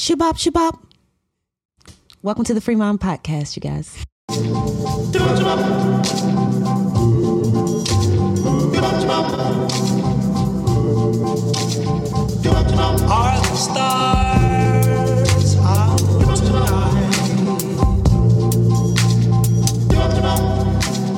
Shabop, 0.00 0.38
shabop. 0.38 0.80
Welcome 2.22 2.44
to 2.44 2.54
the 2.54 2.60
Free 2.62 2.74
Mom 2.74 2.98
Podcast, 2.98 3.54
you 3.54 3.60
guys. 3.60 4.02
Are 12.10 13.38
the 13.40 13.56
stars 13.56 15.56
out 15.56 15.98
tonight? 16.38 17.16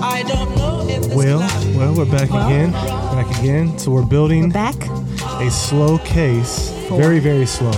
I 0.02 0.22
don't 0.26 0.56
know 0.56 0.86
if 0.88 1.04
it's 1.06 1.14
Well, 1.14 1.38
well, 1.78 1.94
we're 1.94 2.04
back 2.04 2.30
Well. 2.30 2.46
again. 2.46 2.72
Back 2.72 3.38
again. 3.38 3.78
So 3.78 3.92
we're 3.92 4.04
building 4.04 4.50
Back. 4.50 4.74
a 5.40 5.50
slow 5.50 5.98
case, 5.98 6.70
For- 6.88 7.00
very, 7.00 7.20
very 7.20 7.46
slow. 7.46 7.70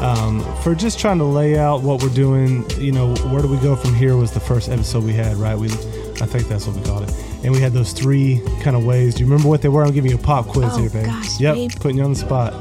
Um, 0.00 0.40
for 0.62 0.74
just 0.74 0.98
trying 0.98 1.18
to 1.18 1.24
lay 1.24 1.58
out 1.58 1.82
what 1.82 2.02
we're 2.02 2.08
doing. 2.14 2.68
You 2.78 2.92
know, 2.92 3.14
where 3.16 3.42
do 3.42 3.48
we 3.48 3.58
go 3.58 3.76
from 3.76 3.94
here? 3.94 4.16
Was 4.16 4.32
the 4.32 4.40
first 4.40 4.68
episode 4.70 5.04
we 5.04 5.12
had, 5.12 5.36
right? 5.36 5.56
We, 5.56 5.66
I 5.68 6.26
think 6.26 6.48
that's 6.48 6.66
what 6.66 6.76
we 6.76 6.82
called 6.82 7.02
it. 7.08 7.14
And 7.44 7.52
we 7.52 7.60
had 7.60 7.72
those 7.72 7.92
three 7.92 8.42
kind 8.62 8.76
of 8.76 8.84
ways. 8.84 9.14
Do 9.14 9.20
you 9.20 9.26
remember 9.26 9.48
what 9.48 9.60
they 9.62 9.68
were? 9.68 9.84
I'm 9.84 9.92
giving 9.92 10.10
you 10.10 10.16
a 10.16 10.20
pop 10.20 10.46
quiz 10.46 10.70
Oh, 10.72 10.78
here, 10.78 10.90
babe. 10.90 11.06
gosh, 11.06 11.38
yep, 11.40 11.54
babe. 11.54 11.70
putting 11.80 11.98
you 11.98 12.04
on 12.04 12.10
the 12.12 12.18
spot. 12.18 12.54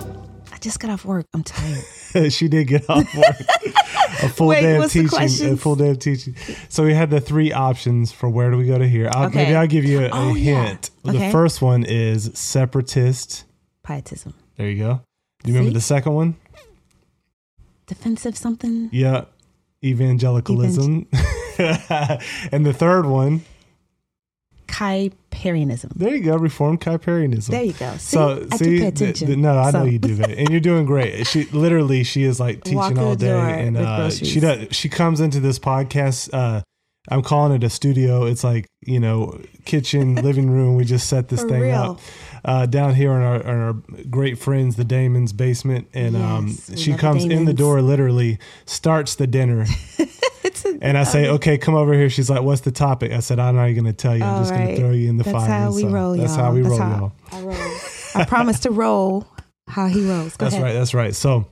I 0.52 0.58
just 0.58 0.80
got 0.80 0.90
off 0.92 1.06
work. 1.06 1.26
I'm 1.34 1.44
tired. 1.44 1.84
she 2.32 2.48
did 2.50 2.68
get 2.68 2.90
off 2.90 3.14
work. 3.16 3.26
a 4.24 4.30
full 4.30 4.48
Wait, 4.48 4.62
day 4.62 4.76
of 4.78 4.92
teaching. 4.92 5.54
A 5.54 5.56
full 5.58 5.76
day 5.76 5.90
of 5.92 6.00
teaching. 6.00 6.36
So 6.68 6.84
we 6.84 6.94
had 6.94 7.10
the 7.10 7.22
three 7.22 7.54
options 7.54 8.12
for 8.12 8.28
where 8.30 8.52
do 8.52 8.58
we 8.58 8.66
go 8.66 8.78
to 8.78 8.88
here. 8.88 9.10
I'll, 9.14 9.28
Okay. 9.28 9.44
Maybe 9.46 9.56
I'll 9.56 9.68
give 9.68 9.86
you 9.86 10.02
a, 10.06 10.10
Oh, 10.12 10.34
yeah. 10.36 10.66
hint. 10.66 10.90
Okay. 11.08 11.18
The 11.28 11.32
first 11.32 11.62
one 11.62 11.84
is 11.86 12.32
separatist. 12.34 13.46
Pietism. 13.84 14.34
There 14.58 14.70
you 14.70 14.78
go. 14.84 15.02
Do 15.44 15.52
you 15.52 15.58
remember 15.58 15.74
the 15.74 15.82
second 15.82 16.14
one? 16.16 16.36
Defensive 17.90 18.38
something. 18.38 18.88
Yeah, 18.94 19.26
evangelicalism. 19.84 21.08
and 21.58 22.66
the 22.66 22.74
third 22.74 23.06
one, 23.08 23.42
Kuyperianism. 24.68 25.92
there 25.96 26.16
you 26.16 26.24
go, 26.24 26.38
Reformed 26.38 26.82
Kuyperianism. 26.82 27.48
There 27.48 27.64
you 27.64 27.74
go. 27.74 27.92
See, 27.94 28.16
So 28.16 28.46
I 28.52 28.58
see, 28.58 28.92
th- 28.92 29.38
no, 29.38 29.58
I 29.58 29.72
know 29.72 29.84
you 29.86 29.98
do 30.00 30.16
that, 30.16 30.30
and 30.30 30.50
you're 30.50 30.60
doing 30.60 30.86
great. 30.86 31.26
She 31.30 31.46
literally, 31.46 32.04
she 32.04 32.24
is 32.24 32.40
like 32.40 32.64
teaching 32.64 32.96
through 32.96 33.04
all 33.04 33.16
day, 33.16 33.66
and 33.68 33.76
uh, 33.78 34.10
she 34.12 34.40
does. 34.40 34.68
She 34.76 34.88
comes 34.88 35.20
into 35.20 35.40
this 35.40 35.58
podcast. 35.60 36.30
Uh, 36.34 36.62
I'm 37.10 37.24
calling 37.24 37.54
it 37.54 37.64
a 37.64 37.70
studio. 37.70 38.26
It's 38.26 38.44
like 38.44 38.68
you 38.82 39.00
know, 39.00 39.42
kitchen, 39.66 40.16
living 40.28 40.50
room. 40.52 40.76
We 40.76 40.86
just 40.86 41.10
set 41.10 41.30
this 41.30 41.42
For 41.42 41.50
thing 41.50 41.62
real. 41.62 41.76
up 41.76 42.00
uh, 42.46 42.66
down 42.66 42.96
here 42.96 43.12
in 43.14 43.22
our, 43.22 43.36
in 43.42 43.48
our 43.62 43.74
great 44.10 44.38
friends, 44.40 44.76
the 44.76 44.84
Damon's 44.84 45.34
basement, 45.34 45.88
and 45.94 46.16
um, 46.16 46.48
Yes, 46.48 46.70
we 46.70 46.76
she 46.78 46.92
love 46.92 46.98
the 46.98 47.02
comes 47.02 47.26
in 47.26 47.46
the 47.46 47.54
door, 47.54 47.82
literally 47.82 48.40
starts 48.66 49.16
the 49.16 49.28
dinner. 49.28 49.66
And 50.82 50.98
I 50.98 51.04
say, 51.04 51.30
okay, 51.30 51.58
come 51.58 51.74
over 51.76 51.94
here. 51.94 52.10
She's 52.10 52.30
like, 52.30 52.42
what's 52.42 52.62
the 52.62 52.72
topic? 52.72 53.12
I 53.12 53.20
said, 53.22 53.40
I'm 53.40 53.56
not 53.56 53.68
going 53.70 53.86
to 53.86 53.94
tell 53.94 54.16
you. 54.16 54.24
I'm 54.24 54.36
All 54.36 54.40
just 54.40 54.54
going 54.54 54.68
to 54.68 54.76
throw 54.78 54.92
you 54.92 55.10
in 55.10 55.18
the 55.18 55.24
That's 55.24 55.38
fire. 55.38 55.48
how 55.50 55.74
we 55.74 55.82
So 55.82 55.88
roll, 55.90 56.16
That's 56.18 56.36
y'all. 56.36 56.46
how 56.46 56.54
we 56.54 56.62
roll, 56.62 56.78
y'all. 56.78 57.12
I 57.32 57.42
roll. 57.42 57.56
I 58.16 58.26
promise 58.26 58.60
to 58.62 58.72
roll 58.72 59.26
how 59.68 59.88
he 59.88 60.06
rolls. 60.10 60.36
Go 60.38 60.46
That's 60.46 60.56
ahead. 60.56 60.66
right. 60.66 60.74
That's 60.74 60.94
right. 60.94 61.16
So 61.16 61.46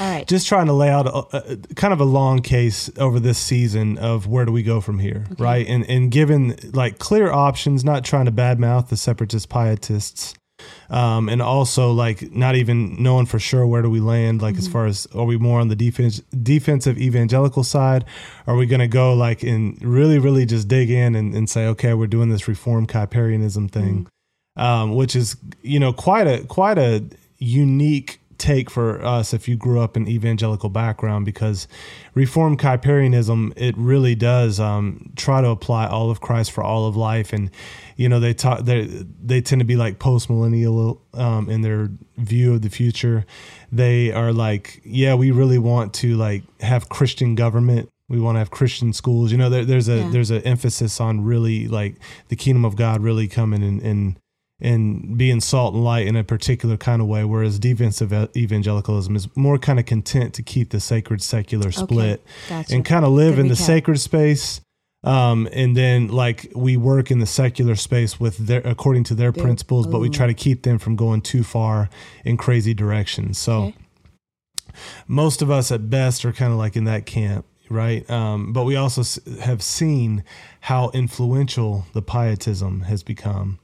All 0.00 0.10
right. 0.10 0.26
just 0.26 0.46
trying 0.46 0.66
to 0.66 0.72
lay 0.72 0.88
out 0.88 1.06
a, 1.06 1.52
a, 1.52 1.56
kind 1.74 1.92
of 1.92 2.00
a 2.00 2.04
long 2.04 2.40
case 2.40 2.90
over 2.98 3.20
this 3.20 3.38
season 3.38 3.98
of 3.98 4.26
where 4.26 4.44
do 4.44 4.52
we 4.52 4.62
go 4.62 4.80
from 4.80 4.98
here, 4.98 5.26
right? 5.38 5.66
And 5.66 5.88
and 5.88 6.10
given 6.10 6.56
like 6.72 6.98
clear 6.98 7.30
options, 7.30 7.84
not 7.84 8.04
trying 8.04 8.26
to 8.26 8.32
badmouth 8.32 8.88
the 8.88 8.96
separatist 8.96 9.48
pietists, 9.48 10.34
um, 10.90 11.28
and 11.28 11.40
also 11.40 11.92
like 11.92 12.32
not 12.32 12.54
even 12.54 13.02
knowing 13.02 13.26
for 13.26 13.38
sure 13.38 13.66
where 13.66 13.82
do 13.82 13.90
we 13.90 14.00
land, 14.00 14.42
like 14.42 14.56
as 14.56 14.68
far 14.68 14.86
as 14.86 15.06
are 15.14 15.24
we 15.24 15.36
more 15.38 15.60
on 15.60 15.68
the 15.68 15.76
defense 15.76 16.20
defensive 16.42 16.98
evangelical 16.98 17.64
side? 17.64 18.04
Are 18.46 18.56
we 18.56 18.66
going 18.66 18.80
to 18.80 18.88
go 18.88 19.14
like 19.14 19.42
and 19.42 19.82
really 19.82 20.18
really 20.18 20.46
just 20.46 20.68
dig 20.68 20.90
in 20.90 21.14
and, 21.14 21.34
and 21.34 21.48
say 21.48 21.66
okay, 21.68 21.94
we're 21.94 22.06
doing 22.06 22.28
this 22.28 22.48
reform 22.48 22.86
Kuyperianism 22.86 23.70
thing, 23.70 24.06
um, 24.56 24.94
which 24.94 25.16
is 25.16 25.36
you 25.62 25.80
know 25.80 25.92
quite 25.92 26.26
a 26.26 26.44
quite 26.44 26.78
a 26.78 27.04
unique 27.38 28.20
take 28.42 28.68
for 28.68 29.00
us 29.04 29.32
if 29.32 29.46
you 29.46 29.56
grew 29.56 29.80
up 29.80 29.96
in 29.96 30.08
evangelical 30.08 30.68
background 30.68 31.24
because 31.24 31.68
reformed 32.14 32.58
Kuyperianism 32.58 33.52
it 33.56 33.74
really 33.78 34.16
does 34.16 34.58
um, 34.58 35.12
try 35.14 35.40
to 35.40 35.48
apply 35.48 35.86
all 35.86 36.10
of 36.10 36.20
Christ 36.20 36.50
for 36.50 36.64
all 36.64 36.86
of 36.86 36.96
life. 36.96 37.32
And 37.32 37.50
you 37.96 38.08
know 38.08 38.18
they 38.18 38.34
talk 38.34 38.64
they 38.64 38.86
they 39.22 39.40
tend 39.40 39.60
to 39.60 39.64
be 39.64 39.76
like 39.76 40.00
post 40.00 40.28
millennial 40.28 41.00
um, 41.14 41.48
in 41.48 41.62
their 41.62 41.90
view 42.16 42.54
of 42.54 42.62
the 42.62 42.70
future. 42.70 43.24
They 43.70 44.10
are 44.10 44.32
like 44.32 44.80
yeah 44.84 45.14
we 45.14 45.30
really 45.30 45.58
want 45.58 45.94
to 45.94 46.16
like 46.16 46.42
have 46.60 46.88
Christian 46.88 47.36
government. 47.36 47.88
We 48.08 48.20
want 48.20 48.34
to 48.34 48.40
have 48.40 48.50
Christian 48.50 48.92
schools. 48.92 49.30
You 49.30 49.38
know 49.38 49.50
there, 49.50 49.64
there's 49.64 49.88
a 49.88 49.98
Yeah. 49.98 50.10
there's 50.10 50.30
an 50.32 50.42
emphasis 50.42 51.00
on 51.00 51.22
really 51.22 51.68
like 51.68 51.94
the 52.28 52.36
kingdom 52.36 52.64
of 52.64 52.74
God 52.74 53.00
really 53.02 53.28
coming 53.28 53.62
and 53.62 53.80
and 53.80 54.16
and 54.62 55.18
being 55.18 55.40
salt 55.40 55.74
and 55.74 55.82
light 55.84 56.06
in 56.06 56.16
a 56.16 56.24
particular 56.24 56.76
kind 56.78 57.02
of 57.02 57.08
way, 57.08 57.24
whereas 57.24 57.58
defensive 57.58 58.12
evangelicalism 58.36 59.14
is 59.16 59.28
more 59.36 59.58
kind 59.58 59.78
of 59.78 59.84
content 59.86 60.32
to 60.34 60.42
keep 60.42 60.70
the 60.70 60.80
sacred 60.80 61.20
secular 61.20 61.70
split 61.72 62.24
Gotcha. 62.48 62.74
and 62.74 62.84
kind 62.84 63.04
of 63.04 63.10
live 63.12 63.34
Good 63.34 63.40
in 63.42 63.48
the 63.48 63.56
sacred 63.56 63.98
space. 64.00 64.60
Um, 65.04 65.48
and 65.52 65.76
then 65.76 66.06
like 66.08 66.52
we 66.54 66.76
work 66.76 67.10
in 67.10 67.18
the 67.18 67.26
secular 67.26 67.74
space 67.74 68.20
with 68.20 68.38
their 68.46 68.60
according 68.60 69.02
to 69.04 69.16
their 69.16 69.32
principles, 69.32 69.88
but 69.88 69.98
we 69.98 70.08
try 70.08 70.28
to 70.28 70.34
keep 70.34 70.62
them 70.62 70.78
from 70.78 70.94
going 70.94 71.22
too 71.22 71.42
far 71.42 71.90
in 72.24 72.36
crazy 72.36 72.72
directions. 72.72 73.36
So 73.36 73.52
Okay. 73.64 73.74
most 75.08 75.42
of 75.42 75.50
us 75.50 75.72
at 75.72 75.90
best 75.90 76.24
are 76.24 76.32
kind 76.32 76.52
of 76.52 76.58
like 76.58 76.76
in 76.76 76.84
that 76.84 77.04
camp 77.06 77.44
right 77.68 78.08
um, 78.10 78.52
but 78.52 78.64
we 78.64 78.76
also 78.76 79.00
s- 79.00 79.18
have 79.40 79.62
seen 79.62 80.22
how 80.62 80.90
influential 80.90 81.86
the 81.94 82.02
pietism 82.02 82.82
has 82.82 83.02
become 83.02 83.58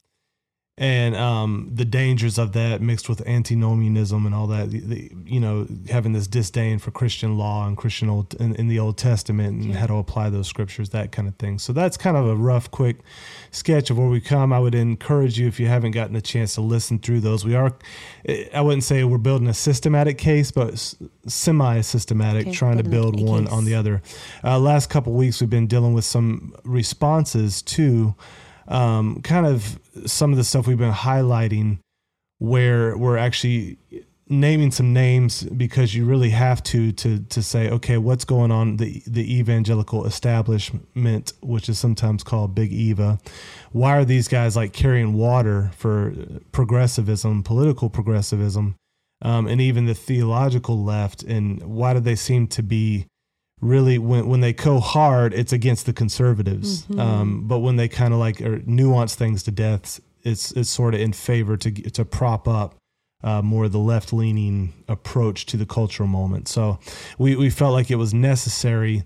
and 0.79 1.17
um, 1.17 1.71
the 1.75 1.85
dangers 1.85 2.39
of 2.39 2.53
that 2.53 2.81
mixed 2.81 3.09
with 3.09 3.27
antinomianism 3.27 4.25
and 4.25 4.35
all 4.35 4.47
that 4.47 4.71
the, 4.71 4.81
the, 4.81 5.13
you 5.27 5.41
know 5.41 5.67
having 5.91 6.13
this 6.13 6.27
disdain 6.27 6.79
for 6.79 6.93
christian 6.93 7.37
law 7.37 7.67
and 7.67 7.77
christian 7.77 8.09
old 8.09 8.33
in, 8.35 8.55
in 8.55 8.69
the 8.69 8.79
old 8.79 8.97
testament 8.97 9.63
and 9.63 9.75
how 9.75 9.87
to 9.87 9.95
apply 9.95 10.31
those 10.31 10.47
scriptures 10.47 10.91
that 10.91 11.13
kind 11.13 11.29
of 11.29 11.35
thing. 11.37 11.59
So 11.59 11.73
that's 11.73 11.97
kind 11.97 12.17
of 12.17 12.27
a 12.27 12.37
rough 12.37 12.71
quick 12.71 12.99
sketch 13.51 13.91
of 13.91 13.99
where 13.99 14.09
we 14.09 14.21
come. 14.21 14.53
I 14.53 14.59
would 14.59 14.75
encourage 14.75 15.39
you 15.39 15.49
if 15.49 15.59
you 15.59 15.67
haven't 15.67 15.91
gotten 15.93 16.15
a 16.17 16.21
chance 16.21 16.55
to 16.55 16.61
listen 16.61 16.99
through 16.99 17.21
those 17.21 17.45
we 17.45 17.55
are 17.55 17.73
i 18.55 18.61
wouldn't 18.61 18.85
say 18.85 19.05
we're 19.05 19.19
building 19.19 19.49
a 19.49 19.55
systematic 19.55 20.19
case 20.19 20.51
but 20.51 20.95
semi 21.27 21.81
systematic 21.81 22.49
Okay, 22.49 22.53
trying 22.53 22.79
to 22.79 22.85
build 22.85 23.21
one 23.21 23.45
case. 23.45 23.53
on 23.53 23.65
the 23.65 23.75
other. 23.75 24.03
Uh, 24.45 24.59
last 24.59 24.91
couple 24.91 25.13
weeks 25.13 25.41
we've 25.41 25.51
been 25.51 25.67
dealing 25.67 25.93
with 25.93 26.05
some 26.05 26.55
responses 26.65 27.63
to 27.63 28.15
um, 28.69 29.21
kind 29.23 29.47
of 29.47 29.79
some 30.07 30.31
of 30.31 30.37
the 30.37 30.45
stuff 30.45 30.67
we've 30.67 30.79
been 30.79 30.93
highlighting 30.93 31.79
where 32.39 32.97
we're 32.97 33.17
actually 33.17 33.79
naming 34.29 34.71
some 34.71 34.93
names 34.93 35.43
because 35.45 35.95
you 35.95 36.05
really 36.05 36.31
have 36.31 36.63
to 36.63 36.93
to 36.93 37.19
to 37.25 37.43
say 37.43 37.71
okay 37.71 37.97
what's 37.97 38.27
going 38.27 38.51
on 38.51 38.77
the 38.77 39.03
the 39.07 39.39
evangelical 39.39 40.05
establishment 40.05 41.33
which 41.41 41.69
is 41.69 41.79
sometimes 41.79 42.23
called 42.23 42.55
big 42.55 42.73
eva. 42.73 43.19
Why 43.73 43.97
are 43.97 44.05
these 44.05 44.29
guys 44.29 44.55
like 44.55 44.73
carrying 44.73 45.15
water 45.15 45.71
for 45.75 46.13
progressivism 46.53 47.43
political 47.43 47.89
progressivism 47.89 48.77
um, 49.23 49.47
and 49.47 49.61
even 49.61 49.87
the 49.87 49.95
theological 49.95 50.85
left? 50.85 51.23
And 51.23 51.63
why 51.63 51.95
do 51.95 52.01
they 52.01 52.17
seem 52.17 52.47
to 52.49 52.63
be 52.63 53.07
really 53.61 53.99
when 53.99 54.27
when 54.29 54.41
they 54.41 54.53
go 54.53 54.79
hard 54.81 55.35
it's 55.35 55.53
against 55.53 55.87
the 55.87 55.93
conservatives. 55.93 56.87
Um, 56.97 57.47
but 57.49 57.59
when 57.59 57.77
they 57.77 57.89
kind 57.89 58.13
of 58.15 58.21
like 58.21 58.41
or 58.41 58.61
nuance 58.67 59.15
things 59.15 59.43
to 59.45 59.51
death 59.51 60.01
it's 60.23 60.53
it's 60.53 60.69
sort 60.71 60.95
of 60.95 61.01
in 61.01 61.13
favor 61.13 61.57
to 61.57 61.71
to 61.71 62.05
prop 62.05 62.47
up 62.49 62.75
uh, 63.25 63.43
more 63.43 63.65
of 63.65 63.73
the 63.73 63.79
left 63.79 64.13
leaning 64.13 64.73
approach 64.89 65.45
to 65.47 65.57
the 65.57 65.67
cultural 65.67 66.09
moment. 66.09 66.47
So 66.49 66.79
we 67.19 67.35
we 67.37 67.51
felt 67.51 67.73
like 67.73 67.91
it 67.91 67.97
was 67.97 68.15
necessary 68.15 69.05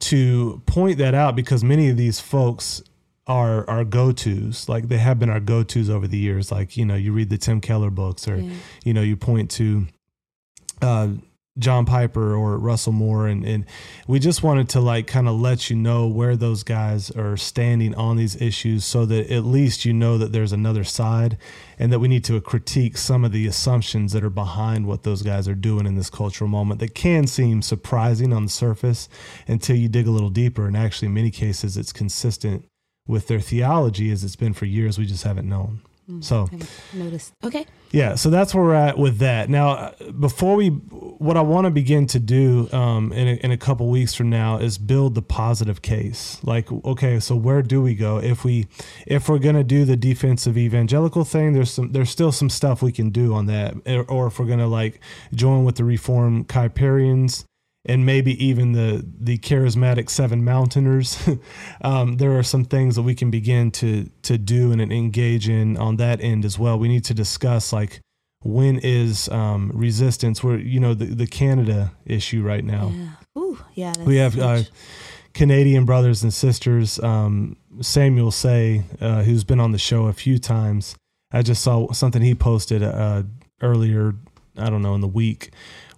to 0.00 0.62
point 0.66 0.98
that 0.98 1.14
out 1.14 1.34
because 1.36 1.62
many 1.64 1.88
of 1.88 1.96
these 1.96 2.20
folks 2.20 2.82
are 3.26 3.68
our 3.68 3.84
go-to's. 3.84 4.68
Like 4.68 4.88
they 4.88 4.98
have 4.98 5.18
been 5.18 5.28
our 5.28 5.40
go-to's 5.40 5.90
over 5.90 6.06
the 6.06 6.18
years. 6.18 6.50
Like 6.50 6.76
you 6.76 6.84
know 6.84 6.94
you 6.94 7.12
read 7.12 7.30
the 7.30 7.38
tim 7.38 7.60
keller 7.60 7.90
books 7.90 8.26
or 8.26 8.36
Yeah. 8.38 8.50
you 8.84 8.94
know 8.94 9.02
you 9.02 9.16
point 9.16 9.50
to 9.52 9.86
uh 10.82 11.08
John 11.58 11.84
Piper 11.84 12.34
or 12.34 12.56
Russell 12.58 12.92
Moore 12.92 13.26
and, 13.26 13.44
and 13.44 13.66
we 14.06 14.18
just 14.18 14.42
wanted 14.42 14.68
to 14.70 14.80
like 14.80 15.06
kind 15.06 15.28
of 15.28 15.40
let 15.40 15.70
you 15.70 15.76
know 15.76 16.06
where 16.06 16.36
those 16.36 16.62
guys 16.62 17.10
are 17.10 17.36
standing 17.36 17.94
on 17.94 18.16
these 18.16 18.40
issues 18.40 18.84
so 18.84 19.04
that 19.06 19.30
at 19.30 19.44
least 19.44 19.84
you 19.84 19.92
know 19.92 20.18
that 20.18 20.32
there's 20.32 20.52
another 20.52 20.84
side 20.84 21.36
and 21.78 21.92
that 21.92 21.98
we 21.98 22.08
need 22.08 22.24
to 22.24 22.40
critique 22.40 22.96
some 22.96 23.24
of 23.24 23.32
the 23.32 23.46
assumptions 23.46 24.12
that 24.12 24.24
are 24.24 24.30
behind 24.30 24.86
what 24.86 25.02
those 25.02 25.22
guys 25.22 25.48
are 25.48 25.54
doing 25.54 25.86
in 25.86 25.96
this 25.96 26.10
cultural 26.10 26.48
moment 26.48 26.80
that 26.80 26.94
can 26.94 27.26
seem 27.26 27.62
surprising 27.62 28.32
on 28.32 28.44
the 28.44 28.50
surface 28.50 29.08
until 29.46 29.76
you 29.76 29.88
dig 29.88 30.06
a 30.06 30.10
little 30.10 30.30
deeper. 30.30 30.66
And 30.66 30.76
actually 30.76 31.06
in 31.06 31.14
many 31.14 31.30
cases 31.30 31.76
it's 31.76 31.92
consistent 31.92 32.64
with 33.06 33.26
their 33.26 33.40
theology 33.40 34.10
as 34.10 34.22
it's 34.22 34.36
been 34.36 34.52
for 34.52 34.66
years. 34.66 34.98
We 34.98 35.06
just 35.06 35.24
haven't 35.24 35.48
known 35.48 35.80
So 36.20 36.46
Haven't 36.46 36.70
noticed. 36.94 37.34
Okay. 37.44 37.66
yeah, 37.90 38.14
so 38.14 38.30
that's 38.30 38.54
where 38.54 38.64
we're 38.64 38.74
at 38.74 38.96
with 38.96 39.18
that. 39.18 39.50
Now, 39.50 39.70
uh, 39.70 40.10
before 40.12 40.56
we, 40.56 40.68
what 40.68 41.36
I 41.36 41.42
want 41.42 41.66
to 41.66 41.70
begin 41.70 42.06
to 42.08 42.18
do 42.18 42.68
um, 42.72 43.12
in, 43.12 43.28
a, 43.28 43.32
in 43.44 43.50
a 43.50 43.58
couple 43.58 43.88
weeks 43.88 44.14
from 44.14 44.30
now 44.30 44.56
is 44.56 44.78
build 44.78 45.14
the 45.14 45.22
positive 45.22 45.82
case. 45.82 46.38
Like, 46.42 46.72
okay, 46.72 47.20
so 47.20 47.36
where 47.36 47.60
do 47.60 47.82
we 47.82 47.94
go 47.94 48.18
if 48.18 48.42
we, 48.42 48.68
if 49.06 49.28
we're 49.28 49.38
gonna 49.38 49.64
do 49.64 49.84
the 49.84 49.96
defensive 49.96 50.56
evangelical 50.56 51.24
thing? 51.24 51.52
There's 51.52 51.70
some, 51.70 51.92
there's 51.92 52.10
still 52.10 52.32
some 52.32 52.48
stuff 52.48 52.80
we 52.80 52.92
can 52.92 53.10
do 53.10 53.34
on 53.34 53.46
that, 53.46 53.74
or, 54.08 54.28
if 54.28 54.38
we're 54.38 54.46
gonna 54.46 54.66
like 54.66 55.00
join 55.34 55.64
with 55.64 55.76
the 55.76 55.84
Reform 55.84 56.44
Kuyperians 56.44 57.44
and 57.88 58.04
maybe 58.04 58.44
even 58.44 58.72
the 58.72 59.04
the 59.18 59.38
charismatic 59.38 60.10
seven 60.10 60.44
mountainers 60.44 61.18
um, 61.82 62.18
there 62.18 62.38
are 62.38 62.42
some 62.42 62.64
things 62.64 62.94
that 62.94 63.02
we 63.02 63.14
can 63.14 63.30
begin 63.30 63.70
to 63.70 64.08
to 64.22 64.38
do 64.38 64.70
and 64.70 64.80
engage 64.80 65.48
in 65.48 65.76
on 65.78 65.96
that 65.96 66.20
end 66.20 66.44
as 66.44 66.58
well 66.58 66.78
we 66.78 66.88
need 66.88 67.04
to 67.04 67.14
discuss 67.14 67.72
like 67.72 68.00
when 68.42 68.78
is 68.78 69.28
um, 69.30 69.72
resistance 69.74 70.44
where 70.44 70.58
you 70.58 70.78
know 70.78 70.94
the, 70.94 71.06
the 71.06 71.26
canada 71.26 71.90
issue 72.04 72.42
right 72.42 72.64
now 72.64 72.92
Yeah. 72.94 73.08
Ooh, 73.38 73.58
yeah. 73.74 73.94
We 74.04 74.16
have 74.16 74.38
uh. 74.38 74.62
Canadian 75.34 75.84
brothers 75.84 76.24
and 76.24 76.34
sisters. 76.34 76.98
Um, 76.98 77.56
Samuel 77.80 78.32
Sey, 78.32 78.82
uh, 79.00 79.22
who's 79.22 79.44
been 79.44 79.60
on 79.60 79.70
the 79.70 79.78
show 79.78 80.06
a 80.06 80.12
few 80.12 80.38
times. 80.38 80.96
I 81.30 81.42
just 81.42 81.62
saw 81.62 81.92
something 81.92 82.22
he 82.22 82.34
posted 82.34 82.82
uh, 82.82 83.22
earlier. 83.62 84.14
I 84.56 84.68
don't 84.68 84.82
know 84.82 84.96
in 84.96 85.00
the 85.00 85.06
week 85.06 85.52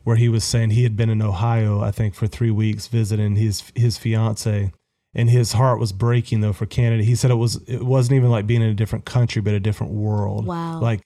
where 0.05 0.17
he 0.17 0.29
was 0.29 0.44
saying 0.44 0.70
he 0.70 0.82
had 0.82 0.97
been 0.97 1.11
in 1.11 1.23
Ohio, 1.23 1.81
I 1.81 1.91
think, 1.91 2.14
for 2.14 2.26
three 2.26 2.50
weeks 2.50 2.87
visiting 2.87 3.37
his 3.37 3.70
his 3.75 3.99
fiance, 3.99 4.73
and 5.14 5.31
his 5.31 5.52
heart 5.52 5.79
was 5.79 5.93
breaking 5.93 6.41
though 6.41 6.52
for 6.52 6.67
Canada. 6.67 7.02
He 7.02 7.14
said 7.14 7.31
it 7.31 7.35
was 7.35 7.56
it 7.69 7.85
wasn't 7.85 8.17
even 8.17 8.31
like 8.31 8.47
being 8.47 8.62
in 8.62 8.70
a 8.70 8.75
different 8.75 9.05
country, 9.05 9.43
but 9.43 9.55
a 9.55 9.61
different 9.61 9.93
world. 9.93 10.47
Wow. 10.47 10.81
Like 10.81 11.00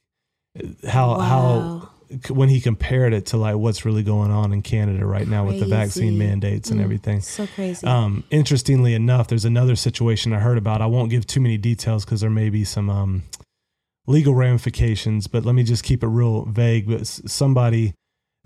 how 0.86 1.18
how 1.18 1.90
when 2.28 2.48
he 2.48 2.60
compared 2.60 3.12
it 3.12 3.26
to 3.26 3.36
like 3.36 3.56
what's 3.56 3.84
really 3.84 4.04
going 4.04 4.30
on 4.30 4.52
in 4.52 4.62
Canada 4.62 5.04
right 5.04 5.26
now 5.26 5.44
with 5.44 5.58
the 5.58 5.66
vaccine 5.66 6.16
mandates 6.16 6.70
and 6.70 6.80
Mm, 6.80 6.84
everything. 6.84 7.20
So 7.20 7.46
crazy. 7.48 7.84
Um, 7.86 8.22
interestingly 8.30 8.94
enough, 8.94 9.26
there's 9.26 9.44
another 9.44 9.74
situation 9.74 10.32
I 10.32 10.38
heard 10.38 10.58
about. 10.58 10.80
I 10.80 10.86
won't 10.86 11.10
give 11.10 11.26
too 11.26 11.40
many 11.40 11.56
details 11.58 12.04
because 12.04 12.20
there 12.20 12.30
may 12.30 12.50
be 12.50 12.62
some 12.62 12.88
um, 12.88 13.22
legal 14.06 14.34
ramifications, 14.34 15.26
but 15.26 15.44
let 15.44 15.54
me 15.56 15.64
just 15.64 15.82
keep 15.82 16.04
it 16.04 16.08
real 16.08 16.44
vague. 16.44 16.86
But 16.86 17.06
somebody 17.06 17.94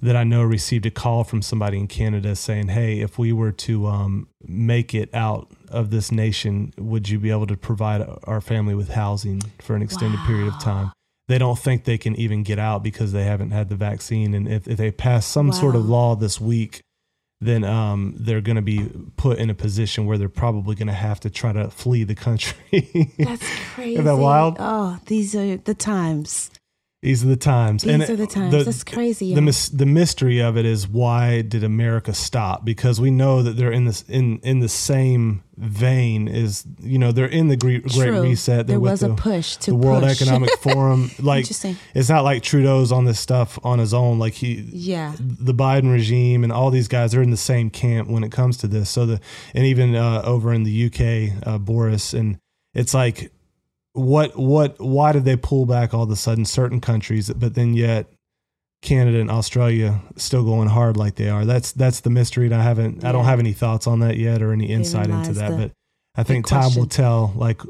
that 0.01 0.17
I 0.17 0.25
know 0.25 0.43
received 0.43 0.87
a 0.87 0.91
call 0.91 1.25
from 1.25 1.43
somebody 1.43 1.79
in 1.79 1.89
Canada 1.89 2.37
saying, 2.37 2.69
"Hey, 2.69 3.01
if 3.01 3.19
we 3.19 3.33
were 3.33 3.53
to 3.53 3.87
um, 3.87 4.29
make 4.47 4.95
it 4.95 5.13
out 5.15 5.51
of 5.69 5.91
this 5.91 6.13
nation, 6.13 6.73
would 6.79 7.09
you 7.09 7.19
be 7.19 7.31
able 7.31 7.47
to 7.49 7.57
provide 7.57 8.07
our 8.25 8.41
family 8.41 8.75
with 8.75 8.91
housing 8.91 9.43
for 9.61 9.75
an 9.75 9.83
extended 9.83 10.21
period 10.27 10.49
of 10.49 10.61
time?" 10.61 10.93
They 11.27 11.37
don't 11.37 11.59
think 11.59 11.85
they 11.85 11.99
can 11.99 12.17
even 12.17 12.43
get 12.43 12.59
out 12.59 12.83
because 12.83 13.13
they 13.13 13.25
haven't 13.25 13.51
had 13.51 13.69
the 13.69 13.77
vaccine, 13.77 14.35
and 14.35 14.49
if, 14.49 14.67
if 14.67 14.79
they 14.79 14.91
pass 14.91 15.27
some 15.27 15.53
sort 15.53 15.75
of 15.75 15.87
law 15.87 16.17
this 16.17 16.41
week, 16.41 16.81
then 17.41 17.65
um, 17.65 18.15
they're 18.19 18.41
going 18.41 18.57
to 18.57 18.63
be 18.63 18.91
put 19.17 19.39
in 19.39 19.51
a 19.51 19.55
position 19.55 20.07
where 20.07 20.19
they're 20.19 20.29
probably 20.29 20.75
going 20.75 20.89
to 20.89 20.93
have 20.93 21.21
to 21.21 21.31
try 21.31 21.53
to 21.53 21.71
flee 21.71 22.05
the 22.05 22.15
country. 22.15 23.13
That's 23.19 23.47
crazy. 23.75 23.93
Isn't 23.93 24.07
that 24.07 24.17
wild? 24.17 24.57
Oh, 24.59 24.99
these 25.07 25.35
are 25.37 25.57
the 25.57 25.75
times. 25.75 26.51
These 27.01 27.25
are 27.25 27.29
the 27.29 27.37
times. 27.37 27.85
These 27.85 28.11
are 28.11 28.17
the 28.17 28.27
times. 28.27 28.65
That's 28.65 28.83
crazy, 28.83 29.33
The, 29.33 29.71
the 29.73 29.87
mystery 29.87 30.41
of 30.41 30.57
it 30.57 30.65
is 30.67 30.89
why 30.89 31.43
did 31.43 31.63
America 31.63 32.13
stop? 32.13 32.65
Because 32.65 33.01
we 33.01 33.13
know 33.13 33.41
that 33.43 33.53
they're 33.57 33.71
in 33.71 33.85
this 33.85 34.03
in 34.09 34.41
in 34.41 34.59
the 34.59 34.69
same 34.69 35.45
vein 35.57 36.27
is 36.27 36.65
you 36.81 36.99
know 36.99 37.13
they're 37.13 37.27
in 37.27 37.47
the 37.49 37.57
Great, 37.57 37.85
great 37.87 38.11
Reset. 38.11 38.67
They're 38.67 38.75
There 38.75 38.81
was 38.81 39.05
a 39.05 39.09
the, 39.09 39.15
push 39.15 39.57
to 39.59 39.71
the 39.71 39.77
World 39.77 40.03
push. 40.03 40.21
Economic 40.21 40.51
Forum. 40.59 41.13
Like 41.21 41.47
it's 41.95 42.09
not 42.09 42.25
like 42.25 42.43
Trudeau's 42.43 42.91
on 42.91 43.05
this 43.05 43.21
stuff 43.21 43.61
on 43.63 43.79
his 43.79 43.95
own. 43.95 44.19
Like 44.19 44.35
he 44.35 44.69
Yeah. 44.73 45.15
the 45.21 45.55
Biden 45.55 45.93
regime 45.93 46.43
and 46.43 46.53
all 46.53 46.71
these 46.73 46.89
guys 46.89 47.15
are 47.15 47.23
in 47.23 47.31
the 47.31 47.37
same 47.37 47.71
camp 47.71 48.09
when 48.09 48.25
it 48.25 48.33
comes 48.33 48.57
to 48.59 48.67
this. 48.67 48.91
So 48.91 49.07
the 49.07 49.21
and 49.55 49.65
even 49.65 49.95
uh, 49.95 50.23
over 50.25 50.53
in 50.53 50.65
the 50.65 50.87
UK, 50.87 51.47
uh, 51.47 51.59
Boris 51.59 52.13
and 52.13 52.39
it's 52.75 52.93
like, 52.93 53.33
what 53.99 54.39
what 54.39 54.81
why 54.81 55.13
did 55.13 55.25
they 55.25 55.37
pull 55.37 55.67
back 55.67 55.93
all 55.93 56.05
of 56.05 56.11
a 56.11 56.17
sudden 56.17 56.45
certain 56.45 56.81
countries, 56.81 57.31
but 57.31 57.55
then 57.55 57.75
yet 57.75 58.07
Canada 58.83 59.21
and 59.21 59.31
Australia 59.31 60.01
still 60.17 60.45
going 60.45 60.69
hard 60.69 60.97
like 60.97 61.17
they 61.17 61.29
are? 61.29 61.45
That's 61.45 61.73
that's 61.73 62.01
the 62.01 62.11
mystery. 62.11 62.47
And 62.47 62.55
I 62.55 62.63
haven't 62.63 63.05
I 63.05 63.13
don't 63.13 63.25
have 63.25 63.39
any 63.41 63.53
thoughts 63.53 63.87
on 63.87 64.01
that 64.01 64.17
yet 64.17 64.43
or 64.43 64.53
any 64.53 64.67
insight 64.67 65.11
into 65.11 65.33
that, 65.35 65.57
but. 65.57 65.73
I 66.17 66.25
think 66.25 66.47
time 66.49 66.75
will 66.75 66.87
tell. 66.89 67.33
Like, 67.37 67.61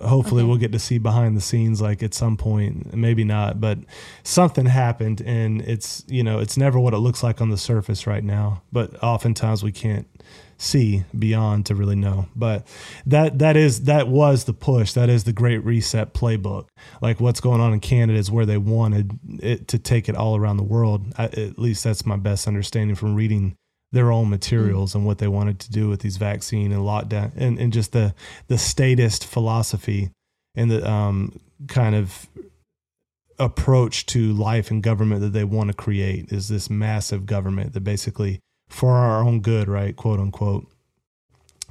hopefully, 0.00 0.42
Okay. 0.42 0.48
we'll 0.48 0.58
get 0.58 0.70
to 0.70 0.78
see 0.78 0.98
behind 0.98 1.36
the 1.36 1.40
scenes, 1.40 1.80
like 1.80 2.04
at 2.04 2.14
some 2.14 2.36
point. 2.36 2.94
Maybe 2.94 3.24
not, 3.24 3.60
but 3.60 3.78
something 4.22 4.66
happened, 4.66 5.20
and 5.22 5.60
it's 5.62 6.04
you 6.06 6.22
know 6.22 6.38
it's 6.38 6.56
never 6.56 6.78
what 6.78 6.94
it 6.94 6.98
looks 6.98 7.24
like 7.24 7.40
on 7.40 7.50
the 7.50 7.56
surface 7.56 8.06
right 8.06 8.22
now. 8.22 8.62
But 8.70 9.02
oftentimes 9.02 9.64
we 9.64 9.72
can't 9.72 10.06
see 10.58 11.04
beyond 11.16 11.66
to 11.66 11.74
really 11.74 11.96
know. 11.96 12.26
But 12.34 12.66
that 13.06 13.38
that 13.38 13.56
is 13.56 13.84
that 13.84 14.08
was 14.08 14.44
the 14.44 14.52
push. 14.52 14.92
That 14.92 15.08
is 15.08 15.24
the 15.24 15.32
Great 15.32 15.64
Reset 15.64 16.14
playbook. 16.14 16.66
Like 17.00 17.20
what's 17.20 17.40
going 17.40 17.60
on 17.60 17.72
in 17.72 17.80
Canada 17.80 18.18
is 18.18 18.30
where 18.30 18.46
they 18.46 18.58
wanted 18.58 19.18
it 19.42 19.68
to 19.68 19.78
take 19.78 20.08
it 20.08 20.16
all 20.16 20.36
around 20.36 20.56
the 20.56 20.62
world. 20.62 21.12
I, 21.18 21.24
at 21.24 21.58
least 21.58 21.84
that's 21.84 22.06
my 22.06 22.16
best 22.16 22.48
understanding 22.48 22.96
from 22.96 23.14
reading 23.14 23.56
their 23.92 24.10
own 24.10 24.28
materials 24.28 24.94
and 24.94 25.06
what 25.06 25.18
they 25.18 25.28
wanted 25.28 25.60
to 25.60 25.70
do 25.70 25.88
with 25.88 26.00
these 26.00 26.16
vaccine 26.16 26.72
and 26.72 26.82
lockdown 26.82 27.30
and, 27.36 27.58
and 27.58 27.72
just 27.72 27.92
the 27.92 28.14
the 28.48 28.58
statist 28.58 29.24
philosophy 29.24 30.10
and 30.54 30.70
the 30.70 30.88
um, 30.88 31.38
kind 31.68 31.94
of 31.94 32.26
approach 33.38 34.06
to 34.06 34.32
life 34.32 34.70
and 34.70 34.82
government 34.82 35.20
that 35.20 35.32
they 35.32 35.44
want 35.44 35.68
to 35.68 35.74
create 35.74 36.32
is 36.32 36.48
this 36.48 36.70
massive 36.70 37.26
government 37.26 37.74
that 37.74 37.80
basically 37.80 38.40
for 38.68 38.92
our 38.92 39.22
own 39.22 39.40
good 39.40 39.68
right? 39.68 39.94
Quote 39.96 40.20
unquote. 40.20 40.66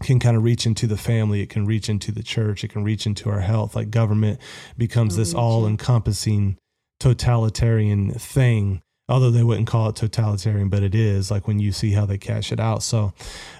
Can 0.04 0.20
kind 0.20 0.36
of 0.36 0.44
reach 0.44 0.66
into 0.66 0.88
the 0.88 0.98
family. 0.98 1.42
It 1.42 1.50
can 1.50 1.66
reach 1.66 1.88
into 1.88 2.12
the 2.12 2.24
church. 2.24 2.64
It 2.64 2.68
can 2.68 2.84
reach 2.84 3.06
into 3.06 3.30
our 3.30 3.40
health. 3.40 3.76
Like 3.76 3.92
government 3.92 4.40
becomes 4.78 5.16
this 5.16 5.34
all 5.34 5.66
encompassing 5.66 6.58
totalitarian 7.00 8.12
thing. 8.12 8.82
Although 9.08 9.32
they 9.32 9.44
wouldn't 9.44 9.68
call 9.68 9.90
it 9.90 9.96
totalitarian 9.96 10.68
but 10.68 10.82
it 10.82 10.96
is 10.96 11.30
like 11.30 11.48
when 11.48 11.60
you 11.60 11.72
see 11.72 11.92
how 11.92 12.06
they 12.06 12.18
cash 12.18 12.52
it 12.52 12.60
out. 12.60 12.84
So 12.84 13.14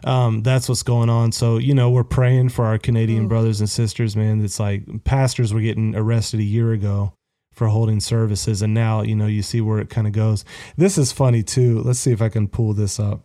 um, 0.04 0.42
that's 0.42 0.68
what's 0.68 0.84
going 0.84 1.10
on. 1.10 1.32
So 1.32 1.58
you 1.58 1.74
know 1.74 1.90
we're 1.90 2.04
praying 2.04 2.50
for 2.50 2.66
our 2.66 2.80
canadian 2.80 3.24
Oof. 3.24 3.30
brothers 3.30 3.60
and 3.60 3.70
sisters 3.70 4.16
man. 4.16 4.44
It's 4.44 4.60
like 4.60 5.04
pastors 5.04 5.54
were 5.54 5.62
getting 5.62 5.96
arrested 5.96 6.40
a 6.40 6.44
year 6.44 6.74
ago 6.74 7.14
for 7.56 7.68
holding 7.68 8.00
services 8.00 8.62
and 8.62 8.74
now 8.74 9.02
you 9.02 9.16
know 9.16 9.28
you 9.28 9.42
see 9.42 9.62
where 9.62 9.80
it 9.80 9.90
kind 9.90 10.06
of 10.08 10.14
goes 10.14 10.46
this 10.78 10.98
is 10.98 11.12
funny 11.12 11.42
too 11.42 11.80
let's 11.82 12.00
see 12.00 12.12
if 12.12 12.22
i 12.22 12.30
can 12.30 12.48
pull 12.48 12.74
this 12.74 13.00
up 13.00 13.22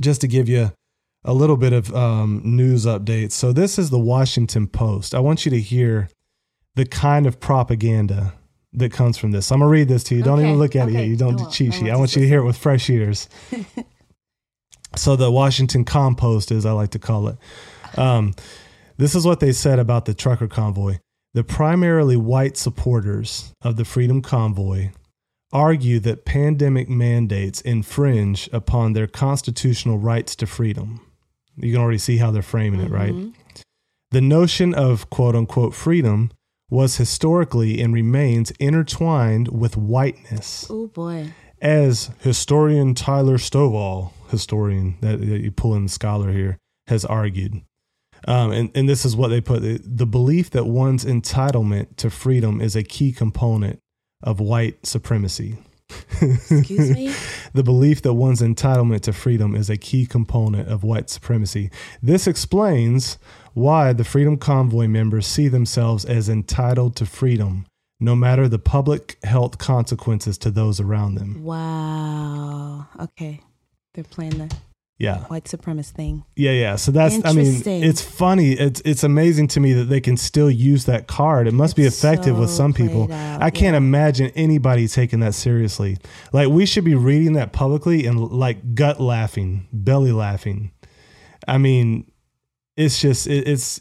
just 0.00 0.20
to 0.20 0.28
give 0.28 0.48
you 0.48 0.72
a 1.24 1.32
little 1.32 1.56
bit 1.56 1.72
of 1.72 1.94
um, 1.94 2.40
news 2.44 2.86
updates 2.86 3.32
so 3.32 3.52
this 3.52 3.78
is 3.78 3.90
the 3.90 3.98
washington 3.98 4.66
post 4.66 5.14
i 5.14 5.18
want 5.18 5.44
you 5.44 5.50
to 5.50 5.60
hear 5.60 6.08
the 6.74 6.84
kind 6.84 7.26
of 7.26 7.40
propaganda 7.40 8.34
that 8.72 8.92
comes 8.92 9.16
from 9.18 9.32
this. 9.32 9.50
I'm 9.50 9.60
gonna 9.60 9.70
read 9.70 9.88
this 9.88 10.04
to 10.04 10.14
you. 10.14 10.22
Don't 10.22 10.38
Okay, 10.38 10.48
even 10.48 10.58
look 10.58 10.76
at 10.76 10.88
it 10.88 10.92
yet. 10.92 11.06
You 11.06 11.16
don't 11.16 11.40
I 11.40 11.48
cheat 11.50 11.74
I 11.74 11.76
sheet. 11.76 11.90
I 11.90 11.96
want 11.96 12.14
you 12.14 12.22
to 12.22 12.28
hear 12.28 12.40
it 12.40 12.44
with 12.44 12.56
fresh 12.56 12.88
ears. 12.90 13.28
so 14.96 15.16
the 15.16 15.30
Washington 15.30 15.84
Compost, 15.84 16.50
as 16.50 16.66
I 16.66 16.72
like 16.72 16.90
to 16.90 16.98
call 16.98 17.28
it, 17.28 17.36
um, 17.96 18.34
this 18.96 19.14
is 19.14 19.24
what 19.24 19.40
they 19.40 19.52
said 19.52 19.78
about 19.78 20.04
the 20.04 20.14
trucker 20.14 20.48
convoy. 20.48 20.98
The 21.38 21.44
primarily 21.44 22.16
white 22.16 22.56
supporters 22.56 23.52
of 23.62 23.76
the 23.76 23.84
Freedom 23.84 24.22
Convoy 24.22 24.90
argue 25.52 26.00
that 26.00 26.24
pandemic 26.24 26.88
mandates 26.88 27.60
infringe 27.60 28.50
upon 28.52 28.92
their 28.92 29.06
constitutional 29.06 29.98
rights 29.98 30.34
to 30.34 30.48
freedom. 30.48 31.00
You 31.56 31.74
can 31.74 31.80
already 31.80 31.98
see 31.98 32.16
how 32.16 32.32
they're 32.32 32.42
framing 32.42 32.80
it, 32.80 32.90
right? 32.90 33.14
Mhm. 33.14 33.34
The 34.10 34.20
notion 34.20 34.74
of 34.74 35.10
quote 35.10 35.36
unquote 35.36 35.74
freedom 35.74 36.32
was 36.70 36.96
historically 36.96 37.80
and 37.80 37.94
remains 37.94 38.50
intertwined 38.58 39.46
with 39.46 39.76
whiteness. 39.76 40.66
Oh 40.68 40.88
boy. 40.88 41.34
As 41.62 42.10
historian 42.18 42.96
Tyler 42.96 43.38
Stovall, 43.38 44.10
historian 44.28 44.96
that, 45.02 45.20
that 45.20 45.40
you 45.40 45.52
pull 45.52 45.76
in 45.76 45.84
the 45.84 45.88
scholar 45.88 46.32
here, 46.32 46.58
has 46.88 47.04
argued. 47.04 47.62
Um, 48.26 48.50
and, 48.52 48.70
and 48.74 48.88
this 48.88 49.04
is 49.04 49.14
what 49.14 49.28
they 49.28 49.40
put 49.40 49.62
the 49.62 50.06
belief 50.06 50.50
that 50.50 50.66
one's 50.66 51.04
entitlement 51.04 51.96
to 51.96 52.10
freedom 52.10 52.60
is 52.60 52.74
a 52.74 52.82
key 52.82 53.12
component 53.12 53.78
of 54.22 54.40
white 54.40 54.84
supremacy. 54.86 55.58
Excuse 56.20 56.90
me? 56.90 57.14
the 57.54 57.62
belief 57.62 58.02
that 58.02 58.14
one's 58.14 58.42
entitlement 58.42 59.02
to 59.02 59.12
freedom 59.12 59.54
is 59.54 59.70
a 59.70 59.76
key 59.76 60.06
component 60.06 60.68
of 60.68 60.82
white 60.82 61.08
supremacy. 61.08 61.70
This 62.02 62.26
explains 62.26 63.18
why 63.54 63.92
the 63.92 64.04
Freedom 64.04 64.36
Convoy 64.36 64.86
members 64.86 65.26
see 65.26 65.48
themselves 65.48 66.04
as 66.04 66.28
entitled 66.28 66.96
to 66.96 67.06
freedom, 67.06 67.66
no 68.00 68.14
matter 68.14 68.48
the 68.48 68.58
public 68.58 69.18
health 69.24 69.58
consequences 69.58 70.36
to 70.38 70.50
those 70.50 70.80
around 70.80 71.14
them. 71.14 71.42
Wow. 71.42 72.86
Okay. 73.00 73.40
They're 73.94 74.04
playing 74.04 74.38
the 74.38 74.54
Yeah. 74.98 75.20
white 75.26 75.44
supremacist 75.44 75.90
thing. 75.90 76.24
Yeah, 76.34 76.50
yeah. 76.50 76.74
So 76.76 76.90
that's 76.90 77.24
I 77.24 77.32
mean, 77.32 77.62
it's 77.64 78.02
funny. 78.02 78.52
It's 78.52 78.82
it's 78.84 79.04
amazing 79.04 79.46
to 79.48 79.60
me 79.60 79.72
that 79.74 79.84
they 79.84 80.00
can 80.00 80.16
still 80.16 80.50
use 80.50 80.86
that 80.86 81.06
card. 81.06 81.46
It 81.46 81.54
must 81.54 81.76
be 81.76 81.84
It's 81.84 81.96
effective 81.96 82.36
with 82.36 82.50
some 82.50 82.72
people. 82.72 83.12
out, 83.12 83.40
I 83.40 83.50
can't 83.50 83.74
yeah. 83.74 83.78
imagine 83.78 84.32
anybody 84.34 84.88
taking 84.88 85.20
that 85.20 85.34
seriously. 85.34 85.98
Like 86.32 86.48
we 86.48 86.66
should 86.66 86.84
be 86.84 86.96
reading 86.96 87.34
that 87.34 87.52
publicly 87.52 88.06
and 88.06 88.18
like 88.20 88.74
gut 88.74 89.00
laughing, 89.00 89.68
belly 89.72 90.10
laughing. 90.10 90.72
I 91.46 91.58
mean, 91.58 92.10
it's 92.76 93.00
just 93.00 93.28
it, 93.28 93.46
it's 93.46 93.80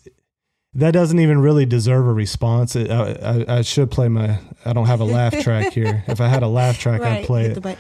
that 0.76 0.92
doesn't 0.92 1.20
even 1.20 1.40
really 1.40 1.66
deserve 1.66 2.06
a 2.06 2.14
response. 2.14 2.76
It, 2.76 2.92
I, 2.92 3.14
I, 3.48 3.58
I 3.58 3.62
should 3.64 3.90
play 3.90 4.08
my. 4.08 4.40
I 4.66 4.74
don't 4.74 4.86
have 4.86 5.00
a 5.00 5.06
laugh 5.06 5.34
track 5.40 5.74
here. 5.74 6.04
If 6.08 6.22
I 6.22 6.28
had 6.28 6.44
a 6.44 6.48
laugh 6.48 6.78
track, 6.78 7.02
I'd 7.02 7.26
play 7.26 7.46
it. 7.46 7.78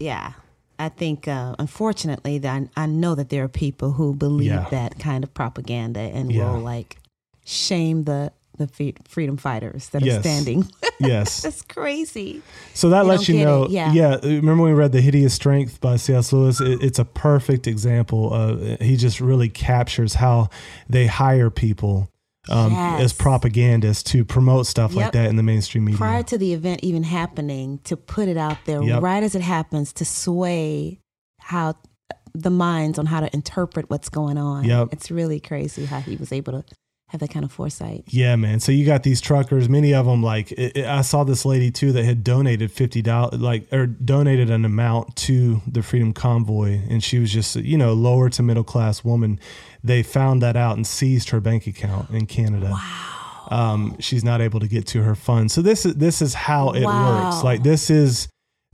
Yeah. 0.00 0.32
I 0.78 0.88
think, 0.90 1.26
uh, 1.28 1.54
unfortunately, 1.58 2.38
that 2.38 2.62
I, 2.76 2.82
I 2.82 2.86
know 2.86 3.14
that 3.14 3.30
there 3.30 3.44
are 3.44 3.48
people 3.48 3.92
who 3.92 4.14
believe 4.14 4.48
Yeah. 4.52 4.66
that 4.70 4.98
kind 4.98 5.24
of 5.24 5.32
propaganda 5.34 6.00
and 6.00 6.30
Yeah. 6.32 6.52
will 6.52 6.60
like 6.60 6.98
shame 7.44 8.04
the 8.04 8.32
the 8.58 8.66
fe- 8.66 8.94
freedom 9.06 9.36
fighters 9.36 9.90
that 9.90 10.02
Yes. 10.02 10.18
are 10.18 10.20
standing. 10.22 10.66
Yes. 10.98 11.42
That's 11.42 11.60
crazy. 11.60 12.40
So 12.72 12.88
that 12.88 13.04
lets 13.04 13.28
you 13.28 13.44
know. 13.44 13.64
it, 13.64 13.70
yeah. 13.70 13.92
yeah. 13.92 14.16
Remember 14.22 14.62
when 14.62 14.72
we 14.72 14.78
read 14.78 14.92
The 14.92 15.02
Hideous 15.02 15.34
Strength 15.34 15.78
by 15.78 15.96
C.S. 15.96 16.32
Lewis? 16.32 16.58
It, 16.58 16.82
it's 16.82 16.98
a 16.98 17.04
perfect 17.04 17.66
example 17.66 18.32
of, 18.32 18.80
he 18.80 18.96
just 18.96 19.20
really 19.20 19.50
captures 19.50 20.14
how 20.14 20.48
they 20.88 21.06
hire 21.06 21.50
people 21.50 22.08
um, 22.50 22.72
Yes. 22.72 23.00
as 23.02 23.12
propagandists 23.12 24.02
to 24.12 24.24
promote 24.24 24.66
stuff 24.66 24.94
like 24.94 25.12
that 25.12 25.28
in 25.28 25.36
the 25.36 25.42
mainstream 25.42 25.84
media. 25.84 25.98
Prior 25.98 26.22
to 26.24 26.38
the 26.38 26.52
event 26.52 26.80
even 26.82 27.02
happening, 27.02 27.80
to 27.84 27.96
put 27.96 28.28
it 28.28 28.36
out 28.36 28.58
there 28.66 28.82
Yep. 28.82 29.02
right 29.02 29.22
as 29.22 29.34
it 29.34 29.42
happens 29.42 29.92
to 29.94 30.04
sway 30.04 31.00
how 31.40 31.74
the 32.34 32.50
minds 32.50 32.98
on 32.98 33.06
how 33.06 33.20
to 33.20 33.34
interpret 33.34 33.88
what's 33.88 34.08
going 34.08 34.36
on. 34.38 34.64
Yep. 34.64 34.88
It's 34.92 35.10
really 35.10 35.40
crazy 35.40 35.86
how 35.86 36.00
he 36.00 36.16
was 36.16 36.32
able 36.32 36.52
to 36.52 36.64
have 37.08 37.20
that 37.20 37.30
kind 37.30 37.44
of 37.44 37.52
foresight. 37.52 38.04
Yeah, 38.08 38.34
man. 38.36 38.58
So 38.58 38.72
you 38.72 38.84
got 38.84 39.02
these 39.04 39.20
truckers. 39.20 39.68
Many 39.68 39.94
of 39.94 40.06
them, 40.06 40.22
like 40.22 40.50
it, 40.52 40.76
it- 40.76 40.86
I 40.86 41.02
saw 41.02 41.22
this 41.24 41.44
lady 41.44 41.70
too 41.70 41.92
that 41.92 42.04
had 42.04 42.24
donated 42.24 42.72
fifty 42.72 43.00
dollars, 43.02 43.40
like 43.40 43.72
or 43.72 43.86
donated 43.86 44.50
an 44.50 44.64
amount 44.64 45.14
to 45.16 45.62
the 45.66 45.82
Freedom 45.82 46.12
Convoy, 46.12 46.80
and 46.90 47.02
she 47.04 47.18
was 47.18 47.32
just 47.32 47.54
you 47.56 47.78
know 47.78 47.92
lower 47.92 48.28
to 48.30 48.42
middle 48.42 48.64
class 48.64 49.04
woman. 49.04 49.38
They 49.84 50.02
found 50.02 50.42
that 50.42 50.56
out 50.56 50.76
and 50.76 50.86
seized 50.86 51.30
her 51.30 51.40
bank 51.40 51.66
account 51.68 52.10
in 52.10 52.26
Canada. 52.26 52.70
Wow. 52.72 53.12
Um, 53.48 53.96
she's 54.00 54.24
not 54.24 54.40
able 54.40 54.58
to 54.58 54.66
get 54.66 54.88
to 54.88 55.02
her 55.04 55.14
funds. 55.14 55.54
So 55.54 55.62
this 55.62 55.86
is 55.86 55.94
this 55.94 56.20
is 56.20 56.34
how 56.34 56.70
it 56.70 56.82
Wow. 56.82 57.26
works. 57.30 57.44
Like 57.44 57.62
this 57.62 57.88
is 57.90 58.26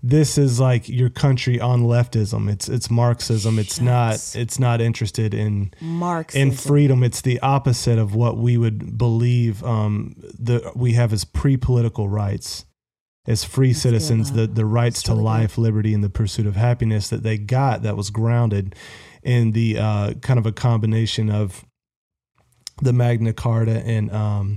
this 0.05 0.37
is 0.37 0.59
like 0.59 0.89
your 0.89 1.11
country 1.11 1.61
on 1.61 1.83
leftism. 1.83 2.51
It's 2.51 2.69
it's 2.69 2.91
Marxism. 2.91 3.59
It's 3.59 3.81
not 3.81 4.15
it's 4.35 4.59
not 4.59 4.81
interested 4.81 5.33
in 5.33 5.73
Marxism. 5.81 6.49
in 6.49 6.55
freedom 6.57 7.03
it's 7.05 7.21
the 7.21 7.39
opposite 7.41 7.99
of 7.99 8.15
what 8.15 8.37
we 8.37 8.57
would 8.57 8.99
believe 8.99 9.63
um 9.65 10.15
the 10.19 10.73
we 10.75 10.95
have 10.95 11.13
as 11.13 11.25
pre-political 11.25 12.09
rights 12.09 12.65
as 13.29 13.45
free 13.45 13.69
That's 13.69 13.79
good, 13.85 13.89
citizens 13.91 14.33
the 14.33 14.49
the 14.49 14.67
rights 14.67 15.03
to 15.05 15.13
really 15.13 15.21
good. 15.21 15.25
life 15.25 15.59
liberty 15.59 15.95
and 15.95 16.03
the 16.03 16.11
pursuit 16.11 16.47
of 16.49 16.57
happiness 16.57 17.09
that 17.11 17.23
they 17.23 17.39
got 17.39 17.83
that 17.83 17.97
was 17.97 18.11
grounded 18.11 18.75
in 19.23 19.53
the 19.53 19.79
uh 19.79 20.15
kind 20.15 20.41
of 20.41 20.47
a 20.47 20.53
combination 20.53 21.31
of 21.31 21.65
the 22.83 22.93
magna 22.93 23.33
carta 23.33 23.79
and 23.87 24.11
um 24.13 24.57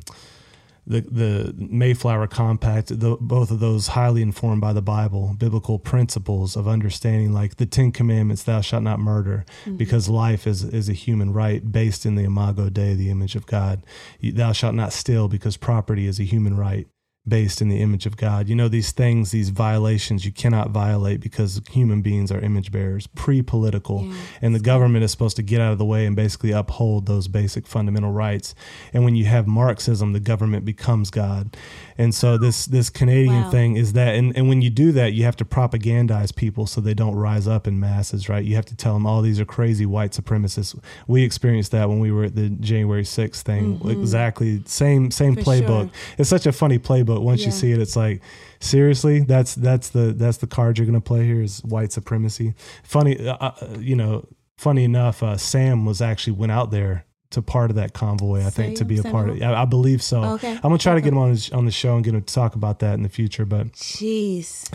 the 0.88 1.02
the 1.02 1.56
Mayflower 1.58 2.28
Compact, 2.28 3.00
the, 3.00 3.18
both 3.20 3.52
of 3.52 3.60
those 3.60 3.88
highly 3.88 4.22
informed 4.22 4.62
by 4.62 4.74
the 4.74 4.82
Bible, 4.82 5.36
biblical 5.38 5.80
principles 5.80 6.56
of 6.56 6.68
understanding, 6.68 7.34
like 7.34 7.58
the 7.58 7.66
Ten 7.66 7.92
Commandments: 7.92 8.44
"Thou 8.44 8.62
shalt 8.62 8.84
not 8.84 9.00
murder," 9.00 9.46
mm-hmm. 9.62 9.78
because 9.78 10.10
life 10.10 10.46
is 10.46 10.64
is 10.64 10.90
a 10.90 10.94
human 10.94 11.34
right 11.34 11.72
based 11.72 12.06
in 12.06 12.16
the 12.16 12.24
Imago 12.24 12.70
Dei, 12.70 12.94
the 12.94 13.10
image 13.10 13.36
of 13.36 13.46
God. 13.46 13.84
Thou 14.22 14.52
shalt 14.52 14.76
not 14.76 14.94
steal, 14.94 15.28
because 15.28 15.58
property 15.58 16.08
is 16.08 16.20
a 16.20 16.24
human 16.24 16.56
right 16.56 16.88
based 17.28 17.62
in 17.62 17.70
the 17.70 17.82
image 17.82 18.06
of 18.06 18.18
God. 18.18 18.48
You 18.48 18.56
know 18.56 18.68
these 18.68 18.92
things, 18.92 19.32
these 19.32 19.50
violations, 19.50 20.26
you 20.26 20.32
cannot 20.32 20.70
violate 20.70 21.20
because 21.20 21.62
human 21.72 22.02
beings 22.02 22.32
are 22.32 22.40
image 22.40 22.72
bearers, 22.72 23.08
pre-political, 23.08 24.04
Yeah, 24.06 24.14
and 24.42 24.56
the 24.56 24.60
government 24.60 25.04
is 25.04 25.12
supposed 25.12 25.36
to 25.38 25.44
get 25.44 25.60
out 25.60 25.72
of 25.72 25.78
the 25.78 25.86
way 25.86 26.06
and 26.06 26.16
basically 26.16 26.52
uphold 26.52 27.06
those 27.06 27.28
basic 27.28 27.66
fundamental 27.66 28.12
rights. 28.12 28.54
And 28.94 29.04
when 29.04 29.16
you 29.16 29.26
have 29.26 29.48
Marxism, 29.48 30.14
the 30.14 30.20
government 30.20 30.66
becomes 30.66 31.10
God. 31.10 31.58
And 31.98 32.14
so 32.14 32.38
this 32.38 32.66
this 32.66 32.90
Canadian 32.90 33.44
Wow. 33.44 33.50
thing 33.52 33.76
is 33.78 33.94
that, 33.94 34.16
and, 34.16 34.36
and 34.36 34.50
when 34.50 34.62
you 34.62 34.70
do 34.70 34.92
that, 34.92 35.14
you 35.14 35.24
have 35.24 35.36
to 35.38 35.46
propagandize 35.46 36.36
people 36.36 36.66
so 36.68 36.82
they 36.82 36.94
don't 36.94 37.16
rise 37.16 37.48
up 37.48 37.68
in 37.68 37.80
masses, 37.80 38.28
right? 38.28 38.44
You 38.44 38.56
have 38.56 38.66
to 38.66 38.76
tell 38.76 38.94
them, 38.96 39.06
oh, 39.08 39.22
these 39.22 39.40
are 39.40 39.46
crazy 39.46 39.86
white 39.86 40.12
supremacists. 40.12 40.78
We 41.08 41.24
experienced 41.24 41.72
that 41.72 41.88
when 41.88 42.00
we 42.00 42.12
were 42.12 42.26
at 42.26 42.36
the 42.36 42.50
January 42.50 43.04
6th 43.04 43.42
thing. 43.44 43.80
Exactly 43.90 44.62
same 44.66 45.10
same 45.12 45.36
Mm-hmm. 45.36 45.44
For 45.44 45.50
playbook. 45.52 45.82
sure. 45.84 46.16
It's 46.18 46.30
such 46.30 46.46
a 46.46 46.52
funny 46.52 46.80
playbook. 46.80 47.22
Once 47.22 47.46
you 47.46 47.52
see 47.52 47.72
it, 47.72 47.80
it's 47.80 47.96
like 47.96 48.22
seriously, 48.60 49.22
that's 49.22 49.56
that's 49.56 49.90
the 49.90 50.14
that's 50.14 50.38
the 50.38 50.48
card 50.48 50.78
you're 50.78 50.86
gonna 50.88 51.02
play 51.02 51.26
here 51.26 51.42
is 51.42 51.64
white 51.64 51.92
supremacy. 51.92 52.54
Funny, 52.84 53.28
uh, 53.28 53.38
uh, 53.40 53.54
you 53.80 53.96
know, 53.96 54.28
funny 54.58 54.84
enough, 54.84 55.24
uh, 55.24 55.38
Sam 55.38 55.86
was 55.86 56.02
actually 56.02 56.34
went 56.34 56.52
out 56.52 56.72
there 56.72 57.06
to 57.36 57.42
part 57.42 57.70
of 57.70 57.76
that 57.76 57.94
convoy. 57.94 58.46
I 58.46 58.50
think 58.50 58.78
to 58.78 58.86
be 58.86 58.98
a 58.98 59.04
part 59.04 59.30
of. 59.30 59.38
Samuel? 59.38 59.56
I, 59.56 59.62
I 59.62 59.66
believe 59.66 60.02
so. 60.02 60.24
Okay. 60.24 60.52
I'm 60.52 60.62
gonna 60.62 60.78
try 60.78 60.96
to 60.96 61.02
get 61.02 61.14
him 61.14 61.18
on 61.20 61.30
his, 61.30 61.52
on 61.52 61.66
the 61.66 61.72
show 61.72 61.96
and 61.96 62.04
get 62.04 62.14
him 62.14 62.22
to 62.22 62.34
talk 62.34 62.56
about 62.56 62.80
that 62.80 62.96
in 62.96 63.04
the 63.04 63.10
future. 63.10 63.46
But 63.46 63.74
Jeez. 63.74 64.70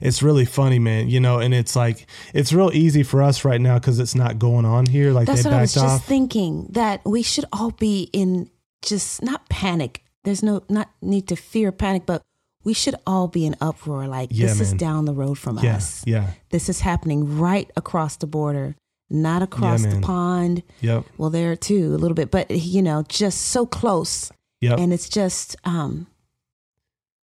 it's 0.00 0.22
really 0.22 0.44
funny, 0.44 0.78
man. 0.78 1.08
You 1.08 1.20
know, 1.20 1.38
and 1.38 1.54
it's 1.54 1.74
like 1.74 2.06
it's 2.34 2.52
real 2.52 2.70
easy 2.72 3.02
for 3.02 3.22
us 3.22 3.44
right 3.44 3.60
now 3.60 3.78
because 3.78 3.98
it's 3.98 4.14
not 4.14 4.38
going 4.38 4.64
on 4.64 4.86
here. 4.86 5.12
Like 5.12 5.26
That's 5.26 5.44
what 5.44 5.54
I 5.54 5.62
was 5.62 5.74
backed 5.74 5.86
just 5.86 6.04
thinking 6.04 6.66
that 6.70 7.00
we 7.04 7.22
should 7.22 7.46
all 7.52 7.70
be 7.70 8.10
in 8.12 8.50
just 8.82 9.22
not 9.22 9.48
panic. 9.48 10.04
There's 10.24 10.42
no 10.42 10.62
not 10.68 10.90
need 11.00 11.28
to 11.28 11.36
fear 11.36 11.72
panic, 11.72 12.04
but 12.06 12.22
we 12.64 12.74
should 12.74 12.94
all 13.06 13.28
be 13.28 13.46
in 13.46 13.56
uproar. 13.60 14.06
Like 14.06 14.30
Yeah, 14.32 14.48
this 14.48 14.60
is 14.60 14.72
down 14.74 15.04
the 15.04 15.14
road 15.14 15.38
from 15.38 15.58
yeah, 15.58 15.76
us. 15.76 16.02
yeah, 16.06 16.30
This 16.50 16.68
is 16.68 16.80
happening 16.80 17.38
right 17.38 17.70
across 17.76 18.16
the 18.16 18.26
border, 18.26 18.76
not 19.10 19.42
across 19.42 19.82
the 19.84 20.00
pond. 20.00 20.62
yep, 20.80 21.04
Well, 21.18 21.30
there 21.30 21.54
too 21.56 21.94
a 21.94 21.98
little 21.98 22.14
bit, 22.14 22.30
but 22.30 22.50
you 22.50 22.80
know, 22.82 23.04
just 23.08 23.40
so 23.48 23.66
close, 23.66 24.30
yep. 24.60 24.78
and 24.78 24.92
it's 24.92 25.08
just 25.08 25.56
um 25.64 26.06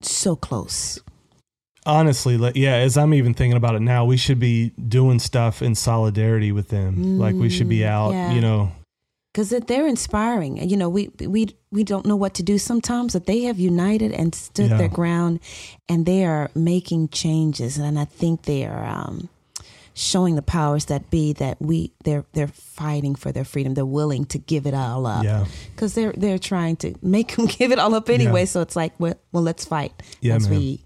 so 0.01 0.35
close. 0.37 0.99
honestly 1.87 2.37
like 2.37 2.55
yeah 2.57 2.75
as 2.77 2.97
i'm 2.97 3.13
even 3.15 3.35
thinking 3.35 3.57
about 3.57 3.75
it 3.75 3.81
now 3.81 4.05
we 4.05 4.17
should 4.17 4.39
be 4.39 4.71
doing 4.89 5.19
stuff 5.19 5.63
in 5.63 5.75
solidarity 5.75 6.53
with 6.53 6.69
them 6.69 7.19
like 7.19 7.35
we 7.35 7.49
should 7.51 7.69
be 7.69 7.79
Mm, 7.81 7.87
out 7.87 8.13
yeah. 8.13 8.33
you 8.33 8.41
know 8.41 8.71
because 9.33 9.49
they're 9.51 9.87
inspiring. 9.89 10.59
You 10.69 10.77
know, 10.77 10.91
we 10.91 11.09
we 11.27 11.57
we 11.71 11.85
don't 11.85 12.05
know 12.05 12.17
what 12.17 12.35
to 12.35 12.43
do 12.43 12.59
sometimes, 12.59 13.15
but 13.15 13.25
they 13.25 13.41
have 13.45 13.59
united 13.59 14.13
and 14.13 14.35
stood 14.35 14.69
Yeah. 14.71 14.77
their 14.77 14.91
ground, 14.91 15.41
and 15.89 16.05
they 16.05 16.27
are 16.27 16.51
making 16.55 17.09
changes. 17.09 17.79
And 17.79 17.99
I 17.99 18.05
think 18.05 18.43
they 18.43 18.67
are 18.67 18.85
um, 18.85 19.31
showing 19.95 20.35
the 20.37 20.43
powers 20.43 20.87
that 20.87 21.11
be 21.11 21.33
that 21.35 21.61
we 21.61 21.93
they're 22.05 22.25
they're 22.33 22.49
fighting 22.49 23.15
for 23.15 23.33
their 23.33 23.45
freedom. 23.45 23.75
They're 23.75 23.85
willing 23.87 24.25
to 24.27 24.39
give 24.39 24.67
it 24.67 24.75
all 24.75 25.07
up. 25.07 25.25
yeah 25.25 25.45
because 25.75 25.95
they're 25.95 26.13
they're 26.17 26.39
trying 26.39 26.77
to 26.77 26.95
make 27.03 27.37
them 27.37 27.47
give 27.59 27.73
it 27.73 27.79
all 27.79 27.95
up 27.95 28.09
anyway. 28.09 28.41
Yeah. 28.41 28.47
So 28.47 28.61
it's 28.63 28.77
like, 28.77 28.93
well, 28.99 29.15
well 29.33 29.43
let's 29.43 29.65
fight. 29.65 29.93
Yeah, 30.21 30.35
Once 30.35 30.49
man. 30.49 30.59
we 30.59 30.85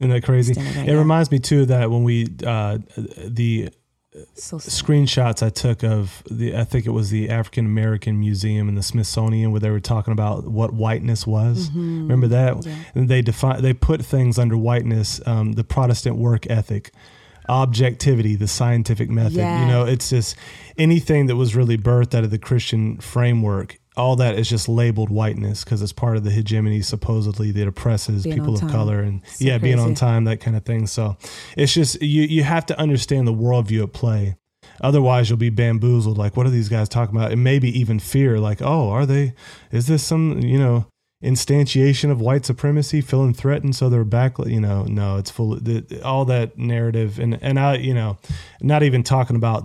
isn't 0.00 0.10
that 0.10 0.22
crazy 0.24 0.52
right 0.54 0.76
it 0.88 0.92
now. 0.92 0.98
reminds 0.98 1.30
me 1.30 1.38
too 1.40 1.66
that 1.66 1.90
when 1.90 2.04
we 2.04 2.26
uh 2.46 2.78
the 3.26 3.68
so 4.34 4.56
screenshots 4.58 5.44
i 5.44 5.50
took 5.50 5.82
of 5.84 6.22
the 6.30 6.56
i 6.56 6.64
think 6.64 6.86
it 6.86 6.90
was 6.90 7.10
the 7.10 7.28
african 7.30 7.66
american 7.66 8.18
museum 8.18 8.68
and 8.68 8.76
the 8.76 8.82
smithsonian 8.82 9.50
where 9.52 9.60
they 9.60 9.70
were 9.70 9.78
talking 9.80 10.12
about 10.12 10.44
what 10.48 10.72
whiteness 10.72 11.26
was 11.26 11.70
remember 11.72 12.26
that 12.28 12.54
Mm-hmm. 12.54 12.68
Yeah. 12.68 12.76
and 12.94 13.08
they 13.08 13.22
define 13.22 13.60
they 13.62 13.72
put 13.74 14.04
things 14.04 14.38
under 14.38 14.56
whiteness 14.56 15.20
um, 15.26 15.52
the 15.52 15.62
protestant 15.64 16.16
work 16.16 16.48
ethic 16.50 16.90
objectivity 17.48 18.36
the 18.36 18.48
scientific 18.48 19.08
method. 19.10 19.36
You 19.36 19.66
know 19.66 19.84
it's 19.84 20.10
just 20.10 20.36
anything 20.76 21.26
that 21.26 21.36
was 21.36 21.56
really 21.56 21.76
birthed 21.76 22.14
out 22.14 22.24
of 22.24 22.30
the 22.30 22.38
christian 22.38 22.98
framework 22.98 23.78
all 23.98 24.16
that 24.16 24.38
is 24.38 24.48
just 24.48 24.68
labeled 24.68 25.10
whiteness 25.10 25.64
because 25.64 25.82
it's 25.82 25.92
part 25.92 26.16
of 26.16 26.24
the 26.24 26.30
hegemony 26.30 26.80
supposedly 26.80 27.50
that 27.50 27.66
oppresses 27.66 28.22
Being 28.22 28.38
people 28.38 28.54
of 28.54 28.70
color 28.70 29.00
and 29.00 29.26
So 29.26 29.44
yeah 29.44 29.58
being 29.58 29.78
on 29.78 29.94
time 29.94 30.24
that 30.24 30.38
kind 30.38 30.56
of 30.56 30.64
thing. 30.64 30.86
So 30.86 31.16
it's 31.56 31.74
just 31.74 32.00
you 32.00 32.22
you 32.22 32.44
have 32.44 32.64
to 32.66 32.78
understand 32.78 33.26
the 33.26 33.34
worldview 33.34 33.82
at 33.82 33.92
play. 33.92 34.36
Otherwise 34.80 35.28
you'll 35.28 35.38
be 35.38 35.50
bamboozled. 35.50 36.16
Like 36.16 36.36
what 36.36 36.46
are 36.46 36.50
these 36.50 36.68
guys 36.68 36.88
talking 36.88 37.16
about? 37.16 37.32
And 37.32 37.42
maybe 37.42 37.76
even 37.78 37.98
fear 37.98 38.38
like 38.38 38.62
oh 38.62 38.90
are 38.90 39.04
they 39.04 39.34
is 39.72 39.88
this 39.88 40.04
some 40.04 40.40
you 40.40 40.58
know 40.58 40.86
instantiation 41.22 42.10
of 42.10 42.20
white 42.20 42.44
supremacy 42.44 43.00
feeling 43.00 43.34
threatened 43.34 43.74
so 43.74 43.88
they're 43.88 44.04
back 44.04 44.38
you 44.46 44.60
know 44.60 44.84
no 44.84 45.16
it's 45.16 45.32
full 45.32 45.52
of 45.52 45.64
the, 45.64 46.00
all 46.04 46.24
that 46.24 46.56
narrative 46.56 47.18
and 47.18 47.36
and 47.42 47.58
i 47.58 47.74
you 47.74 47.92
know 47.92 48.16
not 48.60 48.84
even 48.84 49.02
talking 49.02 49.34
about 49.34 49.64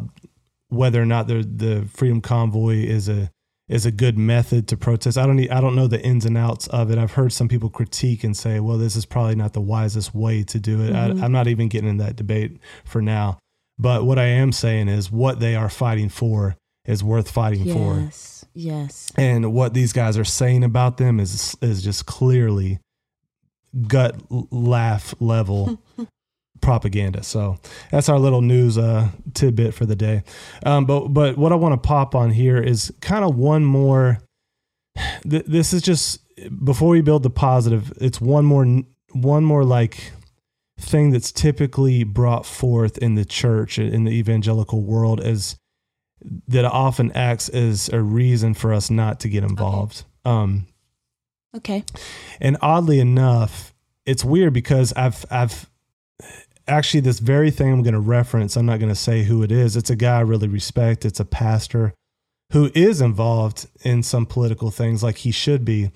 whether 0.69 1.00
or 1.01 1.05
not 1.05 1.27
the 1.27 1.43
the 1.43 1.88
freedom 1.93 2.22
convoy 2.22 2.77
is 2.77 3.07
a 3.07 3.29
is 3.69 3.86
a 3.86 3.91
good 3.91 4.17
method 4.17 4.67
to 4.67 4.77
protest. 4.77 5.17
I 5.17 5.25
don't 5.25 5.39
I 5.50 5.62
don't 5.62 5.75
know 5.75 5.88
the 5.88 6.01
ins 6.01 6.25
and 6.25 6.38
outs 6.38 6.67
of 6.67 6.91
it. 6.91 6.98
I've 6.98 7.13
heard 7.13 7.31
some 7.31 7.48
people 7.48 7.69
critique 7.69 8.24
and 8.24 8.36
say, 8.36 8.60
"Well, 8.60 8.77
this 8.77 8.95
is 8.95 9.05
probably 9.05 9.36
not 9.36 9.53
the 9.53 9.62
wisest 9.62 10.13
way 10.13 10.43
to 10.43 10.60
do 10.60 10.81
it." 10.81 10.93
I, 10.93 11.10
mm-hmm. 11.10 11.24
I'm 11.24 11.31
not 11.31 11.48
even 11.48 11.69
getting 11.69 11.89
in 11.89 11.98
that 11.98 12.15
debate 12.15 12.60
for 12.83 13.01
now. 13.01 13.39
But 13.79 14.05
what 14.05 14.19
I 14.19 14.25
am 14.25 14.51
saying 14.51 14.89
is 14.89 15.12
what 15.12 15.39
they 15.39 15.55
are 15.55 15.69
fighting 15.69 16.10
for 16.10 16.55
is 16.85 17.03
worth 17.03 17.29
fighting 17.29 17.71
for. 17.73 17.99
Yes. 17.99 18.45
Yes. 18.53 19.11
And 19.17 19.53
what 19.53 19.73
these 19.73 19.93
guys 19.93 20.17
are 20.17 20.25
saying 20.25 20.63
about 20.63 20.97
them 20.97 21.19
is 21.19 21.55
is 21.61 21.83
just 21.83 22.05
clearly 22.05 22.79
gut 23.87 24.15
laugh 24.29 25.15
level 25.19 25.79
propaganda. 26.61 27.23
So 27.23 27.57
that's 27.91 28.09
our 28.09 28.19
little 28.19 28.41
news 28.41 28.77
uh, 28.77 29.09
tidbit 29.33 29.73
for 29.73 29.85
the 29.85 29.95
day. 29.95 30.23
Um, 30.65 30.85
but 30.85 31.09
but 31.09 31.37
what 31.37 31.51
I 31.51 31.55
want 31.55 31.73
to 31.73 31.87
pop 31.87 32.15
on 32.15 32.31
here 32.31 32.57
is 32.57 32.91
kind 33.01 33.23
of 33.23 33.35
one 33.35 33.63
more. 33.65 34.19
Th- 35.27 35.45
this 35.45 35.73
is 35.73 35.81
just 35.81 36.19
before 36.63 36.89
we 36.89 37.01
build 37.01 37.23
the 37.23 37.29
positive. 37.29 37.93
It's 37.99 38.19
one 38.21 38.45
more 38.45 38.65
one 39.11 39.43
more 39.45 39.63
like 39.63 40.11
thing 40.79 41.11
that's 41.11 41.31
typically 41.31 42.03
brought 42.03 42.45
forth 42.45 42.97
in 42.97 43.15
the 43.15 43.25
church 43.25 43.77
in 43.77 44.03
the 44.03 44.11
evangelical 44.11 44.81
world 44.81 45.21
as 45.21 45.55
that 46.48 46.65
often 46.65 47.12
acts 47.13 47.50
as 47.50 47.89
a 47.89 48.01
reason 48.01 48.53
for 48.53 48.74
us 48.74 48.89
not 48.89 49.20
to 49.22 49.30
get 49.30 49.44
involved. 49.44 50.03
Um, 50.25 50.68
Okay. 51.56 51.84
and 52.42 52.58
oddly 52.62 53.00
enough, 53.00 53.74
it's 54.06 54.24
weird 54.25 54.53
because 54.53 54.92
I've 54.94 55.25
I've 55.30 55.70
actually 56.68 57.01
this 57.01 57.20
very 57.20 57.51
thing 57.51 57.72
I'm 57.72 57.84
going 57.84 57.94
to 57.94 58.00
reference. 58.00 58.56
I'm 58.56 58.65
not 58.65 58.80
going 58.80 58.92
to 58.92 58.96
say 58.96 59.24
who 59.24 59.44
it 59.44 59.51
is. 59.51 59.75
It's 59.75 59.89
a 59.89 59.96
guy 59.96 60.18
I 60.18 60.22
really 60.22 60.48
respect. 60.48 61.06
It's 61.06 61.20
a 61.20 61.25
pastor 61.25 61.94
who 62.51 62.72
is 62.74 63.01
involved 63.01 63.68
in 63.84 64.01
some 64.03 64.25
political 64.25 64.72
things 64.72 65.03
like 65.03 65.18
he 65.18 65.32
should 65.32 65.65
be. 65.65 65.92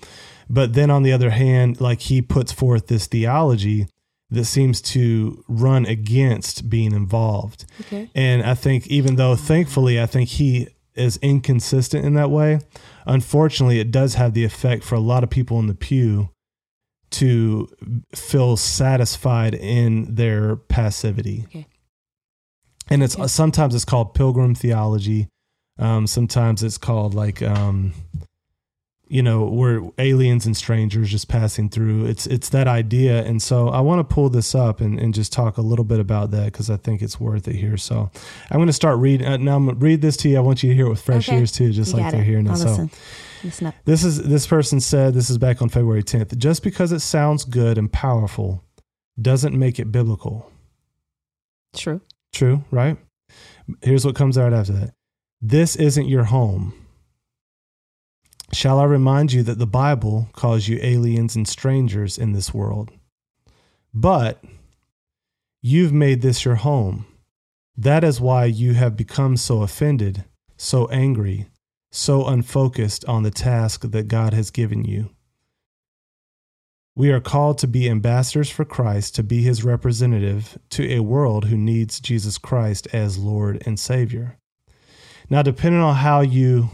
But 0.50 0.74
then 0.74 0.90
on 0.90 1.02
the 1.02 1.12
other 1.12 1.30
hand, 1.30 1.80
like 1.80 2.00
he 2.02 2.20
puts 2.22 2.52
forth 2.52 2.86
this 2.88 3.06
theology 3.06 3.86
that 4.30 4.44
seems 4.44 4.80
to 4.82 5.42
run 5.48 5.86
against 5.86 6.68
being 6.68 6.92
involved. 6.92 7.64
Okay. 7.82 8.10
And 8.14 8.42
I 8.42 8.54
think 8.54 8.86
even 8.88 9.16
though 9.16 9.36
thankfully 9.36 10.00
I 10.00 10.06
think 10.06 10.28
he 10.28 10.68
is 10.94 11.16
inconsistent 11.22 12.04
in 12.04 12.14
that 12.14 12.30
way, 12.30 12.60
unfortunately 13.06 13.80
it 13.80 13.90
does 13.90 14.14
have 14.14 14.34
the 14.34 14.44
effect 14.44 14.84
for 14.84 14.96
a 14.96 15.00
lot 15.00 15.22
of 15.24 15.30
people 15.30 15.58
in 15.60 15.66
the 15.66 15.74
pew 15.74 16.28
to 17.10 17.68
feel 18.14 18.56
satisfied 18.58 19.54
in 19.54 20.14
their 20.14 20.56
passivity. 20.56 21.44
Okay. 21.46 21.66
And 22.90 23.02
it's 23.02 23.14
Okay. 23.16 23.26
sometimes 23.28 23.74
it's 23.74 23.84
called 23.86 24.12
pilgrim 24.14 24.54
theology. 24.54 25.28
Um, 25.78 26.06
sometimes 26.06 26.62
it's 26.62 26.76
called 26.78 27.14
like 27.14 27.40
um, 27.40 27.92
you 29.10 29.22
know, 29.22 29.44
we're 29.46 29.90
aliens 29.98 30.46
and 30.46 30.56
strangers 30.56 31.10
just 31.10 31.28
passing 31.28 31.68
through. 31.68 32.06
It's 32.06 32.26
it's 32.26 32.48
that 32.50 32.68
idea, 32.68 33.24
and 33.24 33.40
so 33.42 33.68
I 33.68 33.80
want 33.80 34.06
to 34.06 34.14
pull 34.14 34.28
this 34.28 34.54
up 34.54 34.80
and, 34.80 34.98
and 34.98 35.14
just 35.14 35.32
talk 35.32 35.56
a 35.56 35.62
little 35.62 35.84
bit 35.84 36.00
about 36.00 36.30
that 36.32 36.46
because 36.46 36.68
I 36.70 36.76
think 36.76 37.02
it's 37.02 37.18
worth 37.18 37.48
it 37.48 37.56
here. 37.56 37.76
So 37.76 38.10
I'm 38.50 38.58
going 38.58 38.66
to 38.68 38.72
start 38.72 38.98
reading. 38.98 39.26
Uh, 39.26 39.36
now 39.38 39.56
I'm 39.56 39.64
going 39.66 39.78
to 39.78 39.84
read 39.84 40.02
this 40.02 40.16
to 40.18 40.28
you. 40.28 40.36
I 40.36 40.40
want 40.40 40.62
you 40.62 40.70
to 40.70 40.74
hear 40.76 40.86
it 40.86 40.90
with 40.90 41.00
fresh 41.00 41.28
Okay. 41.28 41.38
ears 41.38 41.52
too, 41.52 41.72
just 41.72 41.94
You 41.94 42.00
like 42.02 42.12
they're 42.12 42.22
hearing 42.22 42.46
it. 42.46 42.56
So 42.56 42.68
listen. 42.68 42.90
Listen 43.44 43.72
this 43.84 44.02
is 44.02 44.22
this 44.24 44.46
person 44.48 44.80
said 44.80 45.14
this 45.14 45.30
is 45.30 45.38
back 45.38 45.62
on 45.62 45.68
February 45.68 46.02
10th. 46.02 46.36
Just 46.38 46.62
because 46.62 46.90
it 46.92 47.00
sounds 47.00 47.44
good 47.44 47.78
and 47.78 47.92
powerful 47.92 48.64
doesn't 49.20 49.56
make 49.56 49.78
it 49.78 49.92
biblical. 49.92 50.50
True. 51.74 52.00
True, 52.32 52.64
right? 52.70 52.96
Here's 53.82 54.04
what 54.04 54.14
comes 54.16 54.36
out 54.38 54.52
after 54.52 54.72
that. 54.72 54.94
This 55.40 55.76
isn't 55.76 56.08
your 56.08 56.24
home. 56.24 56.74
Shall 58.58 58.80
I 58.80 58.86
remind 58.86 59.32
you 59.32 59.44
that 59.44 59.60
the 59.60 59.68
Bible 59.68 60.30
calls 60.32 60.66
you 60.66 60.80
aliens 60.82 61.36
and 61.36 61.46
strangers 61.46 62.18
in 62.18 62.32
this 62.32 62.52
world? 62.52 62.90
But 63.94 64.42
you've 65.62 65.92
made 65.92 66.22
this 66.22 66.44
your 66.44 66.56
home. 66.56 67.06
That 67.76 68.02
is 68.02 68.20
why 68.20 68.46
you 68.46 68.74
have 68.74 68.96
become 68.96 69.36
so 69.36 69.62
offended, 69.62 70.24
so 70.56 70.88
angry, 70.88 71.46
so 71.92 72.26
unfocused 72.26 73.04
on 73.04 73.22
the 73.22 73.30
task 73.30 73.82
that 73.82 74.08
God 74.08 74.34
has 74.34 74.50
given 74.50 74.84
you. 74.84 75.10
We 76.96 77.12
are 77.12 77.20
called 77.20 77.58
to 77.58 77.68
be 77.68 77.88
ambassadors 77.88 78.50
for 78.50 78.64
Christ, 78.64 79.14
to 79.14 79.22
be 79.22 79.40
his 79.42 79.62
representative 79.62 80.58
to 80.70 80.94
a 80.94 80.98
world 80.98 81.44
who 81.44 81.56
needs 81.56 82.00
Jesus 82.00 82.38
Christ 82.38 82.88
as 82.92 83.18
Lord 83.18 83.62
and 83.64 83.78
Savior. 83.78 84.36
Now, 85.30 85.42
depending 85.42 85.80
on 85.80 85.94
how 85.94 86.22
you 86.22 86.70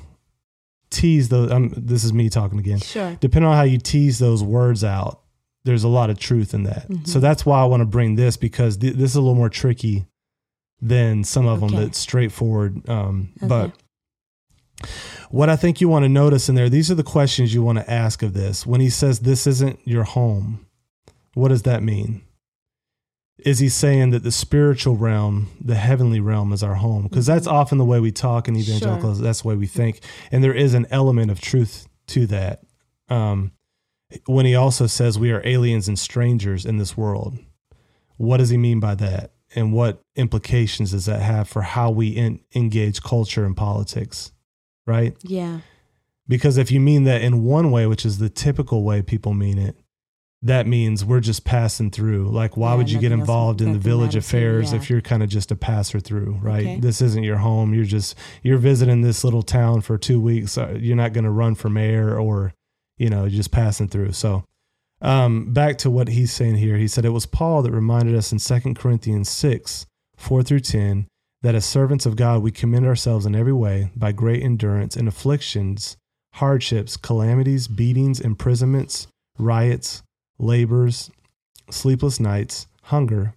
tease 0.95 1.29
those, 1.29 1.51
um, 1.51 1.73
this 1.77 2.05
is 2.05 2.13
me 2.13 2.31
talking 2.31 2.59
again. 2.59 2.79
Sure. 2.79 3.17
Depending 3.21 3.49
on 3.51 3.57
how 3.57 3.63
you 3.65 3.79
tease 3.79 4.19
those 4.19 4.43
words 4.43 4.83
out, 4.85 5.21
there's 5.65 5.85
a 5.85 5.89
lot 5.89 6.11
of 6.11 6.19
truth 6.19 6.55
in 6.55 6.63
that. 6.65 6.89
Mhm. 6.89 7.07
So 7.09 7.21
that's 7.21 7.45
why 7.45 7.61
I 7.61 7.65
want 7.65 7.81
to 7.81 7.87
bring 7.87 8.15
this 8.17 8.37
because 8.37 8.77
th- 8.77 8.95
this 8.95 9.11
is 9.11 9.17
a 9.17 9.21
little 9.21 9.35
more 9.35 9.49
tricky 9.49 10.07
than 10.81 11.25
some 11.25 11.47
of 11.47 11.61
them 11.61 11.71
that's 11.71 11.99
straightforward. 11.99 12.89
Um, 12.89 13.31
Okay. 13.39 13.47
But 13.49 13.73
what 15.31 15.49
I 15.49 15.57
think 15.57 15.81
you 15.81 15.89
want 15.89 16.05
to 16.05 16.09
notice 16.09 16.49
in 16.49 16.55
there, 16.55 16.69
these 16.69 16.91
are 16.91 16.95
the 16.95 17.03
questions 17.03 17.55
you 17.55 17.63
want 17.63 17.79
to 17.79 17.91
ask 17.91 18.23
of 18.23 18.35
this. 18.35 18.67
When 18.67 18.81
he 18.81 18.91
says 18.91 19.21
this 19.21 19.47
isn't 19.47 19.79
your 19.85 20.05
home, 20.05 20.67
what 21.35 21.49
does 21.49 21.63
that 21.63 21.83
mean? 21.83 22.23
Is 23.39 23.59
he 23.59 23.69
saying 23.69 24.11
that 24.11 24.23
the 24.23 24.31
spiritual 24.31 24.97
realm, 24.97 25.49
the 25.61 25.75
heavenly 25.75 26.21
realm, 26.21 26.53
is 26.53 26.63
our 26.63 26.77
home? 26.77 27.05
Because 27.05 27.27
that's 27.27 27.49
Mhm. 27.49 27.53
often 27.53 27.79
the 27.79 27.85
way 27.85 27.99
we 28.01 28.13
talk 28.13 28.47
in 28.47 28.57
evangelicals. 28.57 29.21
That's 29.21 29.43
the 29.43 29.49
way 29.49 29.57
we 29.57 29.67
think, 29.67 30.01
and 30.31 30.43
there 30.45 30.55
is 30.55 30.73
an 30.75 30.87
element 30.91 31.31
of 31.31 31.41
truth 31.41 31.89
to 32.09 32.27
that. 32.29 32.63
Um, 33.09 33.51
when 34.27 34.47
he 34.47 34.55
also 34.55 34.87
says 34.87 35.19
we 35.19 35.33
are 35.33 35.43
aliens 35.45 35.89
and 35.89 35.99
strangers 35.99 36.65
in 36.65 36.77
this 36.77 36.97
world, 36.97 37.37
what 38.17 38.37
does 38.37 38.51
he 38.51 38.57
mean 38.57 38.79
by 38.79 38.95
that? 38.95 39.33
And 39.57 39.73
what 39.73 40.01
implications 40.17 40.93
does 40.93 41.07
that 41.07 41.21
have 41.23 41.49
for 41.49 41.63
how 41.63 41.91
we 41.91 42.09
in, 42.09 42.41
engage 42.55 43.03
culture 43.03 43.45
and 43.45 43.57
politics? 43.57 44.31
Right? 44.87 45.17
Yeah. 45.23 45.61
Because 46.29 46.57
if 46.57 46.71
you 46.71 46.81
mean 46.81 47.05
that 47.05 47.23
in 47.23 47.43
one 47.43 47.71
way, 47.71 47.87
which 47.87 48.07
is 48.07 48.19
the 48.19 48.29
typical 48.29 48.85
way 48.85 49.03
people 49.03 49.35
mean 49.35 49.59
it, 49.59 49.77
that 50.45 50.67
means 50.67 51.05
we're 51.05 51.21
just 51.21 51.45
passing 51.45 51.91
through. 51.91 52.29
Like, 52.29 52.57
why 52.57 52.73
Yeah, 52.73 52.77
would 52.77 52.91
you 52.91 53.01
get 53.01 53.13
else- 53.13 53.21
involved 53.21 53.61
in 53.63 53.73
the 53.73 53.79
village 53.79 54.15
affairs 54.15 54.71
yeah. 54.73 54.79
if 54.79 54.91
you're 54.91 55.01
kind 55.01 55.23
of 55.23 55.29
just 55.31 55.51
a 55.51 55.57
passer 55.57 56.01
through, 56.01 56.39
right? 56.43 56.67
Okay. 56.67 56.81
This 56.81 57.01
isn't 57.01 57.25
your 57.25 57.39
home. 57.39 57.73
You're 57.75 57.85
just 57.85 58.15
you're 58.43 58.59
visiting 58.59 59.01
this 59.01 59.25
little 59.25 59.43
town 59.43 59.81
for 59.81 59.97
two 59.99 60.21
weeks. 60.21 60.57
Uh, 60.59 60.77
You're 60.79 60.97
not 60.97 61.13
going 61.15 61.25
to 61.25 61.31
run 61.31 61.55
for 61.55 61.71
mayor 61.71 62.19
or, 62.19 62.53
you 62.99 63.09
know, 63.11 63.29
just 63.29 63.51
passing 63.53 63.89
through. 63.89 64.13
So, 64.13 64.45
um, 65.01 65.53
back 65.53 65.79
to 65.79 65.91
what 65.91 66.09
he's 66.09 66.33
saying 66.33 66.57
here. 66.57 66.77
He 66.77 66.89
said 66.89 67.05
it 67.05 67.11
was 67.11 67.27
Paul 67.27 67.63
that 67.63 67.73
reminded 67.73 68.15
us 68.15 68.31
in 68.31 68.39
2 68.39 68.75
Corinthians 68.75 69.29
six 69.31 69.87
four 70.17 70.43
through 70.43 70.61
ten 70.61 71.09
that 71.43 71.55
as 71.55 71.65
servants 71.67 72.07
of 72.07 72.17
God 72.17 72.43
we 72.43 72.51
commend 72.51 72.87
ourselves 72.87 73.27
in 73.27 73.35
every 73.35 73.53
way 73.53 73.91
by 73.97 74.13
great 74.13 74.43
endurance 74.43 74.95
in 74.97 75.09
afflictions 75.09 75.97
hardships, 76.35 76.97
calamities, 76.97 77.67
beatings, 77.69 78.21
imprisonments, 78.21 79.07
riots, 79.39 80.03
labors, 80.39 81.11
sleepless 81.71 82.21
nights, 82.21 82.67
hunger. 82.85 83.35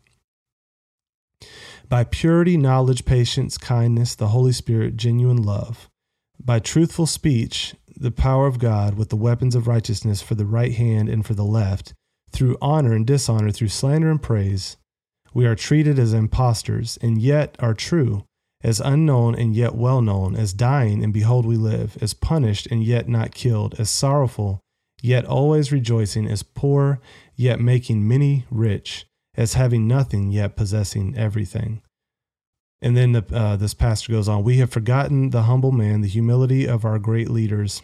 By 1.89 2.03
purity, 2.03 2.57
knowledge, 2.57 3.05
patience, 3.05 3.57
kindness, 3.57 4.15
the 4.15 4.29
Holy 4.29 4.51
Spirit, 4.51 4.97
genuine 4.97 5.41
love. 5.41 5.89
By 6.43 6.59
truthful 6.59 7.05
speech, 7.05 7.75
the 7.95 8.11
power 8.11 8.45
of 8.45 8.59
God 8.59 8.95
with 8.95 9.09
the 9.09 9.15
weapons 9.15 9.55
of 9.55 9.67
righteousness 9.67 10.21
for 10.21 10.35
the 10.35 10.45
right 10.45 10.73
hand 10.73 11.09
and 11.09 11.25
for 11.25 11.33
the 11.33 11.45
left, 11.45 11.93
through 12.31 12.57
honor 12.61 12.93
and 12.93 13.07
dishonor, 13.07 13.51
through 13.51 13.69
slander 13.69 14.11
and 14.11 14.21
praise. 14.21 14.77
We 15.33 15.45
are 15.45 15.55
treated 15.55 15.97
as 15.97 16.13
impostors, 16.13 16.97
and 17.01 17.21
yet 17.21 17.55
are 17.59 17.73
true 17.73 18.23
as 18.63 18.79
unknown 18.79 19.35
and 19.35 19.55
yet 19.55 19.75
well 19.75 20.01
known, 20.01 20.35
as 20.35 20.53
dying 20.53 21.03
and 21.03 21.13
behold 21.13 21.45
we 21.45 21.55
live, 21.55 21.97
as 22.01 22.13
punished 22.13 22.67
and 22.67 22.83
yet 22.83 23.07
not 23.07 23.33
killed, 23.33 23.75
as 23.79 23.89
sorrowful 23.89 24.59
yet 25.01 25.25
always 25.25 25.71
rejoicing, 25.71 26.27
as 26.27 26.43
poor 26.43 26.99
yet 27.35 27.59
making 27.59 28.07
many 28.07 28.45
rich, 28.49 29.05
as 29.35 29.53
having 29.53 29.87
nothing 29.87 30.31
yet 30.31 30.55
possessing 30.55 31.15
everything. 31.17 31.81
And 32.81 32.95
then 32.95 33.11
the, 33.13 33.25
uh, 33.33 33.55
this 33.55 33.73
pastor 33.73 34.13
goes 34.13 34.27
on 34.27 34.43
We 34.43 34.57
have 34.57 34.71
forgotten 34.71 35.31
the 35.31 35.43
humble 35.43 35.71
man, 35.71 36.01
the 36.01 36.07
humility 36.07 36.67
of 36.67 36.85
our 36.85 36.99
great 36.99 37.29
leaders, 37.29 37.81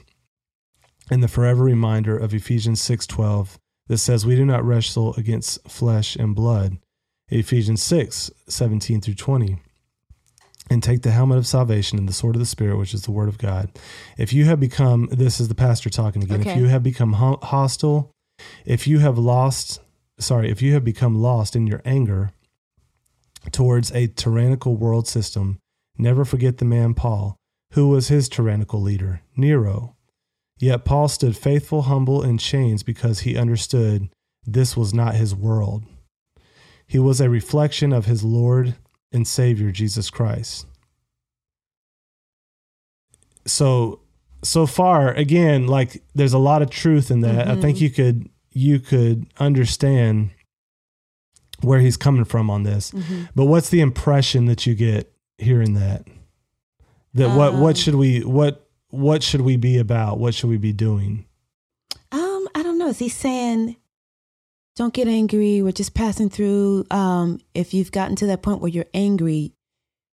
and 1.10 1.23
the 1.23 1.28
forever 1.28 1.63
reminder 1.63 2.17
of 2.17 2.34
Ephesians 2.34 2.82
6:12 2.82 3.58
that 3.88 3.97
says 3.97 4.26
we 4.26 4.36
do 4.36 4.45
not 4.45 4.63
wrestle 4.63 5.13
against 5.15 5.67
flesh 5.69 6.15
and 6.15 6.36
blood. 6.36 6.78
Ephesians 7.30 7.82
6, 7.82 8.32
17 8.47 9.02
through 9.02 9.15
20 9.15 9.60
and 10.69 10.82
take 10.82 11.02
the 11.02 11.12
helmet 11.12 11.38
of 11.38 11.47
salvation 11.47 11.97
and 11.97 12.08
the 12.08 12.13
sword 12.13 12.36
of 12.36 12.39
the 12.39 12.45
spirit 12.45 12.78
which 12.78 12.93
is 12.93 13.04
the 13.04 13.12
word 13.12 13.30
of 13.30 13.38
god. 13.38 13.69
If 14.17 14.34
you 14.34 14.45
have 14.45 14.60
become 14.60 15.08
this 15.12 15.39
is 15.39 15.47
the 15.47 15.56
pastor 15.56 15.89
talking 15.89 16.23
again. 16.23 16.41
If 16.41 16.58
you 16.58 16.67
have 16.67 16.84
become 16.84 17.13
hostile 17.13 18.12
if 18.65 18.88
you 18.88 18.99
have 18.99 19.17
lost 19.17 19.82
sorry 20.19 20.49
if 20.49 20.62
you 20.62 20.73
have 20.73 20.84
become 20.84 21.21
lost 21.21 21.56
in 21.56 21.67
your 21.67 21.82
anger 21.86 22.32
towards 23.52 23.91
a 23.91 24.08
tyrannical 24.08 24.76
world 24.76 25.08
system 25.08 25.60
never 25.97 26.23
forget 26.23 26.58
the 26.58 26.65
man 26.65 26.93
paul 26.93 27.36
who 27.73 27.89
was 27.89 28.08
his 28.08 28.30
tyrannical 28.30 28.82
leader 28.82 29.21
nero. 29.36 29.95
Yet 30.60 30.86
paul 30.86 31.08
stood 31.08 31.36
faithful 31.36 31.84
humble 31.84 32.23
in 32.23 32.38
chains 32.38 32.84
because 32.84 33.21
he 33.21 33.38
understood 33.38 34.10
this 34.45 34.78
was 34.78 34.93
not 34.93 35.15
his 35.15 35.36
world. 35.36 35.84
He 36.86 36.99
was 36.99 37.19
a 37.19 37.30
reflection 37.30 37.91
of 37.91 38.06
his 38.06 38.23
lord 38.23 38.76
and 39.13 39.28
Savior 39.28 39.71
Jesus 39.71 40.10
Christ. 40.10 40.65
So 43.45 43.99
so 44.43 44.65
far 44.65 45.13
again 45.13 45.67
like 45.67 46.04
there's 46.15 46.34
a 46.34 46.38
lot 46.39 46.62
of 46.62 46.69
truth 46.69 47.12
in 47.12 47.21
that. 47.21 47.47
I 47.47 47.60
think 47.60 47.78
Mhm. 47.78 47.82
you 47.82 47.89
could 47.89 48.30
you 48.52 48.80
could 48.80 49.26
understand 49.39 50.30
where 51.62 51.80
he's 51.80 51.97
coming 51.97 52.26
from 52.26 52.49
on 52.49 52.63
this. 52.63 52.91
Mhm. 52.91 53.30
But 53.36 53.45
what's 53.45 53.69
the 53.69 53.82
impression 53.82 54.45
that 54.45 54.65
you 54.65 54.76
get 54.76 55.12
hearing 55.38 55.73
that? 55.76 56.08
That 57.13 57.36
what 57.38 57.54
Um, 57.56 57.62
what 57.62 57.78
should 57.78 57.95
we 57.95 58.19
what 58.23 58.67
what 58.89 59.23
should 59.23 59.41
we 59.41 59.58
be 59.58 59.78
about? 59.78 60.19
What 60.19 60.36
should 60.36 60.49
we 60.49 60.58
be 60.58 60.73
doing? 60.73 61.26
Um, 62.12 62.47
I 62.54 62.62
don't 62.63 62.78
know. 62.78 62.89
Is 62.89 62.99
he 62.99 63.10
saying, 63.10 63.76
don't 64.75 64.93
get 64.93 65.07
angry? 65.07 65.62
We're 65.62 65.71
just 65.71 65.93
passing 65.93 66.29
through. 66.29 66.86
Um, 66.91 67.39
if 67.53 67.73
you've 67.73 67.91
gotten 67.91 68.15
to 68.17 68.25
that 68.27 68.41
point 68.41 68.59
where 68.62 68.69
you're 68.71 68.86
angry, 68.93 69.53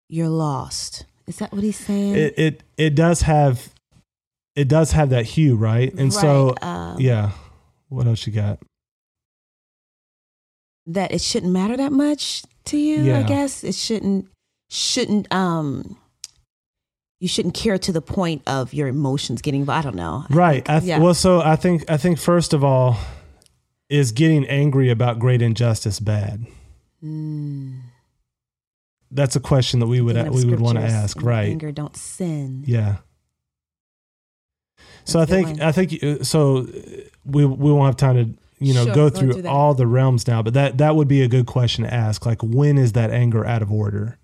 you're 0.09 0.29
lost. 0.29 1.07
Is 1.27 1.37
that 1.39 1.53
what 1.53 1.63
he's 1.63 1.79
saying? 1.79 2.15
It 2.17 2.39
it 2.39 2.63
it 2.77 2.95
does 2.95 3.23
have 3.23 3.73
it 4.57 4.69
does 4.69 4.93
have 4.93 5.11
that 5.11 5.25
hue, 5.27 5.57
right? 5.57 5.93
And 5.95 6.13
so 6.13 6.55
um, 6.63 7.01
yeah. 7.01 7.31
What 7.89 8.07
else 8.07 8.27
you 8.27 8.33
got? 8.33 8.59
that 10.87 11.13
it 11.13 11.21
shouldn't 11.21 11.53
matter 11.53 11.77
that 11.77 11.93
much 11.93 12.43
to 12.65 12.77
you. 12.77 13.15
I 13.15 13.23
guess 13.23 13.63
it 13.63 13.75
shouldn't 13.75 14.27
shouldn't 14.71 15.33
um 15.33 15.97
you 17.21 17.29
shouldn't 17.29 17.55
care 17.55 17.79
to 17.79 17.93
the 17.93 18.01
point 18.01 18.43
of 18.47 18.73
your 18.73 18.89
emotions 18.89 19.43
getting. 19.43 19.69
I 19.69 19.83
don't 19.83 19.95
know. 19.95 20.25
I 20.29 20.35
Right. 20.35 20.55
think- 20.65 20.71
I 20.71 20.79
th- 20.81 20.89
yeah. 20.89 20.99
Well, 20.99 21.15
so 21.15 21.41
I 21.43 21.55
think 21.57 21.89
I 21.89 21.97
think 21.97 22.19
first 22.19 22.53
of 22.55 22.65
all, 22.65 22.97
is 23.91 24.13
getting 24.13 24.47
angry 24.47 24.89
about 24.89 25.19
great 25.19 25.43
injustice 25.43 26.01
bad? 26.01 26.47
Mm. 27.05 27.81
That's 29.11 29.35
a 29.37 29.41
question 29.41 29.81
that 29.81 29.87
we 29.87 30.01
would 30.01 30.17
we 30.31 30.45
would 30.45 30.61
want 30.61 30.79
to 30.79 30.85
ask, 30.85 31.21
right? 31.23 31.49
Anger, 31.51 31.73
don't 31.73 31.97
sin. 31.97 32.63
Yeah. 32.67 32.97
So 35.05 35.19
I 35.21 35.25
That's 35.25 35.33
a 35.33 35.45
good 35.45 35.47
think. 35.57 35.61
I 35.63 35.73
think 35.73 36.21
uh, 36.21 36.25
so. 36.25 36.59
uh, 36.59 36.63
We 37.25 37.45
we 37.45 37.73
won't 37.73 37.87
have 37.87 37.97
time 37.97 38.17
to 38.17 38.39
you 38.65 38.75
know 38.75 38.85
Sure, 38.85 38.95
go 38.95 39.11
through 39.11 39.33
through 39.35 39.49
all 39.49 39.75
the 39.75 39.87
realms 39.87 40.27
now, 40.29 40.43
but 40.43 40.55
that 40.55 40.79
that 40.79 40.95
would 40.95 41.09
be 41.09 41.23
a 41.23 41.29
good 41.29 41.47
question 41.47 41.85
to 41.85 41.93
ask. 41.93 42.25
Like, 42.27 42.43
when 42.43 42.79
is 42.79 42.93
that 42.93 43.11
anger 43.11 43.45
out 43.45 43.63
of 43.63 43.73
order? 43.73 44.19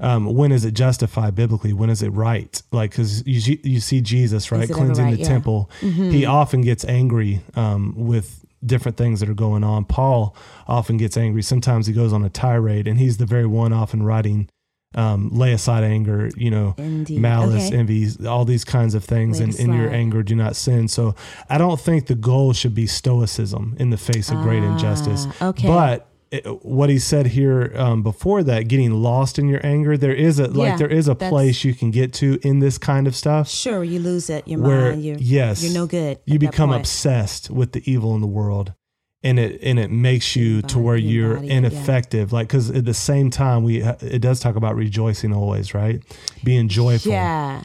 Um, 0.00 0.26
when 0.26 0.52
is 0.52 0.64
it 0.64 0.74
justified 0.74 1.34
biblically? 1.34 1.72
When 1.72 1.90
is 1.90 2.02
it 2.02 2.10
right? 2.10 2.62
Like, 2.70 2.92
because 2.92 3.26
you 3.26 3.40
see- 3.40 3.60
you 3.64 3.80
see 3.80 4.00
Jesus 4.00 4.52
right 4.52 4.70
cleansing 4.70 5.04
right? 5.06 5.14
the 5.16 5.22
Yeah. 5.22 5.26
temple. 5.28 5.68
Mhm. 5.80 6.12
He 6.12 6.24
often 6.24 6.60
gets 6.60 6.84
angry 6.84 7.40
um, 7.56 7.94
with 7.96 8.44
different 8.64 8.96
things 8.96 9.20
that 9.20 9.28
are 9.28 9.34
going 9.34 9.62
on. 9.64 9.84
Paul 9.84 10.34
often 10.66 10.96
gets 10.96 11.16
angry. 11.16 11.42
Sometimes 11.42 11.86
he 11.86 11.92
goes 11.92 12.12
on 12.12 12.24
a 12.24 12.28
tirade, 12.30 12.88
and 12.88 12.98
he's 12.98 13.18
the 13.18 13.26
very 13.26 13.46
one 13.46 13.72
often 13.72 14.02
writing, 14.02 14.48
um, 14.94 15.30
"Lay 15.30 15.52
aside 15.52 15.84
anger," 15.84 16.30
you 16.36 16.50
know, 16.50 16.74
Indeed. 16.78 17.20
malice, 17.20 17.68
Okay. 17.68 17.76
envy, 17.76 18.08
all 18.26 18.44
these 18.44 18.64
kinds 18.64 18.94
of 18.94 19.04
things, 19.04 19.38
Lay 19.38 19.44
and 19.44 19.54
in 19.54 19.72
your 19.74 19.90
anger, 19.90 20.22
do 20.22 20.34
not 20.34 20.56
sin. 20.56 20.88
So 20.88 21.14
I 21.48 21.58
don't 21.58 21.78
think 21.80 22.06
the 22.06 22.14
goal 22.14 22.52
should 22.52 22.74
be 22.74 22.86
stoicism 22.86 23.76
in 23.78 23.90
the 23.90 23.96
face 23.98 24.30
of 24.30 24.40
great 24.42 24.62
injustice. 24.62 25.26
Ah, 25.40 25.48
okay. 25.48 25.68
But 25.68 26.07
it, 26.30 26.64
what 26.64 26.90
he 26.90 26.98
said 26.98 27.28
here 27.28 27.72
um, 27.74 28.02
before 28.02 28.42
that, 28.42 28.68
getting 28.68 28.92
lost 28.92 29.38
in 29.38 29.48
your 29.48 29.64
anger, 29.64 29.96
there 29.96 30.14
is 30.14 30.38
a 30.38 30.48
like 30.48 30.78
there 30.78 30.88
is 30.88 31.08
a 31.08 31.14
place 31.14 31.64
you 31.64 31.74
can 31.74 31.90
get 31.90 32.12
to 32.14 32.38
in 32.42 32.58
this 32.58 32.78
kind 32.78 33.06
of 33.06 33.16
stuff 33.16 33.48
Sure, 33.48 33.82
you 33.82 33.98
lose 33.98 34.28
it. 34.30 34.46
Your 34.46 34.60
where 34.60 34.90
mind. 34.90 35.04
You're, 35.04 35.16
yes, 35.18 35.62
you're 35.62 35.74
no 35.74 35.86
good. 35.86 36.18
you 36.24 36.38
become 36.38 36.70
obsessed 36.72 37.50
with 37.50 37.72
the 37.72 37.90
evil 37.90 38.14
in 38.14 38.20
the 38.20 38.26
world 38.26 38.74
and 39.22 39.38
it 39.38 39.60
and 39.62 39.78
it 39.78 39.90
makes 39.90 40.36
you 40.36 40.62
to 40.62 40.78
where 40.78 40.96
you 40.96 41.08
you're 41.08 41.30
embody 41.32 41.46
it, 41.46 41.50
yeah. 41.50 41.58
ineffective 41.58 42.32
like 42.32 42.48
because 42.48 42.70
at 42.70 42.84
the 42.84 42.94
same 42.94 43.30
time 43.30 43.64
we 43.64 43.82
it 43.82 44.20
does 44.20 44.38
talk 44.40 44.54
about 44.54 44.76
rejoicing 44.76 45.32
always 45.32 45.74
right 45.74 46.02
being 46.44 46.68
joyful 46.68 47.12
Yeah. 47.12 47.62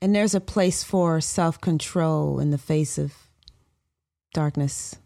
And 0.00 0.14
there's 0.14 0.34
a 0.34 0.40
place 0.40 0.84
for 0.84 1.20
self 1.20 1.60
control 1.60 2.38
in 2.38 2.50
the 2.50 2.58
face 2.58 2.98
of 2.98 3.12
darkness 4.32 4.96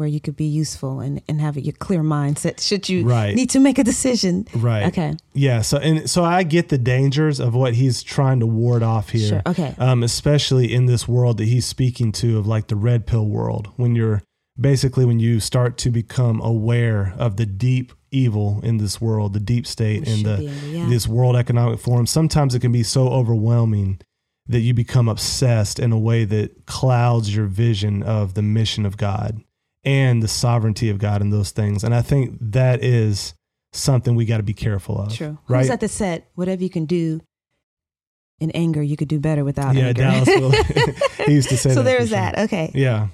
where 0.00 0.08
you 0.08 0.20
could 0.20 0.34
be 0.34 0.46
useful 0.46 0.98
and, 0.98 1.22
and 1.28 1.40
have 1.40 1.56
your 1.56 1.74
clear 1.74 2.00
mindset 2.02 2.60
should 2.60 2.88
you 2.88 3.04
Right. 3.06 3.34
need 3.36 3.50
to 3.50 3.60
make 3.60 3.78
a 3.78 3.84
decision. 3.84 4.46
right 4.56 4.86
Okay. 4.88 5.14
yeah 5.34 5.60
so 5.60 5.76
and 5.78 6.08
so 6.10 6.24
i 6.24 6.42
get 6.42 6.70
the 6.70 6.78
dangers 6.78 7.38
of 7.38 7.54
what 7.54 7.74
he's 7.74 8.02
trying 8.02 8.40
to 8.40 8.46
ward 8.46 8.82
off 8.82 9.10
here 9.10 9.28
Sure. 9.28 9.42
Okay. 9.46 9.74
um, 9.78 10.02
especially 10.02 10.72
in 10.74 10.86
this 10.86 11.06
world 11.06 11.36
that 11.36 11.44
he's 11.44 11.66
speaking 11.66 12.10
to 12.12 12.38
of 12.38 12.46
like 12.46 12.66
the 12.68 12.76
red 12.76 13.06
pill 13.06 13.26
world 13.26 13.68
when 13.76 13.94
you're 13.94 14.22
basically 14.58 15.04
when 15.04 15.20
you 15.20 15.38
start 15.40 15.76
to 15.78 15.90
become 15.90 16.40
aware 16.40 17.14
of 17.18 17.36
the 17.36 17.46
deep 17.46 17.92
evil 18.10 18.60
in 18.64 18.78
this 18.78 19.00
world 19.00 19.32
the 19.34 19.40
deep 19.40 19.66
state 19.66 20.08
and 20.08 20.24
the 20.26 20.36
be 20.38 20.44
yeah. 20.76 20.88
this 20.88 21.06
world 21.06 21.36
economic 21.36 21.78
forum 21.78 22.06
sometimes 22.06 22.54
it 22.54 22.60
can 22.60 22.72
be 22.72 22.82
so 22.82 23.08
overwhelming 23.08 23.98
that 24.46 24.60
you 24.60 24.74
become 24.74 25.08
obsessed 25.08 25.78
in 25.78 25.92
a 25.92 25.98
way 25.98 26.24
that 26.24 26.66
clouds 26.66 27.34
your 27.36 27.46
vision 27.46 28.02
of 28.02 28.34
the 28.34 28.42
mission 28.42 28.84
of 28.84 28.96
god 28.96 29.40
and 29.84 30.22
the 30.22 30.28
sovereignty 30.28 30.90
of 30.90 30.98
god 30.98 31.20
in 31.22 31.30
those 31.30 31.50
things 31.50 31.82
and 31.84 31.94
i 31.94 32.02
think 32.02 32.36
that 32.40 32.82
is 32.84 33.34
something 33.72 34.14
we 34.14 34.24
got 34.24 34.38
to 34.38 34.42
be 34.42 34.52
careful 34.54 34.98
of 34.98 35.14
True. 35.14 35.38
right 35.48 35.60
Who's 35.62 35.70
at 35.70 35.80
the 35.80 35.88
set? 35.88 36.28
whatever 36.34 36.62
you 36.62 36.70
can 36.70 36.86
do 36.86 37.20
in 38.40 38.50
anger, 38.52 38.82
you 38.82 38.96
could 38.96 39.08
do 39.08 39.20
better 39.20 39.44
without 39.44 39.74
yeah 39.74 39.88
anger? 39.88 40.02
dallas 40.02 40.28
will, 40.28 40.50
he 41.26 41.34
used 41.34 41.50
to 41.50 41.56
say 41.58 41.70
so 41.70 41.82
that 41.82 41.84
there's 41.84 42.08
sure. 42.08 42.16
that. 42.18 42.38
Okay. 42.38 42.70
Yeah. 42.74 43.08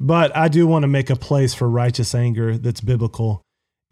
But 0.00 0.34
I 0.36 0.48
do 0.48 0.66
want 0.66 0.84
to 0.84 0.86
make 0.86 1.10
a 1.10 1.16
place 1.16 1.52
for 1.54 1.68
righteous 1.68 2.14
anger 2.14 2.56
that's 2.56 2.80
biblical. 2.80 3.42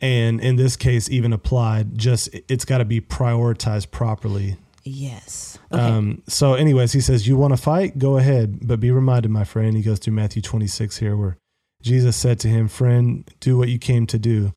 And 0.01 0.41
in 0.41 0.57
this 0.57 0.77
case, 0.77 1.11
even 1.11 1.33
applied, 1.33 1.99
just 1.99 2.31
it's 2.49 2.65
got 2.65 2.79
to 2.79 2.85
be 2.85 3.01
prioritized 3.01 3.91
properly. 3.91 4.57
Yes. 4.83 5.59
Okay. 5.71 5.83
Um, 5.83 6.23
so, 6.29 6.55
anyways, 6.55 6.93
he 6.93 7.01
says, 7.01 7.27
You 7.27 7.37
want 7.37 7.53
to 7.55 7.63
fight? 7.63 7.99
Go 7.99 8.17
ahead. 8.17 8.67
But 8.67 8.79
be 8.81 8.91
reminded, 8.91 9.31
my 9.31 9.45
friend, 9.45 9.77
he 9.77 9.83
goes 9.83 9.99
through 9.99 10.15
Matthew 10.15 10.43
26 10.43 10.97
here, 10.99 11.17
where 11.17 11.37
Jesus 11.83 12.17
said 12.17 12.39
to 12.41 12.49
him, 12.49 12.69
Friend, 12.69 13.29
do 13.41 13.57
what 13.57 13.69
you 13.69 13.79
came 13.79 14.07
to 14.07 14.19
do. 14.19 14.53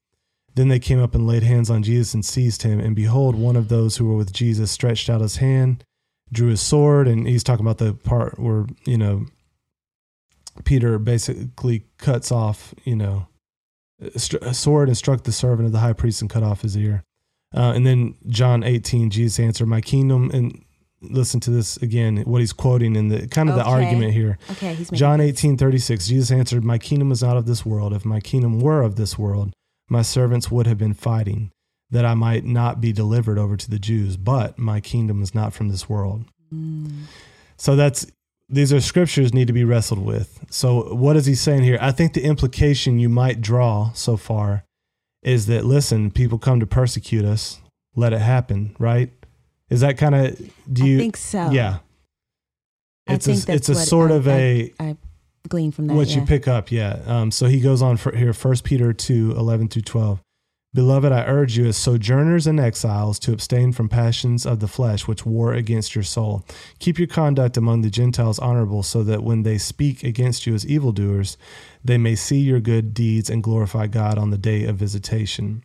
Then 0.55 0.67
they 0.67 0.79
came 0.79 1.01
up 1.01 1.15
and 1.15 1.27
laid 1.27 1.43
hands 1.43 1.69
on 1.69 1.83
Jesus 1.83 2.13
and 2.13 2.25
seized 2.25 2.63
him. 2.63 2.79
And 2.79 2.95
behold, 2.95 3.35
one 3.35 3.55
of 3.55 3.69
those 3.69 3.97
who 3.97 4.05
were 4.05 4.15
with 4.15 4.33
Jesus 4.33 4.71
stretched 4.71 5.09
out 5.09 5.21
his 5.21 5.37
hand, 5.37 5.83
drew 6.31 6.49
his 6.49 6.61
sword. 6.61 7.07
And 7.07 7.27
he's 7.27 7.43
talking 7.43 7.65
about 7.65 7.77
the 7.77 7.93
part 7.93 8.39
where, 8.39 8.65
you 8.85 8.97
know, 8.97 9.25
Peter 10.65 10.97
basically 10.99 11.85
cuts 11.97 12.31
off, 12.31 12.73
you 12.83 12.95
know, 12.95 13.27
a 14.01 14.53
sword 14.53 14.87
and 14.87 14.97
struck 14.97 15.23
the 15.23 15.31
servant 15.31 15.65
of 15.65 15.71
the 15.71 15.79
high 15.79 15.93
priest 15.93 16.21
and 16.21 16.29
cut 16.29 16.43
off 16.43 16.61
his 16.61 16.75
ear. 16.75 17.03
Uh, 17.55 17.73
and 17.75 17.85
then 17.85 18.15
John 18.27 18.63
18, 18.63 19.09
Jesus 19.09 19.39
answered, 19.39 19.67
My 19.67 19.81
kingdom, 19.81 20.29
and 20.33 20.63
listen 21.01 21.39
to 21.41 21.51
this 21.51 21.77
again, 21.77 22.17
what 22.25 22.41
he's 22.41 22.53
quoting 22.53 22.95
in 22.95 23.09
the 23.09 23.27
kind 23.27 23.49
of 23.49 23.55
the 23.55 23.63
argument 23.63 24.13
here. 24.13 24.37
okay. 24.51 24.73
He's 24.73 24.89
John 24.89 25.21
18, 25.21 25.57
36, 25.57 26.07
Jesus 26.07 26.31
answered, 26.31 26.63
My 26.63 26.77
kingdom 26.77 27.11
is 27.11 27.23
not 27.23 27.37
of 27.37 27.45
this 27.45 27.65
world. 27.65 27.93
If 27.93 28.05
my 28.05 28.19
kingdom 28.19 28.59
were 28.59 28.81
of 28.81 28.95
this 28.95 29.17
world, 29.17 29.53
my 29.89 30.01
servants 30.01 30.51
would 30.51 30.67
have 30.67 30.77
been 30.77 30.93
fighting, 30.93 31.51
that 31.89 32.05
I 32.05 32.13
might 32.13 32.45
not 32.45 32.81
be 32.81 32.91
delivered 32.91 33.37
over 33.37 33.57
to 33.57 33.69
the 33.69 33.79
Jews. 33.79 34.17
But 34.17 34.57
my 34.57 34.79
kingdom 34.79 35.21
is 35.21 35.33
not 35.33 35.53
from 35.53 35.69
this 35.69 35.89
world. 35.89 36.25
Mm. 36.53 37.03
So 37.57 37.75
that's 37.75 38.07
these 38.49 38.73
are 38.73 38.81
scriptures 38.81 39.33
need 39.33 39.47
to 39.47 39.53
be 39.53 39.63
wrestled 39.63 40.03
with. 40.03 40.43
So 40.49 40.93
what 40.93 41.15
is 41.15 41.27
he 41.27 41.35
saying 41.35 41.63
here? 41.63 41.77
I 41.79 41.91
think 41.91 42.13
the 42.13 42.23
implication 42.23 42.99
you 42.99 43.09
might 43.09 43.41
draw 43.41 43.91
so 43.93 44.17
far 44.17 44.63
is 45.21 45.45
that 45.47 45.65
listen, 45.65 46.09
people 46.11 46.39
come 46.39 46.59
to 46.59 46.65
persecute 46.65 47.25
us, 47.25 47.59
let 47.95 48.13
it 48.13 48.21
happen, 48.21 48.75
right? 48.79 49.11
Is 49.69 49.81
that 49.81 49.97
kind 49.97 50.15
of 50.15 50.37
do 50.71 50.85
you 50.85 50.97
I 50.97 50.99
think 50.99 51.17
so. 51.17 51.51
Yeah. 51.51 51.79
I 53.07 53.13
It's 53.13 53.27
a 53.27 53.51
it's 53.53 53.69
a 53.69 53.75
sort 53.75 54.11
I- 54.11 54.15
of 54.15 54.27
a 54.27 54.73
I 54.79 54.97
glean 55.47 55.71
from 55.71 55.87
that. 55.87 55.93
what 55.95 56.07
yeah. 56.09 56.19
you 56.19 56.25
pick 56.25 56.47
up, 56.47 56.71
yeah. 56.71 56.99
Um, 57.05 57.31
so 57.31 57.47
he 57.47 57.59
goes 57.59 57.81
on 57.81 57.97
for 57.97 58.15
here, 58.15 58.33
First 58.33 58.63
Peter 58.63 58.93
2, 58.93 59.33
11 59.37 59.67
through 59.69 59.81
12. 59.83 60.21
Beloved, 60.71 61.11
I 61.11 61.23
urge 61.25 61.57
you 61.57 61.65
as 61.65 61.77
sojourners 61.77 62.45
and 62.45 62.59
exiles 62.59 63.17
to 63.19 63.33
abstain 63.33 63.71
from 63.71 63.89
passions 63.89 64.45
of 64.45 64.59
the 64.59 64.67
flesh 64.67 65.07
which 65.07 65.25
war 65.25 65.51
against 65.53 65.95
your 65.95 66.03
soul. 66.03 66.45
Keep 66.77 66.99
your 66.99 67.07
conduct 67.07 67.57
among 67.57 67.81
the 67.81 67.89
Gentiles 67.89 68.37
honorable, 68.37 68.83
so 68.83 69.01
that 69.01 69.23
when 69.23 69.41
they 69.41 69.57
speak 69.57 70.03
against 70.03 70.45
you 70.45 70.53
as 70.53 70.67
evildoers, 70.67 71.37
they 71.83 71.97
may 71.97 72.13
see 72.13 72.37
your 72.39 72.59
good 72.59 72.93
deeds 72.93 73.31
and 73.31 73.41
glorify 73.41 73.87
God 73.87 74.19
on 74.19 74.29
the 74.29 74.37
day 74.37 74.65
of 74.65 74.75
visitation. 74.75 75.63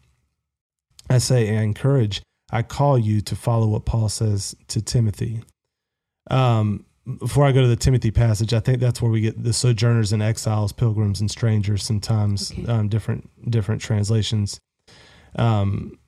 I 1.11 1.19
say, 1.19 1.55
I 1.55 1.61
encourage, 1.61 2.23
I 2.51 2.63
call 2.63 2.99
you 2.99 3.21
to 3.23 3.37
follow 3.37 3.67
what 3.69 3.85
Paul 3.85 4.09
says 4.09 4.55
to 4.69 4.81
Timothy. 4.83 5.43
Um, 6.31 6.85
before 7.19 7.45
I 7.45 7.53
go 7.53 7.61
to 7.61 7.67
the 7.69 7.77
Timothy 7.77 8.11
passage, 8.11 8.55
I 8.55 8.61
think 8.61 8.81
that's 8.81 9.03
where 9.03 9.11
we 9.11 9.21
get 9.21 9.43
the 9.43 9.53
sojourners 9.53 10.13
and 10.13 10.23
exiles, 10.23 10.73
pilgrims 10.73 11.21
and 11.21 11.31
strangers. 11.31 11.83
Sometimes 11.85 12.53
Okay. 12.53 12.67
um, 12.67 12.89
different 12.89 13.29
different 13.51 13.81
translations. 13.83 14.59
Um, 15.37 15.99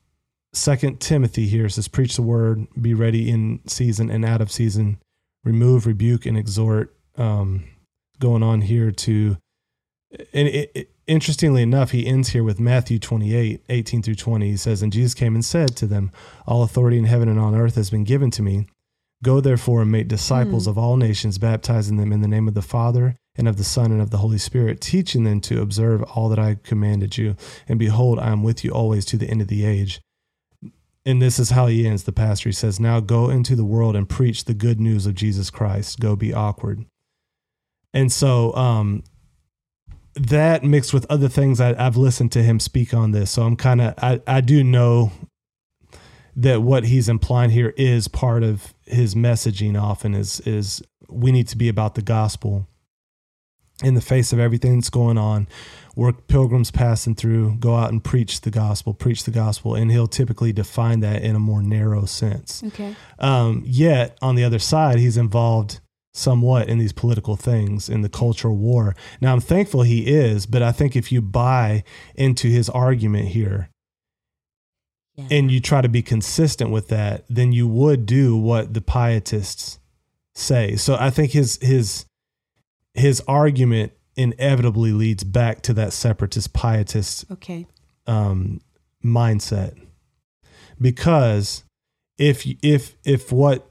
Second 0.53 1.01
Timothy 1.01 1.49
here 1.49 1.69
says, 1.69 1.87
"Preach 1.87 2.17
the 2.17 2.23
word, 2.23 2.67
be 2.81 2.95
ready 2.95 3.29
in 3.29 3.61
season 3.67 4.09
and 4.11 4.25
out 4.25 4.41
of 4.41 4.51
season, 4.51 4.99
remove, 5.45 5.85
rebuke, 5.87 6.25
and 6.25 6.39
exhort." 6.39 6.97
Um, 7.17 7.65
going 8.19 8.43
on 8.43 8.63
here 8.63 8.91
to 8.91 9.37
and 10.33 10.49
it, 10.49 10.71
it, 10.75 10.91
interestingly 11.07 11.63
enough, 11.63 11.91
he 11.91 12.07
ends 12.07 12.31
here 12.31 12.45
with 12.45 12.61
Matthew 12.61 12.99
28, 12.99 13.65
18 13.69 14.03
through 14.03 14.15
20. 14.15 14.51
He 14.51 14.57
says, 14.57 14.83
And 14.83 14.93
Jesus 14.93 15.15
came 15.15 15.35
and 15.35 15.45
said 15.45 15.77
to 15.77 15.87
them, 15.87 16.11
All 16.47 16.63
authority 16.63 16.99
in 16.99 17.05
heaven 17.05 17.29
and 17.29 17.39
on 17.39 17.55
earth 17.55 17.75
has 17.77 17.91
been 17.91 18.05
given 18.05 18.31
to 18.33 18.43
me. 18.43 18.67
Go 19.23 19.41
therefore 19.41 19.83
and 19.83 19.91
make 19.91 20.09
disciples 20.09 20.67
of 20.67 20.77
all 20.77 20.97
nations, 20.97 21.39
baptizing 21.39 21.97
them 21.97 22.13
in 22.13 22.21
the 22.21 22.29
name 22.29 22.49
of 22.49 22.55
the 22.55 22.63
Father 22.63 23.17
and 23.37 23.49
of 23.49 23.57
the 23.57 23.65
Son 23.65 23.91
and 23.91 24.01
of 24.01 24.11
the 24.11 24.19
Holy 24.19 24.39
Spirit, 24.39 24.81
teaching 24.81 25.25
them 25.25 25.41
to 25.41 25.63
observe 25.63 26.03
all 26.03 26.29
that 26.29 26.39
I 26.39 26.57
commanded 26.63 27.17
you. 27.17 27.35
And 27.67 27.79
behold, 27.79 28.19
I 28.19 28.31
am 28.31 28.43
with 28.43 28.65
you 28.65 28.71
always 28.73 29.05
to 29.07 29.17
the 29.17 29.29
end 29.29 29.41
of 29.41 29.49
the 29.49 29.65
age. 29.65 30.01
And 31.07 31.23
this 31.23 31.39
is 31.39 31.51
how 31.51 31.67
he 31.67 31.87
ends 31.87 32.03
the 32.03 32.13
pastor. 32.13 32.49
He 32.49 32.53
says, 32.53 32.81
Now 32.81 33.01
go 33.01 33.31
into 33.31 33.57
the 33.57 33.65
world 33.65 33.97
and 33.97 34.09
preach 34.09 34.45
the 34.45 34.55
good 34.55 34.81
news 34.81 35.07
of 35.07 35.15
Jesus 35.15 35.51
Christ. 35.51 36.01
Go 36.01 36.17
be 36.17 36.35
awkward. 36.35 36.85
And 37.95 38.13
so, 38.13 38.55
um, 38.55 39.03
that 40.17 40.65
mixed 40.65 40.95
with 40.95 41.07
other 41.11 41.29
things 41.29 41.61
I, 41.61 41.75
I've 41.79 41.97
listened 41.97 42.33
to 42.33 42.43
him 42.43 42.59
speak 42.59 42.95
on 42.95 43.13
this. 43.13 43.31
So 43.31 43.43
I'm 43.43 43.57
kind 43.57 43.81
of, 43.81 43.95
I, 44.03 44.21
I 44.27 44.41
do 44.41 44.65
know 44.65 45.13
that 46.35 46.63
what 46.63 46.85
he's 46.85 47.09
implying 47.09 47.51
here 47.51 47.73
is 47.77 48.09
part 48.09 48.43
of 48.43 48.75
his 48.85 49.15
messaging 49.15 49.81
often 49.81 50.15
is, 50.15 50.41
is 50.41 50.83
we 51.09 51.33
need 51.33 51.49
to 51.49 51.57
be 51.57 51.69
about 51.69 51.95
the 51.95 52.03
gospel 52.03 52.67
in 53.83 53.95
the 53.95 54.01
face 54.01 54.33
of 54.33 54.39
everything 54.39 54.77
that's 54.77 54.91
going 54.91 55.19
on. 55.19 55.47
We're 55.95 56.13
pilgrims 56.13 56.71
passing 56.71 57.15
through, 57.15 57.57
go 57.57 57.75
out 57.75 57.91
and 57.91 58.03
preach 58.03 58.41
the 58.41 58.51
gospel, 58.51 58.95
preach 58.95 59.25
the 59.25 59.31
gospel. 59.31 59.75
And 59.75 59.91
he'll 59.91 60.07
typically 60.07 60.53
define 60.53 61.01
that 61.01 61.23
in 61.23 61.37
a 61.37 61.41
more 61.41 61.63
narrow 61.63 62.07
sense. 62.07 62.63
Okay. 62.65 62.95
Um, 63.19 63.63
yet 63.67 64.17
on 64.23 64.35
the 64.35 64.45
other 64.45 64.59
side, 64.59 64.99
he's 64.99 65.17
involved 65.17 65.81
somewhat 66.17 66.69
in 66.69 66.79
these 66.79 66.93
political 66.93 67.37
things 67.37 67.89
in 67.89 68.03
the 68.03 68.09
cultural 68.09 68.57
war. 68.57 68.95
Now, 69.21 69.33
I'm 69.33 69.41
thankful 69.41 69.83
he 69.83 70.07
is, 70.07 70.47
but 70.47 70.63
I 70.63 70.73
think 70.73 70.97
if 70.97 71.13
you 71.13 71.21
buy 71.23 71.85
into 72.15 72.49
his 72.49 72.69
argument 72.71 73.29
here 73.29 73.69
Yeah. 75.17 75.29
and 75.31 75.51
you 75.51 75.61
try 75.61 75.81
to 75.83 75.89
be 75.89 76.03
consistent 76.03 76.71
with 76.71 76.89
that, 76.89 77.25
then 77.29 77.53
you 77.53 77.69
would 77.69 78.07
do 78.07 78.37
what 78.37 78.75
the 78.75 78.81
pietists 78.81 79.79
say. 80.35 80.77
So 80.77 80.97
I 80.99 81.11
think 81.11 81.33
his 81.33 81.59
his 81.63 82.07
his 82.95 83.23
argument 83.29 83.93
inevitably 84.17 84.93
leads 84.93 85.23
back 85.25 85.61
to 85.63 85.75
that 85.75 85.93
separatist 85.93 86.55
pietist 86.55 87.31
okay. 87.31 87.67
um, 88.07 88.61
mindset 89.05 89.77
because 90.81 91.65
if 92.19 92.47
if 92.63 92.97
if 93.05 93.31
what 93.31 93.71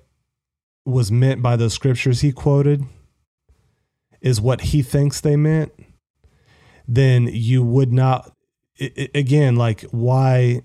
was 0.85 1.11
meant 1.11 1.41
by 1.41 1.55
those 1.55 1.73
scriptures 1.73 2.21
he 2.21 2.31
quoted 2.31 2.83
is 4.21 4.39
what 4.39 4.61
he 4.61 4.81
thinks 4.81 5.19
they 5.21 5.35
meant 5.35 5.71
then 6.87 7.27
you 7.31 7.63
would 7.63 7.91
not 7.91 8.31
again 9.13 9.55
like 9.55 9.81
why 9.91 10.61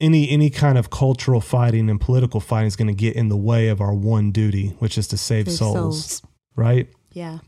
any 0.00 0.28
any 0.30 0.50
kind 0.50 0.76
of 0.78 0.90
cultural 0.90 1.40
fighting 1.40 1.88
and 1.88 2.00
political 2.00 2.40
fighting 2.40 2.66
is 2.68 2.76
going 2.76 2.86
to 2.88 2.94
get 2.94 3.16
in 3.16 3.28
the 3.28 3.36
way 3.36 3.68
of 3.68 3.80
our 3.80 3.94
one 3.94 4.30
duty 4.30 4.68
which 4.78 4.98
is 4.98 5.08
to 5.08 5.16
save 5.16 5.46
Save 5.46 5.56
souls, 5.56 6.04
souls. 6.04 6.22
right 6.54 6.88
Yeah. 7.12 7.38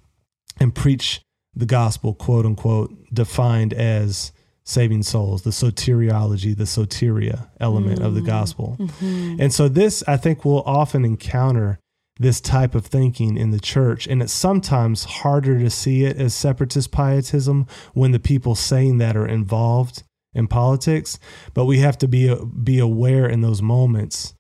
and 0.58 0.74
preach 0.74 1.20
the 1.54 1.66
gospel, 1.66 2.14
quote 2.14 2.46
unquote, 2.46 2.94
defined 3.12 3.72
as 3.74 4.32
saving 4.68 5.02
souls, 5.02 5.42
the 5.42 5.50
soteriology, 5.50 6.54
the 6.54 6.64
soteria 6.64 7.48
element 7.58 8.00
of 8.00 8.14
the 8.14 8.20
gospel. 8.20 8.76
And 9.00 9.52
so, 9.52 9.66
this, 9.66 10.04
I 10.06 10.18
think, 10.18 10.44
we'll 10.44 10.62
often 10.62 11.04
encounter 11.04 11.78
this 12.20 12.40
type 12.40 12.74
of 12.74 12.84
thinking 12.84 13.36
in 13.36 13.50
the 13.50 13.60
church. 13.60 14.06
And 14.06 14.20
it's 14.22 14.32
sometimes 14.32 15.04
harder 15.04 15.58
to 15.60 15.70
see 15.70 16.04
it 16.04 16.16
as 16.18 16.34
separatist 16.34 16.90
pietism 16.90 17.66
when 17.94 18.12
the 18.12 18.18
people 18.18 18.54
saying 18.54 18.98
that 18.98 19.16
are 19.16 19.26
involved 19.26 20.02
in 20.34 20.48
politics. 20.48 21.18
But 21.54 21.64
we 21.64 21.78
have 21.78 21.96
to 21.98 22.08
be, 22.08 22.34
be 22.62 22.78
aware 22.78 23.26
in 23.28 23.40
those 23.40 23.62
moments 23.62 24.34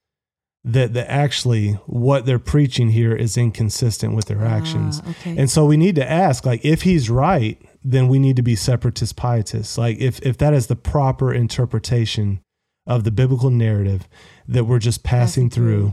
that 0.64 0.92
the 0.92 1.08
actually 1.10 1.72
what 1.86 2.26
they're 2.26 2.38
preaching 2.38 2.90
here 2.90 3.14
is 3.14 3.38
inconsistent 3.38 4.14
with 4.14 4.26
their 4.26 4.44
actions. 4.44 5.00
Ah, 5.04 5.10
okay. 5.10 5.38
And 5.38 5.48
so 5.48 5.64
we 5.64 5.76
need 5.76 5.94
to 5.94 6.10
ask 6.10 6.44
like 6.44 6.64
if 6.64 6.82
he's 6.82 7.08
right, 7.08 7.62
then 7.84 8.08
we 8.08 8.18
need 8.18 8.36
to 8.36 8.42
be 8.42 8.56
separatist 8.56 9.16
pietists. 9.16 9.78
Like 9.78 9.98
if 9.98 10.20
if 10.20 10.38
that 10.38 10.54
is 10.54 10.66
the 10.66 10.76
proper 10.76 11.32
interpretation 11.32 12.40
of 12.86 13.04
the 13.04 13.10
biblical 13.10 13.50
narrative 13.50 14.08
that 14.46 14.64
we're 14.64 14.78
just 14.78 15.04
passing, 15.04 15.50
through, 15.50 15.92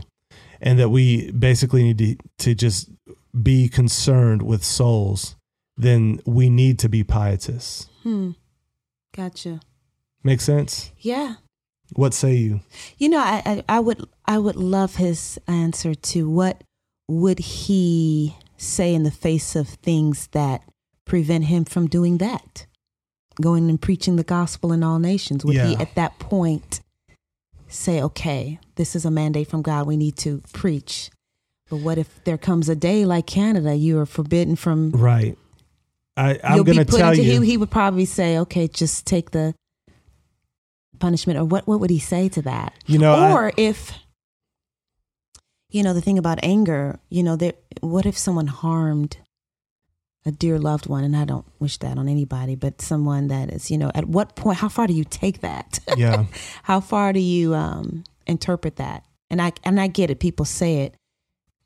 and 0.60 0.78
that 0.78 0.88
we 0.88 1.30
basically 1.32 1.84
need 1.84 1.98
to 1.98 2.16
to 2.38 2.54
just 2.54 2.90
be 3.40 3.68
concerned 3.68 4.42
with 4.42 4.64
souls, 4.64 5.36
then 5.76 6.20
we 6.24 6.48
need 6.48 6.78
to 6.80 6.88
be 6.88 7.04
pietists. 7.04 7.88
Hmm. 8.02 8.32
Gotcha. 9.14 9.60
Make 10.24 10.40
sense? 10.40 10.90
Yeah. 10.98 11.36
What 11.94 12.14
say 12.14 12.34
you? 12.34 12.60
You 12.98 13.10
know, 13.10 13.20
I, 13.20 13.42
I 13.46 13.64
I 13.76 13.80
would 13.80 14.04
I 14.24 14.38
would 14.38 14.56
love 14.56 14.96
his 14.96 15.38
answer 15.46 15.94
to 15.94 16.28
what 16.28 16.64
would 17.08 17.38
he 17.38 18.36
say 18.56 18.94
in 18.94 19.04
the 19.04 19.10
face 19.10 19.54
of 19.54 19.68
things 19.68 20.28
that 20.32 20.62
prevent 21.06 21.44
him 21.46 21.64
from 21.64 21.86
doing 21.86 22.18
that, 22.18 22.66
going 23.40 23.70
and 23.70 23.80
preaching 23.80 24.16
the 24.16 24.24
gospel 24.24 24.72
in 24.72 24.82
all 24.82 24.98
nations. 24.98 25.44
Would 25.44 25.54
he 25.68 25.76
at 25.76 25.94
that 25.94 26.18
point 26.18 26.80
say, 27.68 28.02
"Okay, 28.02 28.58
this 28.74 28.94
is 28.94 29.04
a 29.04 29.10
mandate 29.10 29.48
from 29.48 29.62
God. 29.62 29.86
We 29.86 29.96
need 29.96 30.16
to 30.18 30.42
preach"? 30.52 31.10
But 31.70 31.78
what 31.78 31.96
if 31.98 32.22
there 32.24 32.38
comes 32.38 32.68
a 32.68 32.76
day 32.76 33.04
like 33.04 33.26
Canada, 33.26 33.74
you 33.74 33.98
are 33.98 34.06
forbidden 34.06 34.54
from 34.56 34.90
Right. 34.92 35.36
I, 36.16 36.38
I'm 36.44 36.62
going 36.62 36.78
to 36.78 36.84
tell 36.84 37.10
into, 37.10 37.22
you. 37.24 37.40
He, 37.40 37.52
he 37.52 37.56
would 37.56 37.70
probably 37.70 38.04
say, 38.04 38.38
"Okay, 38.38 38.68
just 38.68 39.06
take 39.06 39.30
the 39.32 39.54
punishment," 40.98 41.38
or 41.38 41.44
what? 41.44 41.66
What 41.66 41.80
would 41.80 41.90
he 41.90 41.98
say 41.98 42.28
to 42.30 42.42
that? 42.42 42.72
You 42.86 42.98
know, 42.98 43.14
I- 43.14 43.32
or 43.32 43.52
if 43.56 43.92
you 45.70 45.82
know 45.82 45.92
the 45.92 46.00
thing 46.00 46.18
about 46.18 46.38
anger, 46.42 46.98
you 47.10 47.22
know, 47.22 47.36
there. 47.36 47.52
What 47.80 48.06
if 48.06 48.16
someone 48.16 48.46
harmed 48.46 49.18
a 50.26 50.32
dear 50.32 50.58
loved 50.58 50.86
one, 50.86 51.04
and 51.04 51.16
I 51.16 51.24
don't 51.24 51.46
wish 51.60 51.78
that 51.78 51.96
on 51.96 52.08
anybody, 52.08 52.56
but 52.56 52.82
someone 52.82 53.28
that 53.28 53.50
is, 53.50 53.70
you 53.70 53.78
know, 53.78 53.92
at 53.94 54.06
what 54.06 54.34
point? 54.34 54.58
How 54.58 54.68
far 54.68 54.88
do 54.88 54.92
you 54.92 55.04
take 55.04 55.40
that? 55.40 55.78
yeah. 55.96 56.24
how 56.64 56.80
far 56.80 57.12
do 57.12 57.20
you 57.20 57.54
um, 57.54 58.04
interpret 58.26 58.76
that? 58.76 59.04
And 59.30 59.40
I 59.40 59.52
and 59.64 59.80
I 59.80 59.86
get 59.86 60.10
it. 60.10 60.18
People 60.18 60.44
say 60.44 60.78
it 60.78 60.94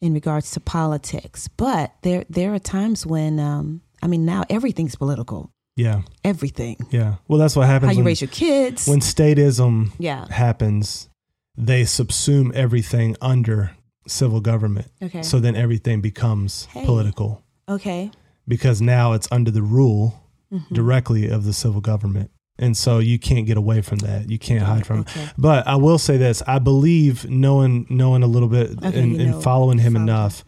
in 0.01 0.15
regards 0.15 0.51
to 0.53 0.61
politics, 0.61 1.49
but 1.49 1.95
there 2.03 2.25
there 2.29 2.55
are 2.55 2.59
times 2.59 3.07
when 3.07 3.41
um, 3.41 3.81
I 4.03 4.07
mean 4.07 4.25
now 4.25 4.45
everything's 4.51 4.95
political. 4.95 5.51
Yeah. 5.77 6.03
Everything. 6.25 6.77
Yeah. 6.91 7.17
Well, 7.27 7.39
that's 7.39 7.57
what 7.57 7.67
happens 7.67 7.89
How 7.89 7.93
you 7.93 7.99
when, 7.99 8.07
raise 8.07 8.21
your 8.21 8.29
kids. 8.29 8.87
when 8.87 9.01
statism 9.01 9.93
yeah. 9.99 10.27
happens. 10.31 11.09
They 11.57 11.83
subsume 11.83 12.53
everything 12.55 13.17
under 13.21 13.71
civil 14.07 14.41
government. 14.41 14.91
Okay. 15.03 15.23
So 15.23 15.41
then 15.41 15.57
everything 15.57 16.01
becomes 16.01 16.67
Hey. 16.67 16.85
political 16.85 17.43
okay. 17.71 18.11
Because 18.51 18.83
now 18.83 19.13
it's 19.15 19.29
under 19.33 19.51
the 19.51 19.63
rule 19.63 20.23
Mhm. 20.53 20.69
directly 20.75 21.29
of 21.29 21.45
the 21.45 21.53
civil 21.55 21.81
government. 21.81 22.31
And 22.59 22.77
so 22.77 22.99
you 22.99 23.19
can't 23.19 23.47
get 23.47 23.57
away 23.57 23.81
from 23.81 23.99
that. 24.01 24.29
You 24.29 24.39
can't 24.39 24.65
hide 24.65 24.85
from 24.85 25.01
Okay. 25.01 25.23
it. 25.23 25.33
But 25.39 25.67
I 25.67 25.77
will 25.77 25.97
say 25.97 26.19
this: 26.19 26.43
I 26.47 26.59
believe 26.59 27.29
knowing 27.31 27.87
knowing 27.89 28.23
a 28.23 28.27
little 28.27 28.49
bit 28.49 28.77
Okay, 28.85 29.01
and, 29.01 29.13
you 29.13 29.21
and 29.21 29.43
following 29.43 29.79
him 29.79 29.97
enough, 29.97 30.45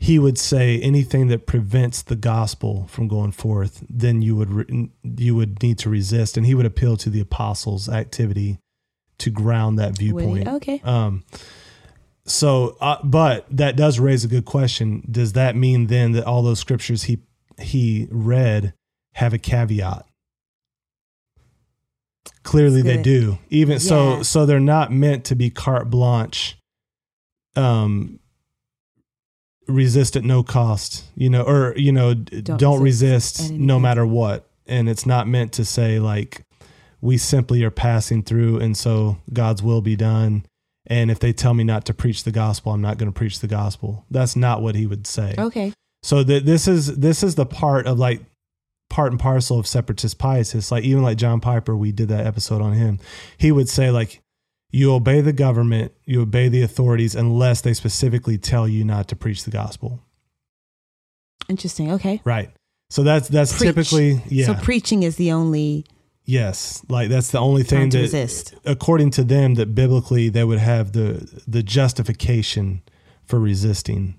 he 0.00 0.18
would 0.18 0.38
say 0.38 0.80
anything 0.80 1.28
that 1.28 1.46
prevents 1.46 2.02
the 2.02 2.16
gospel 2.16 2.86
from 2.88 3.06
going 3.06 3.30
forth, 3.32 3.84
then 3.88 4.22
you 4.22 4.34
would 4.34 4.50
re- 4.50 4.90
you 5.18 5.36
would 5.36 5.62
need 5.62 5.78
to 5.78 5.88
resist. 5.90 6.36
And 6.36 6.44
he 6.46 6.54
would 6.54 6.66
appeal 6.66 6.96
to 6.96 7.10
the 7.10 7.20
apostles' 7.20 7.88
activity 7.88 8.58
to 9.18 9.30
ground 9.30 9.78
that 9.78 9.96
viewpoint. 9.96 10.48
Okay. 10.48 10.80
Um, 10.84 11.22
so, 12.24 12.76
uh, 12.80 12.96
but 13.04 13.46
that 13.50 13.76
does 13.76 14.00
raise 14.00 14.24
a 14.24 14.28
good 14.28 14.44
question. 14.44 15.06
Does 15.08 15.34
that 15.34 15.54
mean 15.54 15.86
then 15.86 16.12
that 16.12 16.24
all 16.24 16.42
those 16.42 16.58
scriptures 16.58 17.04
he 17.04 17.18
he 17.58 18.08
read 18.10 18.74
have 19.14 19.32
a 19.32 19.38
caveat? 19.38 20.04
Clearly, 22.42 22.82
they 22.82 23.02
do. 23.02 23.38
Even 23.50 23.80
so, 23.80 24.16
Yeah. 24.16 24.22
so 24.22 24.46
they're 24.46 24.60
not 24.60 24.92
meant 24.92 25.24
to 25.26 25.34
be 25.34 25.50
carte 25.50 25.90
blanche. 25.90 26.56
Um, 27.56 28.20
resist 29.66 30.14
at 30.16 30.22
no 30.24 30.42
cost, 30.42 31.04
you 31.16 31.28
know, 31.28 31.42
or 31.42 31.74
you 31.76 31.90
know, 31.90 32.14
don't, 32.14 32.58
Don't 32.60 32.82
resist, 32.82 33.38
resist 33.38 33.52
no 33.54 33.80
matter 33.80 34.06
what. 34.06 34.48
And 34.66 34.88
it's 34.88 35.06
not 35.06 35.26
meant 35.26 35.52
to 35.54 35.64
say 35.64 35.98
like 35.98 36.42
we 37.00 37.18
simply 37.18 37.64
are 37.64 37.70
passing 37.70 38.22
through, 38.22 38.60
and 38.60 38.76
so 38.76 39.18
God's 39.32 39.62
will 39.62 39.80
be 39.80 39.96
done. 39.96 40.44
And 40.86 41.10
if 41.10 41.18
they 41.18 41.32
tell 41.32 41.52
me 41.54 41.64
not 41.64 41.84
to 41.86 41.94
preach 41.94 42.22
the 42.24 42.30
gospel, 42.30 42.72
I'm 42.72 42.80
not 42.80 42.96
going 42.98 43.10
to 43.12 43.16
preach 43.16 43.40
the 43.40 43.48
gospel. 43.48 44.04
That's 44.10 44.36
not 44.36 44.62
what 44.62 44.76
he 44.76 44.86
would 44.86 45.06
say. 45.06 45.34
Okay. 45.36 45.72
So 46.02 46.22
that 46.22 46.46
this 46.46 46.68
is 46.68 46.96
this 46.96 47.22
is 47.22 47.34
the 47.34 47.46
part 47.46 47.86
of 47.86 47.98
like 47.98 48.20
part 48.88 49.10
and 49.10 49.20
parcel 49.20 49.58
of 49.58 49.66
separatist 49.66 50.18
pietists. 50.18 50.70
Like 50.70 50.84
even 50.84 51.02
like 51.02 51.18
John 51.18 51.40
Piper, 51.40 51.76
we 51.76 51.92
did 51.92 52.08
that 52.08 52.26
episode 52.26 52.62
on 52.62 52.74
him. 52.74 52.98
He 53.38 53.50
would 53.50 53.68
say 53.68 53.90
like 53.90 54.22
you 54.70 54.92
obey 54.92 55.20
the 55.20 55.32
government, 55.32 55.92
you 56.04 56.22
obey 56.22 56.48
the 56.48 56.62
authorities 56.62 57.14
unless 57.14 57.60
they 57.60 57.74
specifically 57.74 58.38
tell 58.38 58.68
you 58.68 58.84
not 58.84 59.08
to 59.08 59.16
preach 59.16 59.44
the 59.44 59.50
gospel. 59.50 60.00
Interesting. 61.48 61.92
Okay. 61.92 62.20
Right. 62.24 62.50
So 62.90 63.02
that's 63.02 63.28
that's 63.28 63.56
Preach. 63.56 63.74
typically 63.74 64.22
yeah. 64.28 64.46
So 64.46 64.54
preaching 64.54 65.02
is 65.02 65.16
the 65.16 65.32
only 65.32 65.86
yes, 66.24 66.84
like 66.88 67.08
that's 67.08 67.30
the 67.30 67.38
only 67.40 67.62
thing 67.62 67.90
to 67.90 67.96
that 67.96 68.02
resist. 68.02 68.54
according 68.64 69.10
to 69.12 69.24
them 69.24 69.54
that 69.54 69.74
biblically 69.74 70.28
they 70.28 70.44
would 70.44 70.58
have 70.58 70.92
the 70.92 71.42
the 71.46 71.62
justification 71.62 72.82
for 73.24 73.40
resisting. 73.40 74.18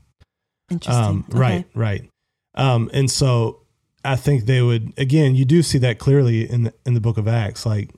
Interesting. 0.69 1.05
Um, 1.05 1.25
Okay. 1.29 1.37
Right, 1.37 1.65
right. 1.73 2.09
Um, 2.55 2.89
and 2.93 3.09
so 3.09 3.61
I 4.03 4.15
think 4.15 4.45
they 4.45 4.61
would 4.61 4.93
again. 4.97 5.35
You 5.35 5.45
do 5.45 5.61
see 5.61 5.77
that 5.79 5.99
clearly 5.99 6.49
in 6.49 6.63
the 6.63 6.73
in 6.85 6.93
the 6.93 7.01
book 7.01 7.17
of 7.17 7.27
Acts. 7.27 7.65
Like 7.65 7.91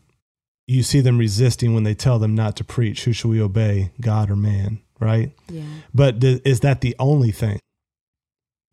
you 0.67 0.83
see 0.83 1.01
them 1.01 1.17
resisting 1.17 1.73
when 1.73 1.83
they 1.83 1.93
tell 1.95 2.19
them 2.19 2.35
not 2.35 2.55
to 2.57 2.63
preach. 2.63 3.05
Who 3.05 3.13
shall 3.13 3.31
we 3.31 3.41
obey, 3.41 3.91
God 4.01 4.29
or 4.29 4.35
man? 4.35 4.79
Right. 4.99 5.31
Yeah. 5.49 5.63
But 5.93 6.19
th- 6.21 6.41
is 6.45 6.59
that 6.59 6.81
the 6.81 6.95
only 6.99 7.31
thing? 7.31 7.59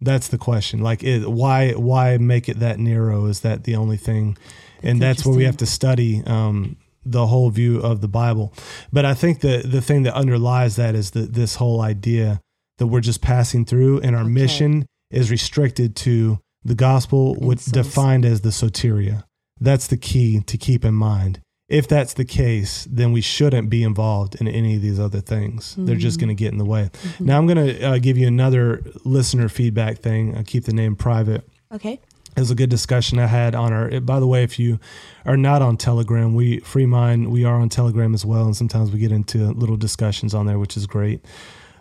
That's 0.01 0.29
the 0.29 0.39
question. 0.39 0.81
Like, 0.81 1.03
it, 1.03 1.31
why 1.31 1.73
why 1.73 2.19
make 2.19 2.49
it 2.49 2.59
that 2.61 2.79
narrow? 2.79 3.27
Is 3.27 3.41
that 3.41 3.65
the 3.65 3.77
only 3.77 3.97
thing? 3.97 4.37
and 4.83 5.01
That's 5.01 5.19
that's 5.19 5.27
where 5.27 5.37
we 5.37 5.45
have 5.45 5.57
to 5.59 5.67
study 5.67 6.23
um, 6.27 6.77
the 7.05 7.27
whole 7.29 7.49
view 7.51 7.79
of 7.81 8.01
the 8.03 8.09
Bible. 8.09 8.53
But 8.93 9.05
I 9.07 9.15
think 9.15 9.41
the 9.41 9.59
the 9.65 9.81
thing 9.81 10.03
that 10.03 10.15
underlies 10.15 10.77
that 10.77 10.95
is 10.95 11.13
that 11.13 11.33
this 11.33 11.55
whole 11.55 11.81
idea 11.81 12.41
that 12.79 12.87
we're 12.89 13.01
just 13.01 13.21
passing 13.23 13.65
through, 13.65 14.01
and 14.01 14.15
our 14.17 14.23
Okay. 14.23 14.31
mission 14.31 14.87
is 15.11 15.31
restricted 15.31 15.95
to 15.97 16.39
the 16.65 16.75
gospel, 16.75 17.35
which 17.37 17.65
defined 17.67 18.25
as 18.25 18.41
the 18.41 18.51
soteria. 18.51 19.25
That's 19.61 19.87
the 19.87 19.97
key 19.97 20.41
to 20.47 20.59
keep 20.59 20.85
in 20.85 20.95
mind. 20.95 21.41
If 21.69 21.89
that's 21.89 22.13
the 22.15 22.25
case, 22.25 22.87
then 22.91 23.11
we 23.13 23.21
shouldn't 23.21 23.71
be 23.71 23.83
involved 23.83 24.37
in 24.41 24.47
any 24.47 24.77
of 24.77 24.83
these 24.83 25.01
other 25.01 25.21
things. 25.21 25.75
They're 25.79 25.97
just 25.97 26.19
Mm-hmm. 26.19 26.27
going 26.27 26.37
to 26.37 26.41
get 26.45 26.53
in 26.53 26.59
the 26.59 26.65
way. 26.65 26.91
Now, 27.19 27.39
I'm 27.39 27.47
going 27.47 27.67
to 27.67 27.83
uh, 27.85 27.99
give 27.99 28.17
you 28.19 28.27
another 28.29 28.83
listener 29.05 29.49
feedback 29.49 29.99
thing. 29.99 30.37
I'll 30.37 30.45
keep 30.45 30.65
the 30.65 30.73
name 30.73 30.95
private. 30.95 31.43
Okay. 31.73 31.99
It 32.37 32.41
was 32.41 32.51
a 32.51 32.55
good 32.55 32.69
discussion 32.71 33.19
I 33.19 33.27
had 33.27 33.55
on 33.55 33.73
our. 33.73 34.01
By 34.01 34.21
the 34.21 34.27
way, 34.27 34.43
if 34.45 34.59
you 34.59 34.79
are 35.25 35.37
not 35.39 35.63
on 35.63 35.77
Telegram, 35.77 36.35
we 36.35 36.59
Free 36.61 36.85
Mind, 36.87 37.33
we 37.33 37.45
are 37.45 37.59
on 37.59 37.69
Telegram 37.69 38.13
as 38.15 38.25
well, 38.27 38.45
and 38.45 38.55
sometimes 38.57 38.93
we 38.93 38.99
get 38.99 39.11
into 39.11 39.39
little 39.53 39.77
discussions 39.79 40.35
on 40.35 40.47
there, 40.47 40.59
which 40.59 40.77
is 40.77 40.87
great. 40.87 41.25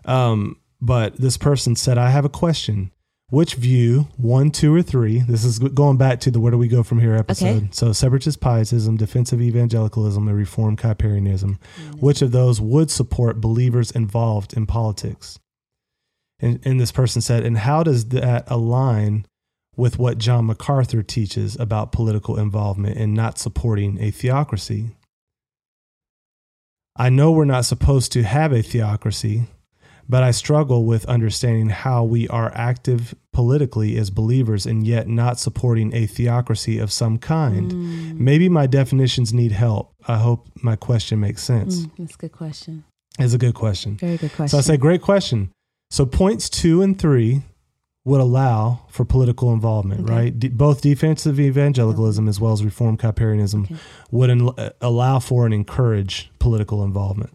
Um, 0.06 0.58
but 0.82 1.18
this 1.18 1.38
person 1.38 1.76
said, 1.76 1.98
"I 1.98 2.10
have 2.10 2.26
a 2.26 2.30
question. 2.30 2.92
Which 3.32 3.56
view, 3.56 4.08
one, 4.18 4.52
two, 4.52 4.74
or 4.74 4.84
three? 4.84 5.20
This 5.20 5.44
is 5.44 5.58
going 5.58 5.98
back 5.98 6.20
to 6.22 6.32
the 6.32 6.40
where 6.40 6.52
do 6.52 6.60
we 6.60 6.68
go 6.68 6.84
from 6.84 7.00
here 7.00 7.16
episode. 7.16 7.56
Okay. 7.56 7.70
So 7.72 7.92
separatist 7.92 8.40
pietism, 8.40 8.98
defensive 8.98 9.42
evangelicalism, 9.42 10.28
and 10.28 10.38
reformed 10.38 10.78
Kuyperianism. 10.78 11.58
Mm. 11.58 12.02
Which 12.02 12.22
of 12.22 12.32
those 12.32 12.62
would 12.62 12.92
support 12.92 13.42
believers 13.42 13.90
involved 13.92 14.54
in 14.54 14.66
politics?" 14.68 15.40
And, 16.40 16.60
and 16.66 16.80
this 16.80 16.92
person 16.92 17.22
said, 17.22 17.44
"And 17.44 17.58
how 17.58 17.84
does 17.84 18.10
that 18.10 18.44
align?" 18.48 19.26
with 19.78 20.00
what 20.00 20.18
John 20.18 20.46
MacArthur 20.46 21.04
teaches 21.04 21.60
about 21.60 21.92
political 21.92 22.40
involvement 22.40 22.98
and 22.98 23.14
not 23.14 23.38
supporting 23.38 24.02
a 24.02 24.10
theocracy. 24.10 24.96
I 26.96 27.10
know 27.10 27.32
we're 27.32 27.44
not 27.44 27.66
supposed 27.66 28.14
to 28.14 28.24
have 28.24 28.54
a 28.54 28.62
theocracy, 28.62 29.48
but 30.08 30.24
I 30.24 30.32
struggle 30.32 30.86
with 30.86 31.06
understanding 31.06 31.70
how 31.70 32.04
we 32.04 32.28
are 32.28 32.52
active 32.56 33.16
politically 33.34 33.98
as 33.98 34.10
believers 34.10 34.66
and 34.66 34.86
yet 34.86 35.08
not 35.08 35.40
supporting 35.40 35.94
a 35.94 36.06
theocracy 36.06 36.78
of 36.80 36.92
some 36.92 37.18
kind. 37.18 37.72
Mm. 37.72 38.20
Maybe 38.20 38.48
my 38.50 38.68
definitions 38.68 39.34
need 39.34 39.52
help. 39.52 39.94
I 40.08 40.18
hope 40.18 40.48
my 40.62 40.76
question 40.76 41.20
makes 41.20 41.44
sense. 41.44 41.82
Mm, 41.86 41.92
that's 41.98 42.16
a 42.16 42.18
good 42.18 42.32
question. 42.32 42.84
It's 43.18 43.34
a 43.34 43.38
good 43.38 43.56
question. 43.56 43.98
Very 43.98 44.18
good 44.18 44.32
question. 44.34 44.50
So 44.50 44.58
I 44.58 44.62
say, 44.62 44.78
great 44.78 45.02
question. 45.02 45.52
So 45.90 46.06
points 46.06 46.50
two 46.50 46.82
and 46.82 46.98
three 47.00 47.42
would 48.04 48.22
allow 48.22 48.82
for 48.90 49.04
political 49.06 49.52
involvement, 49.52 50.02
Okay. 50.02 50.14
right? 50.14 50.40
De- 50.40 50.50
both 50.50 50.82
defensive 50.82 51.40
evangelicalism 51.40 52.28
as 52.28 52.40
well 52.40 52.54
as 52.54 52.64
reformed 52.64 53.00
Kuyperianism 53.00 53.66
Okay. 53.66 53.76
would 54.12 54.30
en- 54.30 54.50
allow 54.82 55.18
for 55.20 55.46
and 55.46 55.54
encourage 55.54 56.30
political 56.38 56.84
involvement 56.84 57.32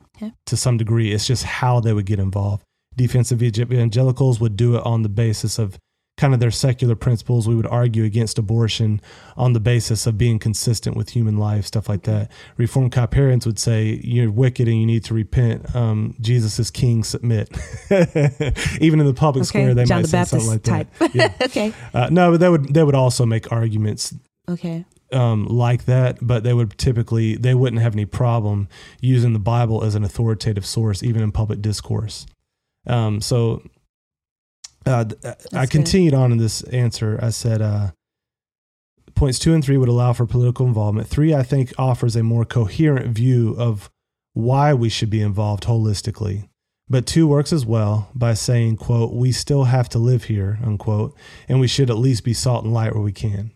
To 0.47 0.57
some 0.57 0.77
degree. 0.77 1.13
It's 1.13 1.27
just 1.27 1.45
how 1.45 1.81
they 1.81 1.93
would 1.93 2.07
get 2.07 2.19
involved. 2.19 2.65
Defensive 2.97 3.43
evangelicals 3.43 4.41
would 4.41 4.57
do 4.57 4.77
it 4.77 4.85
on 4.85 5.03
the 5.03 5.09
basis 5.09 5.59
of 5.59 5.79
kind 6.17 6.35
of 6.35 6.41
their 6.41 6.51
secular 6.51 6.95
principles. 6.95 7.49
We 7.49 7.55
would 7.55 7.67
argue 7.67 8.05
against 8.05 8.39
abortion 8.39 9.01
on 9.37 9.55
the 9.55 9.61
basis 9.61 10.07
of 10.07 10.19
being 10.19 10.39
consistent 10.39 10.97
with 10.97 11.11
human 11.11 11.39
life, 11.39 11.65
stuff 11.65 11.89
like 11.89 12.03
that. 12.03 12.31
Reformed 12.59 12.93
Kuyperians 12.93 13.47
would 13.47 13.59
say 13.59 14.01
you're 14.05 14.31
wicked 14.31 14.69
and 14.69 14.79
you 14.79 14.87
need 14.87 15.05
to 15.05 15.15
repent. 15.15 15.75
Um, 15.75 16.15
Jesus 16.21 16.59
is 16.59 16.71
king, 16.71 17.05
submit. 17.05 17.49
Even 18.81 19.01
in 19.01 19.07
the 19.07 19.15
public 19.17 19.43
okay. 19.43 19.49
square, 19.49 19.75
they 19.75 19.85
John 19.85 19.99
might 19.99 20.03
the 20.03 20.09
say 20.09 20.25
something 20.25 20.49
like 20.49 20.63
Baptist 20.63 20.99
that. 20.99 21.15
Yeah. 21.15 21.33
okay. 21.43 21.73
Uh, 21.95 22.09
no, 22.11 22.33
but 22.33 22.41
they 22.41 22.49
would 22.49 22.75
they 22.75 22.85
would 22.85 22.95
also 22.95 23.25
make 23.25 23.51
arguments 23.51 24.15
Okay. 24.51 24.85
Um, 25.13 25.47
like 25.47 25.85
that, 25.87 26.19
but 26.21 26.45
they 26.45 26.53
would 26.53 26.77
typically 26.79 27.37
they 27.37 27.55
wouldn't 27.55 27.83
have 27.83 27.95
any 27.95 28.07
problem 28.07 28.69
using 29.01 29.33
the 29.33 29.39
Bible 29.39 29.85
as 29.85 29.95
an 29.95 30.05
authoritative 30.05 30.67
source, 30.67 31.03
even 31.03 31.23
in 31.23 31.33
public 31.33 31.61
discourse. 31.63 32.27
Um, 32.87 33.21
so 33.21 33.63
uh, 34.87 35.05
th- 35.05 35.35
I 35.53 35.63
good. 35.63 35.71
continued 35.71 36.15
on 36.15 36.33
in 36.33 36.39
this 36.39 36.63
answer. 36.65 37.19
I 37.23 37.31
said 37.31 37.61
uh, 37.61 37.91
points 39.15 39.39
two 39.39 39.55
and 39.55 39.65
three 39.65 39.77
would 39.77 39.89
allow 39.89 40.13
for 40.13 40.27
political 40.27 40.67
involvement. 40.67 41.09
Three, 41.09 41.35
I 41.35 41.43
think, 41.43 41.73
offers 41.79 42.17
a 42.17 42.23
more 42.23 42.45
coherent 42.45 43.15
view 43.15 43.55
of 43.59 43.91
why 44.33 44.73
we 44.75 44.89
should 44.89 45.11
be 45.11 45.21
involved 45.21 45.65
holistically. 45.65 46.49
But 46.89 47.07
two 47.07 47.29
works 47.29 47.53
as 47.53 47.65
well 47.65 48.11
by 48.17 48.35
saying, 48.35 48.79
quote, 48.79 49.13
we 49.13 49.31
still 49.31 49.65
have 49.65 49.89
to 49.91 49.99
live 49.99 50.25
here, 50.25 50.59
unquote, 50.65 51.17
and 51.49 51.61
we 51.61 51.69
should 51.69 51.89
at 51.89 51.99
least 51.99 52.25
be 52.25 52.35
salt 52.35 52.65
and 52.65 52.75
light 52.75 52.95
where 52.95 53.03
we 53.03 53.13
can. 53.13 53.53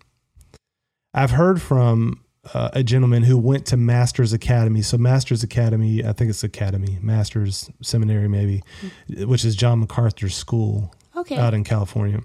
I've 1.15 1.31
heard 1.31 1.63
from 1.63 2.21
uh, 2.53 2.71
a 2.73 2.83
gentleman 2.83 3.23
who 3.23 3.39
went 3.39 3.65
to 3.67 3.77
Masters 3.77 4.33
Academy. 4.33 4.83
So 4.83 4.99
Masters 4.99 5.43
Academy, 5.43 6.05
I 6.05 6.13
think 6.13 6.29
it's 6.31 6.45
Academy, 6.45 6.99
Masters 7.01 7.71
Seminary 7.81 8.29
maybe, 8.29 8.63
which 9.09 9.45
is 9.45 9.57
John 9.57 9.81
MacArthur's 9.81 10.35
school 10.35 10.95
Okay. 11.17 11.37
out 11.39 11.55
in 11.55 11.65
California. 11.65 12.21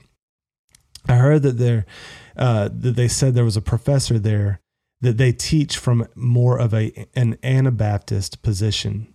I 1.08 1.16
heard 1.16 1.44
that 1.44 1.58
there 1.58 1.86
uh, 2.36 2.70
that 2.72 2.96
they 2.96 3.08
said 3.08 3.34
there 3.34 3.46
was 3.46 3.56
a 3.58 3.62
professor 3.62 4.20
there 4.20 4.60
that 5.02 5.18
they 5.18 5.32
teach 5.32 5.78
from 5.78 6.06
more 6.16 6.58
of 6.60 6.74
a 6.74 7.08
an 7.16 7.38
Anabaptist 7.44 8.42
position, 8.42 9.14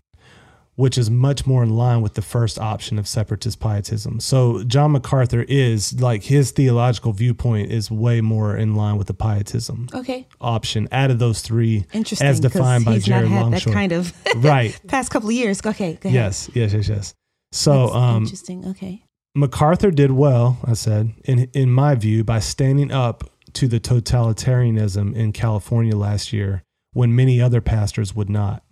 which 0.76 0.98
is 0.98 1.10
much 1.10 1.46
more 1.46 1.62
in 1.62 1.70
line 1.70 2.00
with 2.00 2.14
the 2.14 2.22
first 2.22 2.58
option 2.58 2.98
of 2.98 3.06
separatist 3.06 3.60
pietism. 3.60 4.20
So 4.20 4.64
John 4.64 4.92
MacArthur 4.92 5.44
is 5.48 6.00
like 6.00 6.24
his 6.24 6.50
theological 6.50 7.12
viewpoint 7.12 7.70
is 7.70 7.90
way 7.90 8.20
more 8.20 8.56
in 8.56 8.74
line 8.74 8.96
with 8.96 9.06
the 9.06 9.14
pietism 9.14 9.88
okay. 9.94 10.26
option 10.40 10.88
out 10.90 11.10
of 11.10 11.18
those 11.18 11.40
three 11.42 11.84
Interesting. 11.92 12.26
as 12.26 12.40
defined 12.40 12.84
by 12.84 12.94
he's 12.94 13.04
Jared 13.04 13.30
not 13.30 13.36
had 13.36 13.42
Longshore. 13.42 13.72
that 13.72 13.78
kind 13.78 13.92
of 13.92 14.12
right. 14.36 14.80
past 14.88 15.10
couple 15.10 15.28
of 15.28 15.34
years. 15.34 15.60
Okay. 15.64 15.94
Go 15.94 16.08
ahead. 16.08 16.12
Yes, 16.12 16.50
yes, 16.54 16.72
yes, 16.72 16.88
yes. 16.88 17.14
So 17.52 17.90
um 17.90 18.24
interesting. 18.24 18.66
Okay. 18.68 19.04
MacArthur 19.36 19.90
did 19.90 20.12
well, 20.12 20.58
I 20.64 20.74
said, 20.74 21.12
in 21.24 21.50
in 21.52 21.70
my 21.70 21.94
view, 21.94 22.24
by 22.24 22.38
standing 22.40 22.90
up 22.90 23.24
to 23.54 23.68
the 23.68 23.80
totalitarianism 23.80 25.14
in 25.14 25.32
California 25.32 25.96
last 25.96 26.32
year 26.32 26.62
when 26.92 27.14
many 27.14 27.40
other 27.40 27.60
pastors 27.60 28.14
would 28.14 28.30
not. 28.30 28.63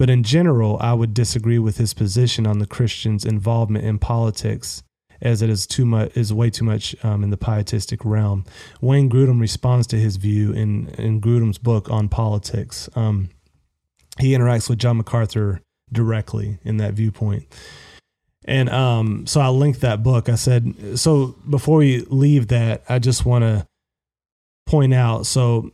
But 0.00 0.08
in 0.08 0.22
general, 0.22 0.78
I 0.80 0.94
would 0.94 1.12
disagree 1.12 1.58
with 1.58 1.76
his 1.76 1.92
position 1.92 2.46
on 2.46 2.58
the 2.58 2.66
Christians' 2.66 3.26
involvement 3.26 3.84
in 3.84 3.98
politics, 3.98 4.82
as 5.20 5.42
it 5.42 5.50
is 5.50 5.66
too 5.66 5.84
much 5.84 6.16
is 6.16 6.32
way 6.32 6.48
too 6.48 6.64
much 6.64 6.96
um, 7.04 7.22
in 7.22 7.28
the 7.28 7.36
pietistic 7.36 8.02
realm. 8.02 8.46
Wayne 8.80 9.10
Grudem 9.10 9.38
responds 9.42 9.86
to 9.88 9.96
his 9.96 10.16
view 10.16 10.52
in 10.52 10.88
in 10.96 11.20
Grudem's 11.20 11.58
book 11.58 11.90
on 11.90 12.08
politics. 12.08 12.88
Um, 12.94 13.28
he 14.18 14.32
interacts 14.32 14.70
with 14.70 14.78
John 14.78 14.96
MacArthur 14.96 15.60
directly 15.92 16.56
in 16.64 16.78
that 16.78 16.94
viewpoint. 16.94 17.44
And 18.46 18.70
um, 18.70 19.26
so 19.26 19.42
I 19.42 19.48
linked 19.48 19.82
that 19.82 20.02
book. 20.02 20.30
I 20.30 20.36
said, 20.36 20.98
so 20.98 21.36
before 21.46 21.76
we 21.76 22.06
leave 22.08 22.48
that, 22.48 22.84
I 22.88 23.00
just 23.00 23.26
want 23.26 23.42
to 23.42 23.66
point 24.64 24.94
out. 24.94 25.26
So, 25.26 25.72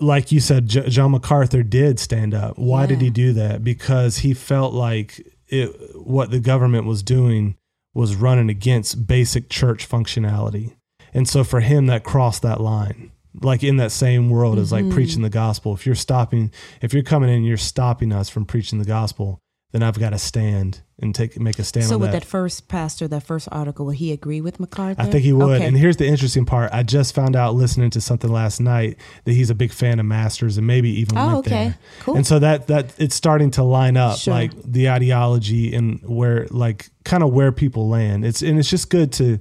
like 0.00 0.30
you 0.32 0.40
said, 0.40 0.66
J- 0.68 0.88
John 0.88 1.12
MacArthur 1.12 1.62
did 1.62 1.98
stand 1.98 2.34
up. 2.34 2.58
Why 2.58 2.86
did 2.86 3.00
he 3.00 3.10
do 3.10 3.32
that? 3.34 3.64
Because 3.64 4.18
he 4.18 4.34
felt 4.34 4.74
like 4.74 5.26
it, 5.48 5.68
what 5.96 6.30
the 6.30 6.40
government 6.40 6.84
was 6.86 7.02
doing 7.02 7.56
was 7.94 8.14
running 8.14 8.50
against 8.50 9.06
basic 9.06 9.48
church 9.48 9.88
functionality. 9.88 10.74
And 11.14 11.26
so 11.26 11.44
for 11.44 11.60
him, 11.60 11.86
that 11.86 12.04
crossed 12.04 12.42
that 12.42 12.60
line. 12.60 13.10
Like 13.40 13.62
in 13.62 13.76
that 13.78 13.92
same 13.92 14.28
world 14.30 14.58
as 14.58 14.72
like 14.72 14.84
Mhm. 14.86 14.92
preaching 14.92 15.22
the 15.22 15.30
gospel. 15.30 15.74
If 15.74 15.84
you're 15.86 15.94
stopping, 15.94 16.50
if 16.82 16.92
you're 16.94 17.02
coming 17.02 17.28
in, 17.30 17.44
you're 17.44 17.56
stopping 17.58 18.12
us 18.12 18.28
from 18.28 18.44
preaching 18.46 18.78
the 18.78 18.84
gospel, 18.86 19.40
then 19.76 19.86
I've 19.86 19.98
got 19.98 20.10
to 20.10 20.18
stand 20.18 20.80
and 20.98 21.14
take 21.14 21.38
make 21.38 21.58
a 21.58 21.64
stand 21.64 21.86
So 21.86 21.98
with 21.98 22.12
that. 22.12 22.22
that 22.22 22.26
first 22.26 22.68
pastor, 22.68 23.06
that 23.08 23.22
first 23.22 23.48
article, 23.52 23.84
will 23.86 23.92
he 23.92 24.12
agree 24.12 24.40
with 24.40 24.58
MacArthur? 24.58 25.02
I 25.02 25.06
think 25.06 25.22
he 25.22 25.32
would. 25.32 25.56
Okay. 25.56 25.66
And 25.66 25.76
here's 25.76 25.98
the 25.98 26.06
interesting 26.06 26.46
part. 26.46 26.72
I 26.72 26.82
just 26.82 27.14
found 27.14 27.36
out 27.36 27.54
listening 27.54 27.90
to 27.90 28.00
something 28.00 28.32
last 28.32 28.60
night 28.60 28.96
that 29.24 29.32
he's 29.32 29.50
a 29.50 29.54
big 29.54 29.72
fan 29.72 30.00
of 30.00 30.06
Masters 30.06 30.56
and 30.56 30.66
maybe 30.66 30.88
even 31.00 31.18
oh, 31.18 31.38
okay. 31.38 31.50
there. 31.50 31.78
Cool. 32.00 32.16
And 32.16 32.26
so 32.26 32.38
that 32.38 32.68
that 32.68 32.94
it's 32.98 33.14
starting 33.14 33.50
to 33.52 33.62
line 33.62 33.96
up 33.96 34.18
Sure. 34.18 34.32
like 34.32 34.52
the 34.64 34.88
ideology 34.88 35.74
and 35.74 36.00
where 36.02 36.46
like 36.50 36.88
kind 37.04 37.22
of 37.22 37.32
where 37.32 37.52
people 37.52 37.88
land. 37.88 38.24
It's 38.24 38.40
and 38.40 38.58
it's 38.58 38.70
just 38.70 38.88
good 38.88 39.12
to 39.14 39.40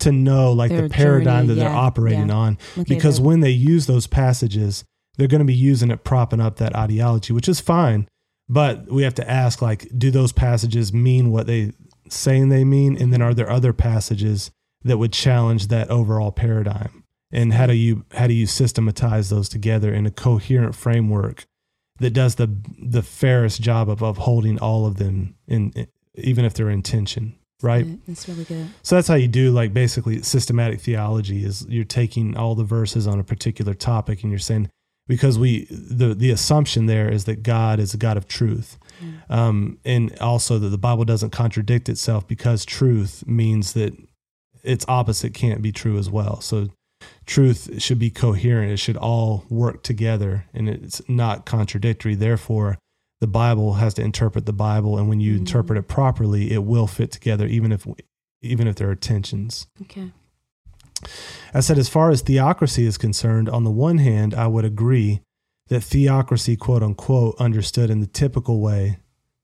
to 0.00 0.12
know 0.12 0.52
like 0.52 0.70
Their 0.70 0.82
the 0.82 0.88
paradigm 0.88 1.46
journey, 1.46 1.60
that 1.60 1.64
they're 1.66 1.74
operating 1.74 2.28
yeah. 2.28 2.34
on 2.34 2.58
Okay, 2.78 2.84
because 2.94 3.20
when 3.20 3.40
they 3.40 3.50
use 3.50 3.86
those 3.86 4.06
passages 4.06 4.84
they're 5.16 5.28
going 5.28 5.40
to 5.40 5.46
be 5.46 5.54
using 5.54 5.90
it 5.90 6.04
propping 6.04 6.40
up 6.40 6.56
that 6.56 6.76
ideology 6.76 7.32
which 7.32 7.48
is 7.48 7.60
fine 7.60 8.06
but 8.48 8.90
we 8.90 9.02
have 9.02 9.14
to 9.14 9.28
ask 9.30 9.60
like 9.60 9.88
do 9.96 10.10
those 10.10 10.32
passages 10.32 10.92
mean 10.92 11.30
what 11.30 11.46
they 11.46 11.72
saying 12.08 12.48
they 12.48 12.64
mean? 12.64 12.96
And 13.00 13.12
then 13.12 13.22
are 13.22 13.34
there 13.34 13.50
other 13.50 13.72
passages 13.72 14.50
that 14.82 14.98
would 14.98 15.12
challenge 15.12 15.68
that 15.68 15.90
overall 15.90 16.32
paradigm? 16.32 17.04
And 17.32 17.52
how 17.52 17.66
do 17.66 17.74
you 17.74 18.04
how 18.12 18.26
do 18.26 18.34
you 18.34 18.46
systematize 18.46 19.30
those 19.30 19.48
together 19.48 19.92
in 19.92 20.06
a 20.06 20.10
coherent 20.10 20.74
framework 20.74 21.44
that 21.98 22.10
does 22.10 22.36
the 22.36 22.56
the 22.80 23.02
fairest 23.02 23.60
job 23.60 23.90
of 23.90 24.02
upholding 24.02 24.58
all 24.58 24.86
of 24.86 24.96
them 24.96 25.34
in 25.48 25.72
even 26.14 26.44
if 26.44 26.54
they're 26.54 26.70
in 26.70 26.82
tension 26.82 27.36
right? 27.62 27.86
That's 28.06 28.28
really 28.28 28.44
good. 28.44 28.68
so 28.82 28.96
that's 28.96 29.08
how 29.08 29.14
you 29.14 29.28
do 29.28 29.50
like 29.50 29.72
basically 29.72 30.22
systematic 30.22 30.80
theology 30.80 31.44
is 31.44 31.66
you're 31.68 31.84
taking 31.84 32.36
all 32.36 32.54
the 32.54 32.64
verses 32.64 33.06
on 33.06 33.18
a 33.18 33.24
particular 33.24 33.74
topic 33.74 34.22
and 34.22 34.30
you're 34.30 34.38
saying 34.38 34.70
because 35.08 35.38
we 35.38 35.66
the 35.70 36.14
the 36.14 36.30
assumption 36.30 36.86
there 36.86 37.08
is 37.08 37.24
that 37.24 37.42
God 37.42 37.78
is 37.78 37.94
a 37.94 37.98
God 37.98 38.16
of 38.16 38.28
truth. 38.28 38.78
Um, 39.28 39.78
and 39.84 40.16
also 40.20 40.58
that 40.58 40.68
the 40.68 40.78
Bible 40.78 41.04
doesn't 41.04 41.30
contradict 41.30 41.88
itself 41.88 42.26
because 42.26 42.64
truth 42.64 43.26
means 43.26 43.74
that 43.74 43.94
its 44.62 44.84
opposite 44.88 45.34
can't 45.34 45.62
be 45.62 45.70
true 45.72 45.98
as 45.98 46.08
well. 46.08 46.40
So 46.40 46.68
truth 47.26 47.80
should 47.80 47.98
be 47.98 48.10
coherent. 48.10 48.72
It 48.72 48.78
should 48.78 48.96
all 48.96 49.44
work 49.50 49.82
together 49.82 50.46
and 50.54 50.68
it's 50.68 51.02
not 51.08 51.44
contradictory. 51.44 52.14
Therefore, 52.14 52.78
the 53.20 53.26
Bible 53.26 53.74
has 53.74 53.94
to 53.94 54.02
interpret 54.02 54.46
the 54.46 54.52
Bible 54.52 54.98
and 54.98 55.08
when 55.08 55.20
you 55.20 55.36
interpret 55.36 55.78
it 55.78 55.88
properly, 55.88 56.52
it 56.52 56.64
will 56.64 56.86
fit 56.86 57.10
together 57.12 57.46
even 57.46 57.72
if 57.72 57.86
even 58.42 58.66
if 58.66 58.76
there 58.76 58.90
are 58.90 58.96
tensions. 58.96 59.66
Okay. 59.82 60.12
I 61.54 61.60
said, 61.60 61.78
as 61.78 61.88
far 61.88 62.10
as 62.10 62.22
theocracy 62.22 62.86
is 62.86 62.98
concerned, 62.98 63.48
on 63.48 63.64
the 63.64 63.70
one 63.70 63.98
hand, 63.98 64.34
I 64.34 64.46
would 64.46 64.64
agree 64.64 65.20
that 65.68 65.82
theocracy, 65.82 66.56
quote 66.56 66.82
unquote, 66.82 67.36
understood 67.38 67.90
in 67.90 68.00
the 68.00 68.06
typical 68.06 68.60
way, 68.60 68.98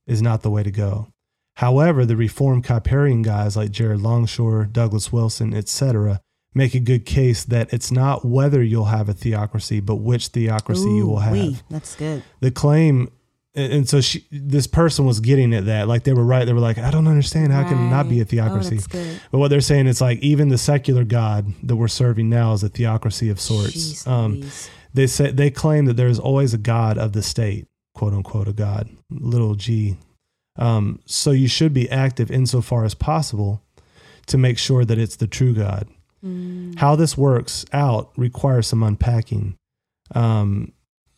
is 0.06 0.22
not 0.22 0.42
the 0.42 0.50
way 0.50 0.62
to 0.62 0.70
go. 0.70 1.08
However, 1.56 2.06
the 2.06 2.16
Reformed 2.16 2.64
Kuyperian 2.64 3.22
guys 3.22 3.56
like 3.56 3.70
Jared 3.70 4.00
Longshore, 4.00 4.64
Douglas 4.66 5.12
Wilson, 5.12 5.52
etc., 5.54 6.20
make 6.54 6.74
a 6.74 6.80
good 6.80 7.06
case 7.06 7.44
that 7.44 7.72
it's 7.72 7.90
not 7.90 8.24
whether 8.24 8.62
you'll 8.62 8.86
have 8.86 9.08
a 9.08 9.14
theocracy, 9.14 9.80
but 9.80 9.96
which 9.96 10.28
theocracy 10.28 10.88
you 10.88 11.06
will 11.06 11.20
have 11.20 11.34
Ooh-wee. 11.34 11.60
That's 11.70 11.94
good. 11.96 12.22
the 12.40 12.50
claim 12.50 13.10
and 13.54 13.72
and 13.72 13.88
so 13.88 14.00
she, 14.00 14.26
this 14.30 14.66
person 14.66 15.04
was 15.04 15.20
getting 15.20 15.54
at 15.54 15.66
that. 15.66 15.88
Like 15.88 16.04
they 16.04 16.12
were 16.12 16.24
right. 16.24 16.44
They 16.44 16.52
were 16.52 16.60
like 16.60 16.78
i 16.78 16.90
don't 16.90 17.06
understand. 17.06 17.52
How 17.52 17.68
can 17.68 17.78
it 17.78 17.90
not 17.90 18.08
be 18.08 18.20
a 18.20 18.24
theocracy? 18.24 18.80
Oh, 18.94 19.20
but 19.30 19.38
what 19.38 19.48
they're 19.48 19.60
saying 19.60 19.86
is 19.86 20.00
like 20.00 20.18
even 20.20 20.48
the 20.48 20.58
secular 20.58 21.04
god 21.04 21.52
that 21.62 21.76
we're 21.76 21.88
serving 21.88 22.28
now 22.28 22.52
is 22.52 22.62
a 22.62 22.68
theocracy 22.68 23.28
of 23.28 23.40
sorts. 23.40 24.04
Jeez 24.04 24.06
um, 24.06 24.42
they 24.94 25.06
say 25.06 25.30
they 25.30 25.50
claim 25.50 25.86
that 25.86 25.96
there's 25.96 26.18
always 26.18 26.54
a 26.54 26.58
god 26.58 26.98
of 26.98 27.12
the 27.12 27.22
state 27.22 27.66
quote 27.94 28.12
unquote 28.12 28.48
a 28.48 28.52
god 28.52 28.88
little 29.10 29.54
g. 29.54 29.96
Um, 30.56 31.00
so 31.06 31.30
you 31.30 31.48
should 31.48 31.72
be 31.72 31.90
active 31.90 32.30
insofar 32.30 32.84
as 32.84 32.94
possible 32.94 33.62
to 34.26 34.36
make 34.36 34.58
sure 34.58 34.84
that 34.84 34.98
it's 34.98 35.16
the 35.16 35.26
true 35.26 35.54
god. 35.54 35.88
Mm. 36.24 36.78
how 36.78 36.94
this 36.94 37.18
works 37.18 37.64
out 37.72 38.12
requires 38.16 38.68
some 38.68 38.84
unpacking. 38.84 39.56
Um, 40.14 40.72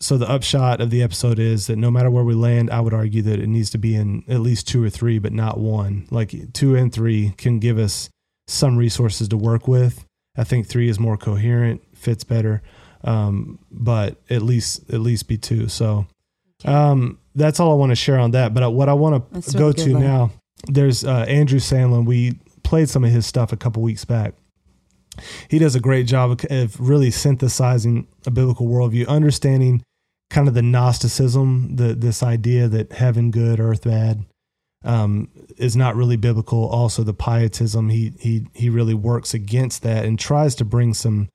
so 0.05 0.19
the 0.19 0.29
upshot 0.29 0.83
of 0.83 0.91
the 0.91 1.03
episode 1.03 1.39
is 1.39 1.67
that 1.67 1.77
no 1.77 1.91
matter 1.91 2.11
where 2.11 2.25
we 2.25 2.35
land, 2.35 2.71
I 2.71 2.81
would 2.81 2.93
argue 2.93 3.23
that 3.23 3.41
it 3.41 3.47
needs 3.47 3.71
to 3.71 3.79
be 3.79 3.97
in 3.97 4.23
at 4.29 4.41
least 4.41 4.69
two 4.69 4.85
or 4.85 4.91
three, 4.91 5.19
but 5.19 5.33
not 5.33 5.59
one. 5.59 6.07
Like 6.11 6.53
two 6.53 6.75
and 6.75 6.93
three 6.93 7.33
can 7.39 7.59
give 7.59 7.79
us 7.79 8.11
some 8.47 8.77
resources 8.77 9.29
to 9.29 9.39
work 9.39 9.67
with. 9.67 10.05
I 10.37 10.45
think 10.45 10.67
three 10.67 10.91
is 10.91 11.01
more 11.01 11.17
coherent, 11.17 11.81
fits 11.97 12.23
better, 12.23 12.61
um, 13.03 13.59
but 13.71 14.21
at 14.29 14.43
least 14.43 14.93
at 14.93 15.01
least 15.01 15.27
be 15.27 15.39
two. 15.39 15.69
So 15.69 16.07
um, 16.67 17.19
that's 17.35 17.59
all 17.59 17.73
I 17.73 17.77
want 17.77 17.89
to 17.89 17.97
share 17.97 18.19
on 18.19 18.33
that. 18.33 18.53
But 18.53 18.75
what 18.75 18.91
I 18.91 18.93
want 18.93 19.25
to 19.25 19.35
That's 19.35 19.55
go 19.55 19.73
to 19.73 19.93
Len. 19.95 20.03
now, 20.03 20.33
there's 20.67 21.03
uh, 21.03 21.25
Andrew 21.27 21.61
Sandlin. 21.61 22.05
We 22.05 22.39
played 22.63 22.91
some 22.91 23.05
of 23.05 23.11
his 23.11 23.25
stuff 23.25 23.55
a 23.55 23.57
couple 23.57 23.81
weeks 23.81 24.05
back 24.05 24.35
he 25.49 25.59
does 25.61 25.77
a 25.77 25.81
great 25.81 26.07
job 26.07 26.41
of 26.51 26.81
really 26.81 27.11
synthesizing 27.11 28.09
a 28.27 28.33
biblical 28.33 28.67
worldview, 28.67 29.07
understanding 29.07 29.81
kind 30.31 30.49
of 30.49 30.55
the 30.55 30.63
Gnosticism, 30.63 31.77
the 31.77 31.95
this 31.95 32.23
idea 32.23 32.69
that 32.69 32.93
heaven 32.93 33.31
good, 33.31 33.61
earth 33.61 33.85
bad, 33.85 34.25
um, 34.85 35.29
is 35.57 35.77
not 35.77 35.97
really 35.97 36.17
biblical. 36.17 36.69
Also, 36.69 37.03
the 37.03 37.15
pietism 37.15 37.89
he 37.89 38.13
he 38.19 38.47
he 38.55 38.69
really 38.69 38.95
works 38.95 39.35
against 39.35 39.83
that 39.83 40.05
and 40.05 40.19
tries 40.19 40.55
to 40.57 40.65
bring 40.65 40.95
some 40.95 41.29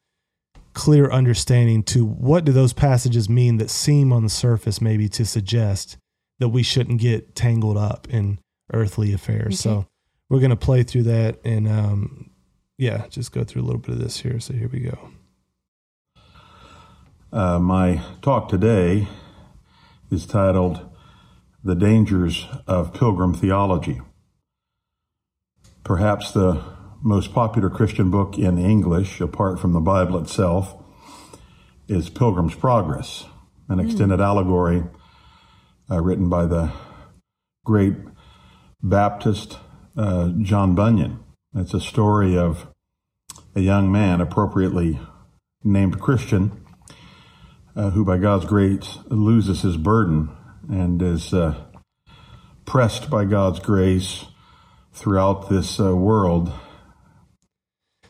clear 0.74 1.10
understanding 1.10 1.84
to 1.84 2.06
what 2.06 2.46
do 2.46 2.52
those 2.52 2.74
passages 2.74 3.28
mean 3.28 3.58
that 3.58 3.70
seem 3.70 4.14
on 4.14 4.24
the 4.24 4.30
surface 4.30 4.80
maybe 4.80 5.10
to 5.10 5.26
suggest 5.26 5.98
that 6.40 6.50
we 6.50 6.64
shouldn't 6.64 7.02
get 7.02 7.36
tangled 7.36 7.78
up 7.78 8.08
in 8.10 8.40
earthly 8.72 9.12
affairs. 9.12 9.60
So 9.60 9.88
we're 10.30 10.40
going 10.40 10.52
to 10.52 10.56
play 10.56 10.84
through 10.84 11.04
that 11.04 11.40
and 11.44 11.68
um, 11.68 12.30
yeah, 12.78 13.08
just 13.10 13.32
go 13.34 13.44
through 13.44 13.64
a 13.64 13.66
little 13.66 13.82
bit 13.82 13.92
of 13.92 14.00
this 14.00 14.20
here. 14.20 14.40
So 14.40 14.54
here 14.54 14.70
we 14.70 14.80
go. 14.80 15.10
Uh, 17.32 17.60
my 17.60 18.02
talk 18.24 18.50
today 18.50 19.08
is 20.10 20.26
titled 20.26 20.90
The 21.64 21.76
Dangers 21.76 22.48
of 22.66 22.92
Pilgrim 22.92 23.36
Theology. 23.36 24.02
Perhaps 25.84 26.32
the 26.32 26.64
most 27.04 27.32
popular 27.32 27.70
Christian 27.70 28.10
book 28.10 28.40
in 28.40 28.58
English, 28.58 29.22
apart 29.22 29.60
from 29.60 29.74
the 29.74 29.80
Bible 29.80 30.20
itself, 30.20 30.76
is 31.88 32.10
Pilgrim's 32.10 32.56
Progress, 32.56 33.26
an 33.68 33.80
extended 33.80 34.20
allegory 34.20 34.86
uh, 35.92 36.02
written 36.02 36.30
by 36.30 36.48
the 36.48 36.72
great 37.64 37.94
Baptist 38.82 39.60
uh, 39.96 40.32
John 40.42 40.74
Bunyan. 40.74 41.20
It's 41.54 41.76
a 41.76 41.80
story 41.80 42.36
of 42.36 42.66
a 43.54 43.60
young 43.60 43.92
man 43.92 44.20
appropriately 44.20 45.00
named 45.64 46.00
Christian 46.00 46.66
uh, 47.80 47.90
who, 47.92 48.04
by 48.04 48.18
God's 48.18 48.46
grace, 48.46 48.98
loses 49.10 49.62
his 49.62 49.78
burden 49.78 50.30
and 50.70 51.02
is 51.02 51.34
uh, 51.34 51.56
pressed 52.66 53.10
by 53.10 53.26
God's 53.26 53.60
grace 53.60 54.26
throughout 54.94 55.50
this 55.50 55.80
uh, 55.80 55.96
world. 55.96 56.52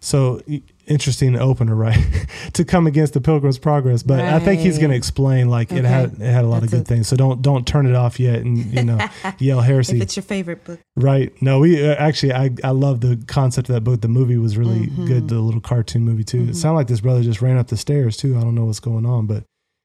So 0.02 0.42
interesting 0.88 1.38
opener, 1.38 1.76
right? 1.76 2.00
to 2.54 2.64
come 2.64 2.88
against 2.88 3.14
the 3.14 3.20
Pilgrim's 3.20 3.58
Progress, 3.60 4.02
but 4.02 4.22
I 4.22 4.40
think 4.40 4.62
he's 4.62 4.78
going 4.78 4.92
to 4.92 4.96
explain 4.96 5.50
like 5.50 5.74
it 5.74 5.84
had 5.84 6.14
it 6.14 6.20
had 6.22 6.46
a 6.46 6.48
lot 6.48 6.64
of 6.64 6.72
good 6.72 6.82
a- 6.82 6.86
things. 6.86 7.10
So 7.10 7.18
don't 7.18 7.42
don't 7.42 7.68
turn 7.68 7.86
it 7.86 7.96
off 7.96 8.18
yet 8.18 8.40
and 8.40 8.58
you 8.74 8.84
know 8.84 8.98
yell 9.40 9.60
If 9.60 9.66
heresy. 9.66 10.00
it's 10.02 10.16
your 10.16 10.24
favorite 10.24 10.64
book, 10.64 10.80
Right? 10.96 11.34
No, 11.42 11.60
we 11.60 11.86
uh, 11.86 11.96
actually 11.96 12.32
I 12.34 12.50
I 12.64 12.70
love 12.72 13.02
the 13.02 13.22
concept 13.28 13.68
of 13.68 13.76
that 13.76 13.82
book. 13.84 14.00
The 14.00 14.08
movie 14.08 14.38
was 14.38 14.58
really 14.58 14.88
Mm-hmm. 14.88 15.06
good. 15.06 15.28
The 15.28 15.40
little 15.40 15.60
cartoon 15.62 16.04
movie 16.06 16.24
too. 16.24 16.48
It 16.50 16.56
sounded 16.56 16.78
like 16.78 16.88
this 16.88 17.02
brother 17.02 17.22
just 17.22 17.42
ran 17.42 17.58
up 17.58 17.68
the 17.68 17.78
stairs 17.78 18.16
too. 18.16 18.38
I 18.38 18.42
don't 18.42 18.56
know 18.56 18.66
what's 18.66 18.80
going 18.80 19.06
on, 19.06 19.26
but. 19.28 19.44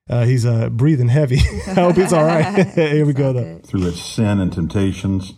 Uh, 0.08 0.24
he's 0.24 0.44
uh, 0.44 0.68
breathing 0.68 1.08
heavy. 1.08 1.38
I 1.66 1.74
hope 1.74 1.96
he's 1.96 2.12
all 2.12 2.24
right. 2.24 2.66
Here 2.74 3.06
we 3.06 3.12
go, 3.12 3.32
though. 3.32 3.60
through 3.64 3.88
its 3.88 4.00
sin 4.00 4.38
and 4.40 4.52
temptations, 4.52 5.34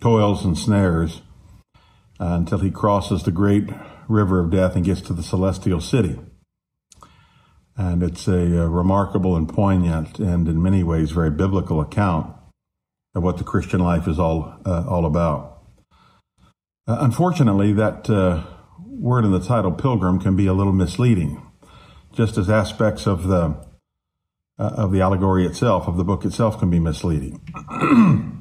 toils 0.00 0.44
and 0.44 0.56
snares, 0.56 1.22
uh, 2.20 2.26
until 2.26 2.58
he 2.58 2.70
crosses 2.70 3.24
the 3.24 3.32
great 3.32 3.68
river 4.08 4.40
of 4.40 4.50
death 4.50 4.76
and 4.76 4.84
gets 4.84 5.00
to 5.02 5.12
the 5.12 5.22
celestial 5.22 5.80
city. 5.80 6.18
And 7.76 8.02
it's 8.02 8.26
a, 8.26 8.64
uh 8.64 8.66
remarkable 8.66 9.36
and 9.36 9.48
poignant 9.48 10.18
and 10.18 10.48
in 10.48 10.60
many 10.60 10.82
ways 10.82 11.12
very 11.12 11.30
biblical 11.30 11.80
account 11.80 12.34
of 13.14 13.22
what 13.22 13.38
the 13.38 13.44
Christian 13.44 13.80
life 13.80 14.08
is 14.08 14.18
all, 14.18 14.54
uh, 14.64 14.84
all 14.88 15.06
about. 15.06 15.62
Uh, 16.88 16.98
unfortunately, 17.00 17.72
that 17.72 18.08
uh, 18.10 18.42
word 18.80 19.24
in 19.24 19.30
the 19.30 19.40
title, 19.40 19.72
pilgrim, 19.72 20.18
can 20.18 20.34
be 20.34 20.46
a 20.46 20.52
little 20.52 20.72
misleading, 20.72 21.40
just 22.12 22.36
as 22.38 22.48
aspects 22.48 23.06
of 23.06 23.28
the 23.28 23.67
uh, 24.58 24.70
of 24.76 24.92
the 24.92 25.00
allegory 25.00 25.46
itself, 25.46 25.86
of 25.86 25.96
the 25.96 26.04
book 26.04 26.24
itself, 26.24 26.58
can 26.58 26.70
be 26.70 26.78
misleading. 26.78 27.40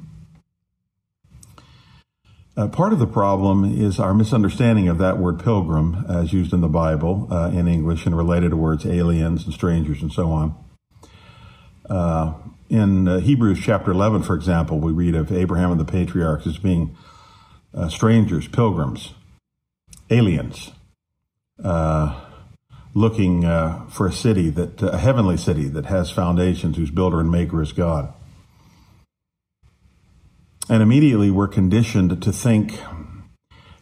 Uh, 2.57 2.68
part 2.68 2.91
of 2.91 2.97
the 2.97 3.05
problem 3.05 3.63
is 3.63 3.99
our 3.99 4.15
misunderstanding 4.15 4.88
of 4.88 4.97
that 4.97 5.20
word 5.20 5.39
pilgrim 5.39 6.03
as 6.09 6.34
used 6.34 6.51
in 6.51 6.59
the 6.59 6.68
Bible 6.68 7.28
uh, 7.30 7.51
in 7.53 7.68
English 7.68 8.07
and 8.07 8.18
related 8.18 8.49
to 8.49 8.57
words 8.57 8.84
aliens 8.84 9.45
and 9.45 9.53
strangers 9.53 10.01
and 10.01 10.11
so 10.11 10.32
on. 10.32 10.55
Uh, 11.88 12.34
in 12.68 13.07
uh, 13.07 13.20
Hebrews 13.20 13.59
chapter 13.61 13.91
11, 13.91 14.24
for 14.24 14.36
example, 14.36 14.80
we 14.80 14.91
read 14.91 15.13
of 15.13 15.32
Abraham 15.32 15.72
and 15.72 15.80
the 15.80 15.86
patriarchs 15.86 16.47
as 16.47 16.57
being 16.57 16.97
uh, 17.76 17.89
strangers, 17.89 18.47
pilgrims, 18.47 19.13
aliens, 20.09 20.72
uh, 21.63 22.27
looking 22.98 23.45
uh, 23.45 23.86
for 23.89 24.08
a 24.08 24.12
city 24.12 24.50
that, 24.50 24.82
a 24.82 24.98
heavenly 24.98 25.38
city 25.38 25.68
that 25.68 25.86
has 25.86 26.10
foundations, 26.10 26.78
whose 26.78 26.89
builder 26.89 27.20
and 27.20 27.30
maker 27.30 27.62
is 27.62 27.72
God. 27.72 28.12
And 30.68 30.82
immediately 30.82 31.30
we're 31.30 31.48
conditioned 31.48 32.24
to 32.24 32.34
think 32.34 32.74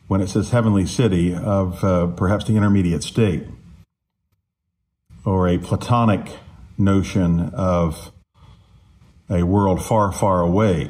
when 0.07 0.19
it 0.19 0.27
says 0.27 0.49
heavenly 0.49 0.85
city 0.85 1.33
of 1.33 1.81
uh, 1.81 2.07
perhaps 2.07 2.43
the 2.43 2.57
intermediate 2.57 3.03
state 3.03 3.45
or 5.23 5.47
a 5.47 5.57
Platonic 5.59 6.37
notion 6.77 7.51
of 7.53 8.11
a 9.29 9.43
world 9.43 9.83
far, 9.83 10.11
far 10.11 10.41
away, 10.41 10.89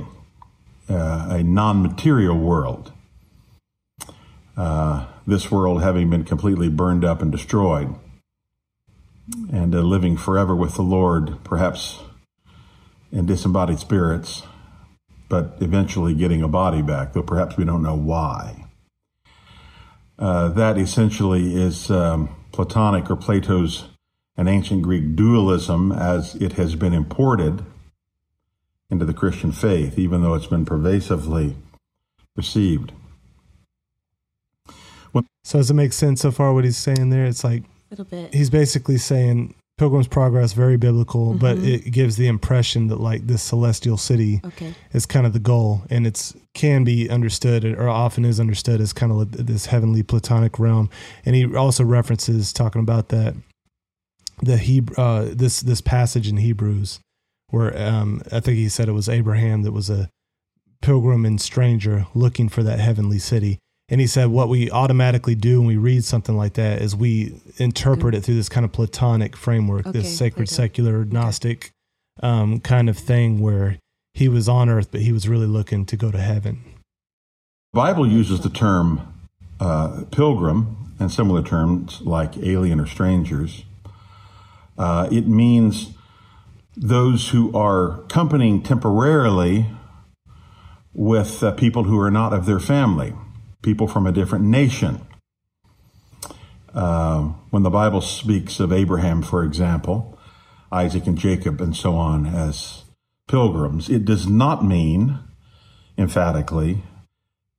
uh, 0.89 1.27
a 1.29 1.43
non 1.43 1.83
material 1.83 2.39
world. 2.39 2.91
Uh, 4.57 5.05
this 5.27 5.51
world 5.51 5.83
having 5.83 6.09
been 6.09 6.23
completely 6.23 6.69
burned 6.69 7.05
up 7.05 7.21
and 7.21 7.31
destroyed, 7.31 7.93
and 9.51 9.73
uh, 9.73 9.79
living 9.79 10.17
forever 10.17 10.55
with 10.55 10.75
the 10.75 10.83
Lord, 10.83 11.43
perhaps 11.43 11.99
in 13.11 13.25
disembodied 13.25 13.79
spirits, 13.79 14.43
but 15.29 15.57
eventually 15.59 16.13
getting 16.13 16.41
a 16.41 16.47
body 16.47 16.81
back, 16.81 17.13
though 17.13 17.23
perhaps 17.23 17.57
we 17.57 17.65
don't 17.65 17.81
know 17.81 17.95
why. 17.95 18.65
Uh, 20.17 20.49
that 20.49 20.77
essentially 20.77 21.55
is 21.55 21.89
um, 21.89 22.29
Platonic 22.51 23.09
or 23.09 23.15
Plato's 23.15 23.89
an 24.37 24.47
ancient 24.47 24.81
Greek 24.81 25.15
dualism 25.15 25.91
as 25.91 26.35
it 26.35 26.53
has 26.53 26.75
been 26.75 26.93
imported 26.93 27.65
into 28.89 29.05
the 29.05 29.13
Christian 29.13 29.51
faith, 29.51 29.97
even 29.97 30.21
though 30.21 30.33
it's 30.35 30.47
been 30.47 30.65
pervasively 30.65 31.55
received. 32.35 32.91
Well, 35.11 35.23
So 35.43 35.57
does 35.59 35.71
it 35.71 35.73
make 35.73 35.93
sense 35.93 36.21
so 36.21 36.31
far 36.31 36.53
what 36.53 36.65
he's 36.65 36.77
saying 36.77 37.09
there? 37.09 37.25
It's 37.25 37.43
like 37.43 37.63
little 37.97 38.05
bit. 38.05 38.33
he's 38.33 38.49
basically 38.49 38.97
saying 38.97 39.55
Pilgrim's 39.77 40.07
Progress 40.07 40.53
very 40.53 40.77
biblical, 40.77 41.33
but 41.33 41.57
Mm-hmm. 41.57 41.67
it 41.67 41.91
gives 41.91 42.15
the 42.15 42.27
impression 42.27 42.87
that 42.87 42.99
like 42.99 43.27
this 43.27 43.41
celestial 43.43 43.97
city 43.97 44.39
Okay. 44.45 44.73
is 44.93 45.05
kind 45.05 45.25
of 45.25 45.33
the 45.33 45.39
goal, 45.39 45.81
and 45.89 46.07
it's 46.07 46.33
can 46.53 46.83
be 46.85 47.09
understood 47.09 47.65
or 47.65 47.89
often 47.89 48.23
is 48.23 48.39
understood 48.39 48.79
as 48.79 48.93
kind 48.93 49.11
of 49.11 49.31
this 49.45 49.65
heavenly 49.65 50.01
platonic 50.03 50.57
realm. 50.59 50.89
And 51.25 51.35
he 51.35 51.53
also 51.55 51.83
references 51.83 52.53
talking 52.53 52.81
about 52.81 53.09
that 53.09 53.35
the 54.41 54.57
Hebrew 54.57 54.95
uh, 54.97 55.29
this 55.33 55.59
this 55.61 55.81
passage 55.81 56.27
in 56.27 56.37
Hebrews 56.37 56.99
where 57.49 57.77
um, 57.81 58.21
I 58.31 58.39
think 58.39 58.57
he 58.57 58.69
said 58.69 58.87
it 58.89 58.93
was 58.93 59.07
Abraham 59.09 59.61
that 59.63 59.71
was 59.71 59.89
a 59.89 60.09
pilgrim 60.81 61.25
and 61.25 61.39
stranger 61.39 62.05
looking 62.13 62.49
for 62.49 62.63
that 62.63 62.79
heavenly 62.79 63.19
city. 63.19 63.59
And 63.87 64.01
he 64.01 64.07
said 64.07 64.27
what 64.27 64.49
we 64.49 64.71
automatically 64.71 65.35
do 65.35 65.59
when 65.59 65.67
we 65.67 65.77
read 65.77 66.03
something 66.03 66.35
like 66.35 66.53
that 66.53 66.81
is 66.81 66.95
we 66.95 67.39
interpret 67.57 68.15
it 68.15 68.21
through 68.21 68.35
this 68.35 68.49
kind 68.49 68.65
of 68.65 68.71
platonic 68.71 69.35
framework, 69.35 69.85
Okay, 69.85 69.99
this 69.99 70.17
sacred, 70.17 70.47
Plato. 70.47 70.55
secular, 70.55 71.05
Gnostic 71.05 71.71
um, 72.23 72.59
kind 72.59 72.89
of 72.89 72.97
thing 72.97 73.39
where 73.39 73.77
he 74.13 74.27
was 74.27 74.49
on 74.49 74.69
earth, 74.69 74.89
but 74.91 75.01
he 75.01 75.11
was 75.11 75.27
really 75.27 75.45
looking 75.45 75.85
to 75.85 75.97
go 75.97 76.09
to 76.09 76.17
heaven. 76.17 76.63
The 77.73 77.77
Bible 77.77 78.07
uses 78.07 78.39
the 78.41 78.49
term 78.49 79.13
uh, 79.59 80.03
pilgrim 80.09 80.93
and 80.99 81.11
similar 81.11 81.43
terms 81.43 82.01
like 82.01 82.37
alien 82.37 82.79
or 82.79 82.87
strangers. 82.87 83.65
Uh, 84.77 85.07
it 85.11 85.27
means 85.27 85.91
those 86.75 87.29
who 87.29 87.55
are 87.55 88.01
accompanying 88.01 88.63
temporarily 88.63 89.67
with 90.93 91.43
uh, 91.43 91.51
people 91.51 91.83
who 91.83 91.99
are 91.99 92.11
not 92.11 92.33
of 92.33 92.45
their 92.45 92.59
family, 92.59 93.13
people 93.65 93.87
from 93.87 94.05
a 94.05 94.11
different 94.11 94.45
nation. 94.45 95.01
Uh, 96.73 97.23
when 97.49 97.63
the 97.63 97.69
Bible 97.69 98.01
speaks 98.01 98.59
of 98.59 98.71
Abraham, 98.71 99.21
for 99.21 99.43
example, 99.43 100.17
Isaac 100.71 101.07
and 101.07 101.17
Jacob, 101.17 101.59
and 101.59 101.75
so 101.75 101.95
on, 101.95 102.25
as 102.27 102.83
pilgrims, 103.27 103.89
it 103.89 104.05
does 104.05 104.27
not 104.27 104.63
mean 104.63 105.19
emphatically 105.97 106.83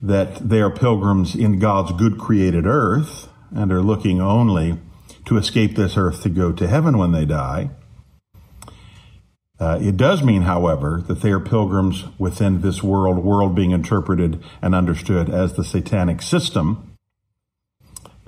that 0.01 0.49
they 0.49 0.61
are 0.61 0.71
pilgrims 0.71 1.35
in 1.35 1.59
God's 1.59 1.93
good 1.93 2.19
created 2.19 2.67
earth 2.67 3.29
and 3.51 3.73
are 3.73 3.83
looking 3.83 4.21
only 4.21 4.79
to 5.25 5.37
escape 5.39 5.75
this 5.75 5.97
earth 5.97 6.23
to 6.23 6.29
go 6.29 6.53
to 6.53 6.69
heaven 6.69 6.99
when 6.99 7.13
they 7.13 7.25
die. 7.25 7.71
Uh, 9.59 9.79
it 9.81 9.97
does 9.97 10.23
mean, 10.23 10.43
however, 10.43 11.03
that 11.07 11.23
they 11.23 11.31
are 11.31 11.41
pilgrims 11.41 12.05
within 12.19 12.61
this 12.61 12.83
world, 12.83 13.25
world 13.25 13.55
being 13.55 13.71
interpreted 13.71 14.43
and 14.61 14.75
understood 14.75 15.31
as 15.31 15.55
the 15.55 15.65
satanic 15.65 16.21
system, 16.21 16.97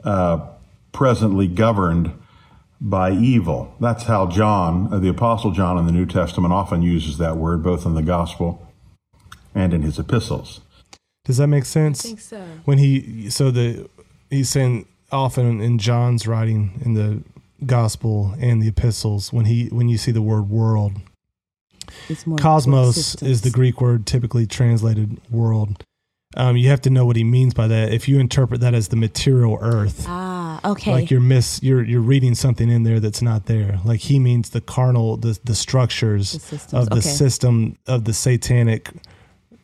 uh, 0.05 0.47
presently 0.93 1.47
governed 1.47 2.13
by 2.81 3.11
evil. 3.11 3.75
That's 3.79 4.05
how 4.05 4.27
John, 4.27 4.93
uh, 4.93 4.99
the 4.99 5.09
Apostle 5.09 5.51
John 5.51 5.77
in 5.77 5.85
the 5.85 5.93
New 5.93 6.07
Testament, 6.07 6.55
often 6.55 6.81
uses 6.81 7.19
that 7.19 7.37
word, 7.37 7.63
both 7.63 7.85
in 7.85 7.95
the 7.95 8.03
Gospel 8.03 8.67
and 9.55 9.75
in 9.75 9.83
his 9.83 9.99
epistles. 9.99 10.61
Does 11.25 11.37
that 11.37 11.49
make 11.49 11.67
sense? 11.67 12.07
I 12.07 12.09
think 12.09 12.21
so. 12.21 12.43
when 12.65 12.79
he 12.79 13.29
so 13.29 13.51
the 13.51 13.87
he's 14.31 14.49
saying 14.49 14.87
often 15.13 15.61
in 15.61 15.79
John's 15.79 16.27
writing 16.27 16.81
in 16.83 16.95
the 16.95 17.23
gospel 17.67 18.35
and 18.41 18.63
the 18.63 18.69
epistles 18.69 19.31
when 19.31 19.45
he 19.45 19.67
when 19.67 19.89
you 19.91 19.99
see 19.99 20.13
the 20.13 20.23
word 20.23 20.49
world 20.49 20.93
It's 20.93 20.97
more 20.97 21.08
cosmos 22.39 23.15
is 23.23 23.43
the 23.43 23.51
greek 23.51 23.81
word 23.81 24.07
typically 24.07 24.47
translated 24.47 25.21
world 25.31 25.83
um, 26.37 26.57
you 26.59 26.69
have 26.69 26.83
to 26.83 26.91
know 26.91 27.07
what 27.07 27.17
he 27.17 27.25
means 27.25 27.55
by 27.55 27.67
that 27.67 27.93
if 27.93 28.07
you 28.09 28.19
interpret 28.19 28.61
that 28.61 28.75
as 28.75 28.89
the 28.89 28.97
material 28.97 29.59
earth 29.61 30.05
Ah, 30.07 30.61
okay. 30.73 30.93
like 30.93 31.11
you're 31.11 31.21
miss 31.21 31.63
you're 31.63 31.83
you're 31.85 32.01
reading 32.03 32.35
something 32.35 32.69
in 32.71 32.83
there 32.83 33.01
that's 33.01 33.23
not 33.23 33.47
there 33.47 33.81
like 33.85 34.01
he 34.01 34.19
means 34.19 34.51
the 34.51 34.61
carnal 34.61 35.17
the 35.17 35.39
the 35.45 35.55
structures 35.55 36.33
The 36.33 36.77
of 36.79 36.89
the 36.91 36.97
okay. 36.99 37.01
system 37.09 37.79
of 37.87 38.05
the 38.05 38.13
satanic 38.13 38.91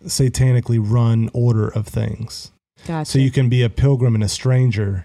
satanically 0.07 0.79
run 0.83 1.31
order 1.33 1.69
of 1.69 1.87
things 1.87 2.53
gotcha. 2.87 3.11
so 3.11 3.19
you 3.19 3.31
can 3.31 3.49
be 3.49 3.63
a 3.63 3.69
pilgrim 3.71 4.15
and 4.15 4.25
a 4.25 4.29
stranger 4.29 5.05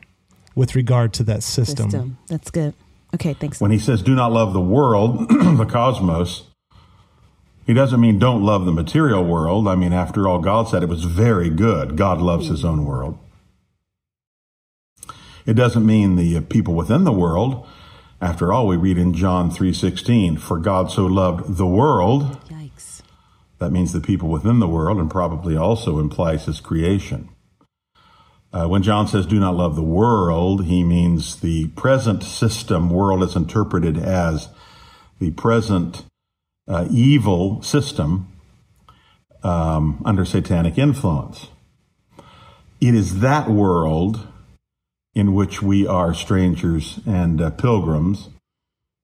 with 0.56 0.76
regard 0.76 1.14
to 1.14 1.24
that 1.24 1.42
system. 1.42 1.90
system. 1.90 2.18
That's 2.28 2.52
good. 2.52 2.74
Okay, 3.16 3.34
thanks. 3.34 3.62
When 3.62 3.72
he 3.72 3.80
says, 3.80 4.02
do 4.02 4.14
not 4.14 4.34
love 4.34 4.52
the 4.52 4.60
world, 4.60 5.30
the 5.30 5.66
cosmos, 5.70 6.44
he 7.70 7.76
doesn't 7.76 8.02
mean 8.02 8.18
don't 8.18 8.44
love 8.44 8.66
the 8.66 8.72
material 8.72 9.24
world. 9.24 9.68
I 9.68 9.76
mean, 9.76 9.94
after 9.94 10.28
all, 10.28 10.40
God 10.40 10.68
said 10.68 10.82
it 10.82 10.90
was 10.90 11.04
very 11.04 11.52
good. 11.52 11.98
God 11.98 12.20
loves 12.20 12.48
his 12.48 12.66
own 12.66 12.84
world. 12.84 13.20
It 15.46 15.54
doesn't 15.54 15.86
mean 15.86 16.16
the 16.16 16.42
people 16.42 16.74
within 16.74 17.04
the 17.04 17.12
world. 17.12 17.68
After 18.20 18.52
all, 18.52 18.66
we 18.66 18.76
read 18.76 18.98
in 18.98 19.14
John 19.14 19.52
3:16, 19.52 20.36
"For 20.36 20.58
God 20.58 20.90
so 20.90 21.06
loved 21.06 21.58
the 21.58 21.68
world." 21.68 22.40
Yikes. 22.50 23.04
That 23.60 23.72
means 23.72 23.92
the 23.92 24.02
people 24.02 24.30
within 24.30 24.58
the 24.58 24.68
world 24.68 24.98
and 24.98 25.08
probably 25.08 25.56
also 25.56 26.00
implies 26.00 26.46
his 26.46 26.60
creation. 26.60 27.30
Uh, 28.52 28.66
when 28.66 28.82
John 28.82 29.08
says 29.08 29.28
do 29.28 29.40
not 29.40 29.56
love 29.56 29.76
the 29.76 29.84
world, 29.84 30.66
he 30.66 30.84
means 30.84 31.36
the 31.36 31.68
present 31.76 32.24
system 32.24 32.90
world 32.90 33.22
is 33.22 33.36
interpreted 33.36 33.96
as 33.96 34.50
the 35.20 35.30
present 35.30 36.06
uh, 36.70 36.88
evil 36.92 37.62
system 37.62 38.28
um, 39.44 40.02
under 40.06 40.24
satanic 40.24 40.78
influence. 40.78 41.48
It 42.80 42.94
is 42.94 43.20
that 43.20 43.50
world 43.50 44.28
in 45.14 45.34
which 45.34 45.62
we 45.62 45.88
are 45.88 46.14
strangers 46.14 47.00
and 47.06 47.42
uh, 47.42 47.50
pilgrims 47.50 48.30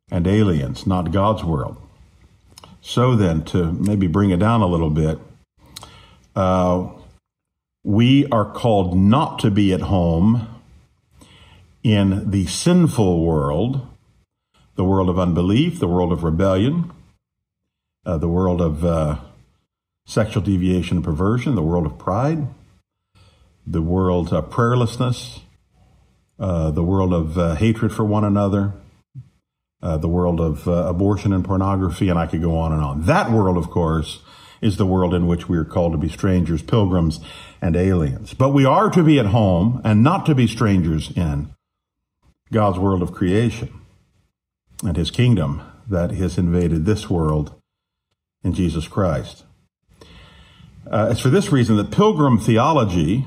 and 0.10 0.28
aliens, 0.28 0.86
not 0.86 1.12
God's 1.12 1.44
world. 1.44 1.78
So 2.82 3.16
then, 3.16 3.44
to 3.46 3.72
maybe 3.74 4.06
bring 4.06 4.30
it 4.30 4.38
down 4.38 4.62
a 4.62 4.68
little 4.68 4.92
bit, 4.92 5.18
uh, 6.36 6.90
we 7.84 8.28
are 8.28 8.46
called 8.46 8.96
not 8.96 9.40
to 9.40 9.50
be 9.50 9.74
at 9.74 9.82
home 9.82 10.48
in 11.84 12.30
the 12.30 12.46
sinful 12.46 13.26
world, 13.26 13.88
the 14.76 14.84
world 14.84 15.10
of 15.10 15.18
unbelief, 15.18 15.80
the 15.80 15.88
world 15.88 16.12
of 16.12 16.24
rebellion, 16.24 16.92
uh, 18.06 18.18
the 18.18 18.28
world 18.28 18.62
of 18.62 18.86
uh, 18.86 19.18
sexual 20.06 20.44
deviation 20.44 20.98
and 20.98 21.06
perversion, 21.06 21.56
the 21.56 21.64
world 21.64 21.86
of 21.86 21.98
pride, 21.98 22.48
the 23.66 23.82
world 23.82 24.32
of 24.32 24.50
prayerlessness, 24.50 25.42
uh, 26.40 26.72
the 26.72 26.84
world 26.84 27.14
of 27.14 27.38
uh, 27.38 27.56
hatred 27.56 27.92
for 27.92 28.04
one 28.04 28.24
another, 28.24 28.74
uh, 29.82 29.98
the 29.98 30.08
world 30.08 30.40
of 30.40 30.68
uh, 30.68 30.72
abortion 30.72 31.34
and 31.34 31.44
pornography, 31.44 32.10
and 32.10 32.20
I 32.20 32.28
could 32.28 32.42
go 32.42 32.58
on 32.58 32.72
and 32.72 32.82
on. 32.82 33.06
That 33.06 33.32
world, 33.32 33.58
of 33.58 33.70
course, 33.70 34.22
is 34.62 34.78
the 34.78 34.86
world 34.86 35.14
in 35.14 35.28
which 35.28 35.50
we 35.50 35.58
are 35.58 35.66
called 35.66 35.94
to 35.94 35.98
be 35.98 36.10
strangers, 36.10 36.62
pilgrims, 36.62 37.20
and 37.62 37.76
aliens. 37.76 38.34
But 38.34 38.50
we 38.50 38.66
are 38.66 38.90
to 38.90 39.04
be 39.04 39.20
at 39.20 39.28
home 39.28 39.82
and 39.84 40.04
not 40.04 40.26
to 40.28 40.36
be 40.36 40.48
strangers 40.48 41.12
in 41.16 41.54
God's 42.52 42.80
world 42.80 43.02
of 43.02 43.12
creation 43.12 43.82
and 44.84 44.96
his 44.96 45.12
kingdom 45.12 45.62
that 45.88 46.12
has 46.12 46.38
invaded 46.38 46.86
this 46.86 47.10
world 47.10 47.60
in 48.46 48.54
Jesus 48.54 48.88
Christ. 48.88 49.44
Uh, 50.90 51.10
it's 51.12 51.20
for 51.20 51.30
this 51.30 51.52
reason 51.52 51.78
that 51.78 51.90
pilgrim 51.90 52.38
theology, 52.38 53.26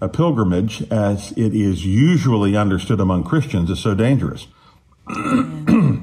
a 0.00 0.08
pilgrimage 0.08 0.82
as 0.90 1.32
it 1.32 1.54
is 1.54 1.86
usually 1.86 2.56
understood 2.56 3.00
among 3.00 3.22
Christians, 3.24 3.70
is 3.70 3.78
so 3.78 3.94
dangerous. 3.94 4.48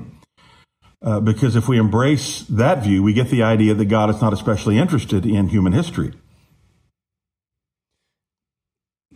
Uh, 1.04 1.20
because 1.20 1.56
if 1.56 1.68
we 1.68 1.80
embrace 1.80 2.42
that 2.48 2.84
view, 2.84 3.02
we 3.02 3.12
get 3.12 3.32
the 3.32 3.42
idea 3.42 3.74
that 3.74 3.86
God 3.86 4.12
is 4.12 4.22
not 4.22 4.34
especially 4.34 4.78
interested 4.78 5.26
in 5.26 5.48
human 5.48 5.74
history. 5.74 6.14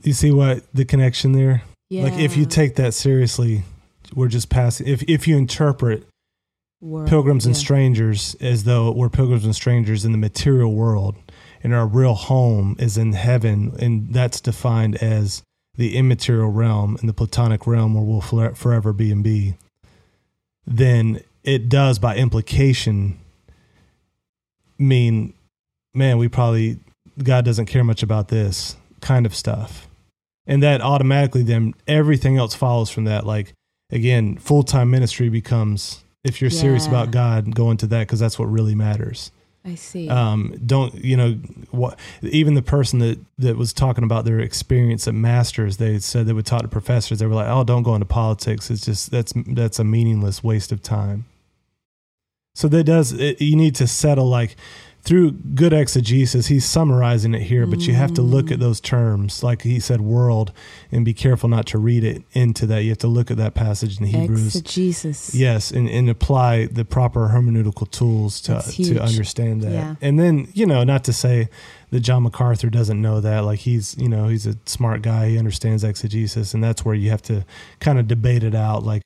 You 0.02 0.14
see 0.14 0.32
what 0.32 0.64
the 0.74 0.84
connection 0.84 1.34
there? 1.34 1.62
Like 1.92 2.14
if 2.14 2.36
you 2.36 2.48
take 2.48 2.78
that 2.78 2.96
seriously, 2.96 3.66
we're 4.16 4.30
just 4.30 4.50
passing. 4.50 4.88
If 4.88 5.04
if 5.04 5.28
you 5.28 5.38
interpret 5.38 6.08
World, 6.82 7.08
pilgrims 7.08 7.46
and 7.46 7.56
strangers 7.56 8.36
as 8.42 8.64
though 8.66 8.92
we're 8.92 9.10
pilgrims 9.10 9.46
and 9.46 9.56
strangers 9.56 10.06
in 10.06 10.12
the 10.12 10.18
material 10.18 10.74
world, 10.74 11.16
and 11.64 11.74
our 11.74 11.88
real 11.88 12.14
home 12.14 12.76
is 12.80 12.98
in 12.98 13.14
heaven, 13.14 13.74
and 13.80 14.14
that's 14.14 14.42
defined 14.42 14.96
as 14.98 15.42
the 15.76 15.98
immaterial 15.98 16.50
realm 16.50 16.98
and 17.00 17.10
the 17.10 17.14
platonic 17.14 17.66
realm 17.68 17.94
where 17.94 18.04
we'll 18.04 18.54
forever 18.54 18.94
be 18.94 19.12
and 19.12 19.24
be. 19.24 19.56
Then 20.66 21.22
it 21.44 21.70
does, 21.70 22.00
by 22.00 22.16
implication, 22.16 23.20
mean, 24.78 25.34
man, 25.94 26.18
we 26.18 26.28
probably 26.28 26.80
God 27.22 27.46
doesn't 27.46 27.68
care 27.68 27.84
much 27.84 28.04
about 28.04 28.28
this 28.28 28.76
kind 29.02 29.26
of 29.26 29.36
stuff, 29.36 29.88
and 30.46 30.62
that 30.64 30.82
automatically 30.82 31.44
then 31.44 31.74
everything 31.88 32.38
else 32.38 32.54
follows 32.54 32.90
from 32.90 33.06
that. 33.06 33.26
Like 33.26 33.54
again, 33.92 34.38
full 34.38 34.64
time 34.64 34.92
ministry 34.92 35.30
becomes 35.30 36.05
if 36.26 36.42
you're 36.42 36.50
serious 36.50 36.88
about 36.88 37.12
God, 37.12 37.54
go 37.54 37.72
into 37.72 37.88
that 37.88 38.00
because 38.00 38.20
that's 38.20 38.38
what 38.38 38.46
really 38.46 38.76
matters. 38.76 39.32
I 39.64 39.76
see. 39.76 40.10
Um, 40.10 40.60
don't 40.66 40.94
you 41.04 41.18
know 41.18 41.32
what? 41.72 42.00
Even 42.22 42.54
the 42.54 42.62
person 42.62 43.00
that 43.00 43.20
that 43.40 43.58
was 43.58 43.74
talking 43.74 44.04
about 44.04 44.26
their 44.26 44.40
experience 44.40 45.08
at 45.08 45.16
Masters, 45.16 45.78
they 45.78 45.98
said 46.00 46.28
they 46.28 46.34
would 46.34 46.46
talk 46.46 46.62
to 46.62 46.68
professors. 46.68 47.20
They 47.20 47.26
were 47.26 47.34
like, 47.34 47.48
"Oh, 47.48 47.64
don't 47.64 47.84
go 47.84 47.96
into 47.96 48.06
politics. 48.06 48.70
It's 48.70 48.86
just 48.86 49.10
that's 49.10 49.34
that's 49.48 49.80
a 49.80 49.84
meaningless 49.84 50.44
waste 50.44 50.72
of 50.72 50.84
time." 50.84 51.26
So 52.56 52.68
that 52.70 52.86
does 52.86 53.12
it, 53.12 53.40
you 53.40 53.56
need 53.56 53.76
to 53.76 53.86
settle 53.86 54.28
like 54.28 54.56
through 55.04 55.32
good 55.32 55.72
exegesis. 55.72 56.48
He's 56.48 56.66
summarizing 56.66 57.36
it 57.36 57.44
here, 57.44 57.68
but 57.68 57.82
you 57.82 57.94
have 57.94 58.16
to 58.16 58.24
look 58.24 58.50
at 58.50 58.58
mm. 58.58 58.62
those 58.62 58.82
terms, 58.82 59.44
like 59.44 59.62
he 59.62 59.80
said, 59.80 60.02
"world," 60.02 60.52
and 60.92 61.06
be 61.06 61.14
careful 61.14 61.48
not 61.48 61.68
to 61.68 61.78
read 61.78 62.04
it 62.04 62.24
into 62.32 62.66
that. 62.66 62.80
You 62.80 62.90
have 62.90 62.98
to 63.00 63.08
look 63.08 63.30
at 63.30 63.38
that 63.38 63.54
passage 63.54 64.00
in 64.00 64.06
the 64.06 64.12
Hebrews. 64.12 64.56
Exegesis. 64.56 65.36
Yes, 65.36 65.70
and, 65.70 65.88
and 65.88 66.10
apply 66.10 66.66
the 66.66 66.84
proper 66.84 67.28
hermeneutical 67.28 67.90
tools 67.92 68.42
to 68.42 68.60
to 68.62 69.00
understand 69.00 69.62
that. 69.62 69.74
Yeah. 69.74 69.96
And 70.02 70.18
then, 70.18 70.48
you 70.54 70.66
know, 70.66 70.84
not 70.84 71.04
to 71.04 71.14
say 71.14 71.50
that 71.92 72.00
John 72.00 72.24
MacArthur 72.24 72.72
doesn't 72.72 73.00
know 73.00 73.22
that. 73.22 73.42
Like 73.42 73.60
he's, 73.60 73.96
you 74.00 74.10
know, 74.10 74.28
he's 74.28 74.48
a 74.48 74.56
smart 74.66 75.04
guy. 75.04 75.30
He 75.30 75.38
understands 75.38 75.84
exegesis, 75.84 76.56
and 76.56 76.64
that's 76.64 76.84
where 76.84 76.96
you 76.96 77.12
have 77.12 77.22
to 77.24 77.46
kind 77.80 78.00
of 78.00 78.08
debate 78.08 78.44
it 78.44 78.56
out. 78.56 78.82
Like, 78.82 79.04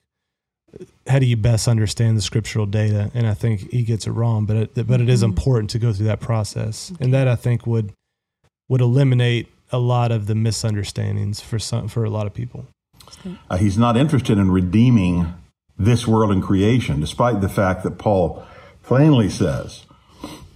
how 1.07 1.19
do 1.19 1.25
you 1.25 1.37
best 1.37 1.67
understand 1.67 2.17
the 2.17 2.21
scriptural 2.21 2.65
data? 2.65 3.11
And 3.13 3.27
I 3.27 3.33
think 3.33 3.71
he 3.71 3.83
gets 3.83 4.07
it 4.07 4.11
wrong, 4.11 4.45
but 4.45 4.55
it, 4.55 4.87
but 4.87 5.01
it 5.01 5.09
is 5.09 5.21
Mhm. 5.21 5.25
important 5.29 5.69
to 5.71 5.79
go 5.79 5.91
through 5.93 6.05
that 6.07 6.19
process, 6.19 6.91
and 6.99 7.13
that 7.13 7.27
I 7.27 7.35
think 7.35 7.65
would 7.65 7.93
would 8.69 8.81
eliminate 8.81 9.47
a 9.71 9.79
lot 9.79 10.11
of 10.11 10.27
the 10.27 10.35
misunderstandings 10.35 11.39
for 11.41 11.57
some 11.59 11.87
for 11.87 12.03
a 12.03 12.09
lot 12.09 12.27
of 12.27 12.33
people. 12.33 12.67
Uh, 13.49 13.57
he's 13.57 13.77
not 13.77 13.97
interested 13.97 14.37
in 14.37 14.51
redeeming 14.51 15.33
this 15.77 16.07
world 16.07 16.31
and 16.31 16.43
creation, 16.43 16.99
despite 16.99 17.41
the 17.41 17.49
fact 17.49 17.83
that 17.83 17.97
Paul 17.97 18.43
plainly 18.83 19.29
says 19.29 19.85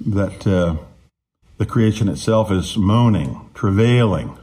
that 0.05 0.45
uh, 0.45 0.75
the 1.57 1.65
creation 1.65 2.07
itself 2.09 2.51
is 2.51 2.77
moaning, 2.77 3.39
travailing 3.53 4.37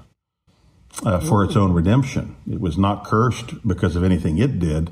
uh, 1.04 1.20
for 1.20 1.44
its 1.44 1.54
own 1.56 1.72
redemption. 1.72 2.34
It 2.50 2.60
was 2.60 2.76
not 2.76 3.04
cursed 3.04 3.66
because 3.66 3.94
of 3.94 4.02
anything 4.02 4.38
it 4.38 4.58
did. 4.58 4.90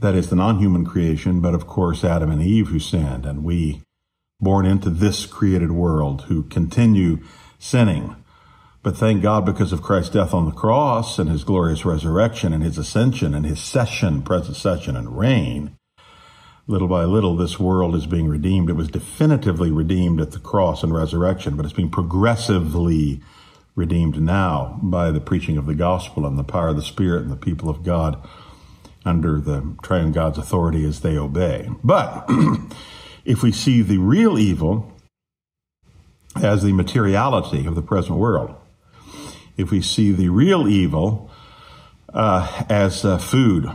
That 0.00 0.14
is 0.14 0.30
the 0.30 0.36
non 0.36 0.58
human 0.58 0.84
creation, 0.84 1.40
but 1.40 1.54
of 1.54 1.66
course, 1.66 2.04
Adam 2.04 2.30
and 2.30 2.40
Eve 2.40 2.68
who 2.68 2.78
sinned, 2.78 3.26
and 3.26 3.42
we 3.42 3.82
born 4.40 4.64
into 4.64 4.90
this 4.90 5.26
created 5.26 5.72
world 5.72 6.22
who 6.22 6.44
continue 6.44 7.18
sinning. 7.58 8.14
But 8.84 8.96
thank 8.96 9.22
God 9.22 9.44
because 9.44 9.72
of 9.72 9.82
Christ's 9.82 10.12
death 10.12 10.32
on 10.32 10.44
the 10.44 10.52
cross 10.52 11.18
and 11.18 11.28
his 11.28 11.42
glorious 11.42 11.84
resurrection 11.84 12.52
and 12.52 12.62
his 12.62 12.78
ascension 12.78 13.34
and 13.34 13.44
his 13.44 13.60
session, 13.60 14.22
present 14.22 14.56
session 14.56 14.94
and 14.94 15.18
reign, 15.18 15.76
little 16.68 16.86
by 16.86 17.02
little 17.02 17.36
this 17.36 17.58
world 17.58 17.96
is 17.96 18.06
being 18.06 18.28
redeemed. 18.28 18.70
It 18.70 18.74
was 18.74 18.88
definitively 18.88 19.72
redeemed 19.72 20.20
at 20.20 20.30
the 20.30 20.38
cross 20.38 20.84
and 20.84 20.94
resurrection, 20.94 21.56
but 21.56 21.64
it's 21.64 21.74
being 21.74 21.90
progressively 21.90 23.20
redeemed 23.74 24.22
now 24.22 24.78
by 24.80 25.10
the 25.10 25.20
preaching 25.20 25.56
of 25.56 25.66
the 25.66 25.74
gospel 25.74 26.24
and 26.24 26.38
the 26.38 26.44
power 26.44 26.68
of 26.68 26.76
the 26.76 26.82
Spirit 26.82 27.22
and 27.22 27.32
the 27.32 27.36
people 27.36 27.68
of 27.68 27.82
God 27.82 28.24
under 29.08 29.40
the 29.40 29.74
triune 29.82 30.12
God's 30.12 30.38
authority 30.38 30.84
as 30.84 31.00
they 31.00 31.16
obey. 31.16 31.68
But 31.82 32.28
if 33.24 33.42
we 33.42 33.50
see 33.50 33.82
the 33.82 33.98
real 33.98 34.38
evil 34.38 34.92
as 36.36 36.62
the 36.62 36.72
materiality 36.72 37.66
of 37.66 37.74
the 37.74 37.82
present 37.82 38.18
world, 38.18 38.54
if 39.56 39.70
we 39.70 39.80
see 39.80 40.12
the 40.12 40.28
real 40.28 40.68
evil 40.68 41.30
uh, 42.12 42.64
as 42.68 43.04
uh, 43.04 43.18
food 43.18 43.70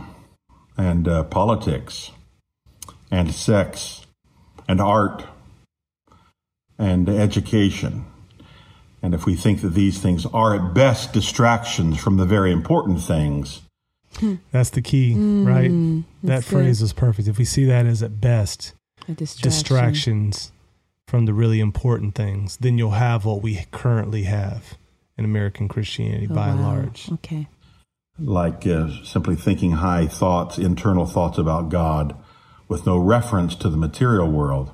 and 0.76 1.06
uh, 1.06 1.24
politics 1.24 2.10
and 3.10 3.34
sex 3.34 4.06
and 4.68 4.80
art 4.80 5.24
and 6.78 7.08
education, 7.08 8.06
and 9.02 9.14
if 9.14 9.26
we 9.26 9.34
think 9.36 9.60
that 9.60 9.74
these 9.74 9.98
things 9.98 10.24
are 10.26 10.54
at 10.54 10.74
best 10.74 11.12
distractions 11.12 11.98
from 11.98 12.16
the 12.16 12.24
very 12.24 12.50
important 12.50 13.02
things, 13.02 13.60
That's 14.52 14.70
the 14.70 14.82
key, 14.82 15.14
right? 15.14 15.68
That 15.68 15.70
Mm, 15.70 16.04
that's 16.22 16.48
good. 16.48 16.56
phrase 16.56 16.80
was 16.80 16.92
perfect. 16.92 17.28
If 17.28 17.38
we 17.38 17.44
see 17.44 17.64
that 17.66 17.86
as 17.86 18.02
at 18.02 18.20
best 18.20 18.74
A 19.08 19.12
distraction. 19.12 19.50
distractions 19.50 20.52
from 21.08 21.26
the 21.26 21.34
really 21.34 21.60
important 21.60 22.14
things, 22.14 22.56
then 22.58 22.78
you'll 22.78 22.92
have 22.92 23.24
what 23.24 23.42
we 23.42 23.64
currently 23.70 24.24
have 24.24 24.74
in 25.18 25.24
American 25.24 25.68
Christianity 25.68 26.28
Oh, 26.30 26.34
by 26.34 26.48
and 26.48 26.62
large. 26.62 27.10
Okay. 27.12 27.48
like 28.18 28.66
uh, 28.66 28.88
simply 29.04 29.34
thinking 29.36 29.72
high 29.72 30.06
thoughts, 30.06 30.58
internal 30.58 31.06
thoughts 31.06 31.36
about 31.38 31.68
God 31.68 32.16
with 32.68 32.86
no 32.86 32.96
reference 32.96 33.54
to 33.56 33.68
the 33.68 33.76
material 33.76 34.30
world, 34.30 34.70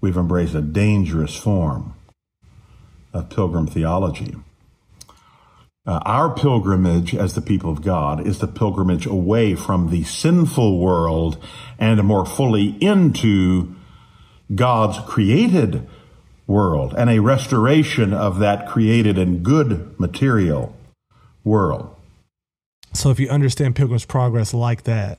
we've 0.00 0.16
embraced 0.16 0.54
a 0.54 0.60
dangerous 0.62 1.34
form 1.36 1.94
of 3.12 3.28
pilgrim 3.30 3.66
theology. 3.66 4.34
Uh, 5.90 5.98
our 6.06 6.32
pilgrimage 6.32 7.16
as 7.16 7.34
the 7.34 7.40
people 7.40 7.68
of 7.68 7.82
God 7.82 8.24
is 8.24 8.38
the 8.38 8.46
pilgrimage 8.46 9.06
away 9.06 9.56
from 9.56 9.90
the 9.90 10.04
sinful 10.04 10.78
world 10.78 11.36
and 11.80 12.00
more 12.04 12.24
fully 12.24 12.76
into 12.80 13.74
God's 14.54 15.00
created 15.00 15.88
world 16.46 16.94
and 16.96 17.10
a 17.10 17.18
restoration 17.18 18.14
of 18.14 18.38
that 18.38 18.68
created 18.68 19.18
and 19.18 19.42
good 19.42 19.98
material 19.98 20.76
world. 21.42 21.96
So 22.94 23.10
if 23.10 23.18
you 23.18 23.28
understand 23.28 23.74
Pilgrim's 23.74 24.04
Progress 24.04 24.54
like 24.54 24.84
that, 24.84 25.18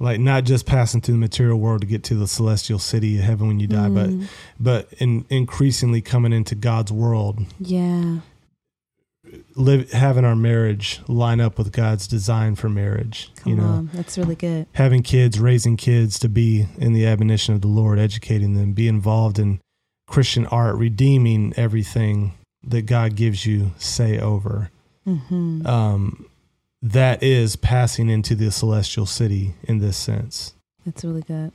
like 0.00 0.18
not 0.18 0.44
just 0.44 0.64
passing 0.64 1.02
through 1.02 1.16
the 1.16 1.20
material 1.20 1.60
world 1.60 1.82
to 1.82 1.86
get 1.86 2.02
to 2.04 2.14
the 2.14 2.26
celestial 2.26 2.78
city 2.78 3.18
of 3.18 3.24
heaven 3.24 3.48
when 3.48 3.60
you 3.60 3.66
die, 3.66 3.90
but 3.90 4.08
but 4.58 4.94
in 4.94 5.26
increasingly 5.28 6.00
coming 6.00 6.32
into 6.32 6.54
God's 6.54 6.90
world, 6.90 7.40
Yeah. 7.60 8.20
Live 9.54 9.90
having 9.92 10.24
our 10.24 10.36
marriage 10.36 11.00
line 11.08 11.40
up 11.40 11.58
with 11.58 11.72
God's 11.72 12.06
design 12.06 12.54
for 12.54 12.68
marriage. 12.68 13.30
Come 13.36 13.50
you 13.50 13.58
know, 13.58 13.64
on. 13.64 13.90
That's 13.92 14.18
really 14.18 14.36
good. 14.36 14.66
having 14.72 15.02
kids, 15.02 15.38
raising 15.38 15.76
kids 15.76 16.18
to 16.20 16.28
be 16.28 16.66
in 16.78 16.92
the 16.92 17.06
admonition 17.06 17.54
of 17.54 17.60
the 17.60 17.68
Lord, 17.68 17.98
educating 17.98 18.54
them, 18.54 18.72
be 18.72 18.88
involved 18.88 19.38
in 19.38 19.60
Christian 20.06 20.46
art, 20.46 20.76
redeeming 20.76 21.54
everything 21.56 22.34
that 22.62 22.82
God 22.82 23.14
gives 23.14 23.46
you 23.46 23.72
say 23.78 24.18
over. 24.18 24.70
Mm-hmm. 25.06 25.66
Um, 25.66 26.26
that 26.82 27.22
is 27.22 27.56
passing 27.56 28.10
into 28.10 28.34
the 28.34 28.50
celestial 28.50 29.06
city 29.06 29.54
in 29.62 29.78
this 29.78 29.96
sense. 29.96 30.54
That's 30.84 31.04
really 31.04 31.22
good. 31.22 31.52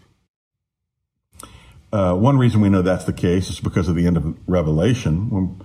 Uh, 1.92 2.14
one 2.14 2.38
reason 2.38 2.62
we 2.62 2.70
know 2.70 2.82
that's 2.82 3.06
the 3.06 3.14
case 3.14 3.50
is 3.50 3.60
because 3.60 3.88
of 3.88 3.96
the 3.96 4.06
end 4.06 4.18
of 4.18 4.38
Revelation, 4.48 5.30
when 5.30 5.62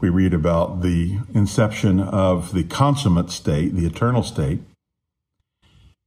we 0.00 0.08
read 0.08 0.32
about 0.32 0.82
the 0.82 1.18
inception 1.34 2.00
of 2.00 2.52
the 2.52 2.64
consummate 2.64 3.30
state, 3.30 3.74
the 3.74 3.86
eternal 3.86 4.22
state. 4.22 4.60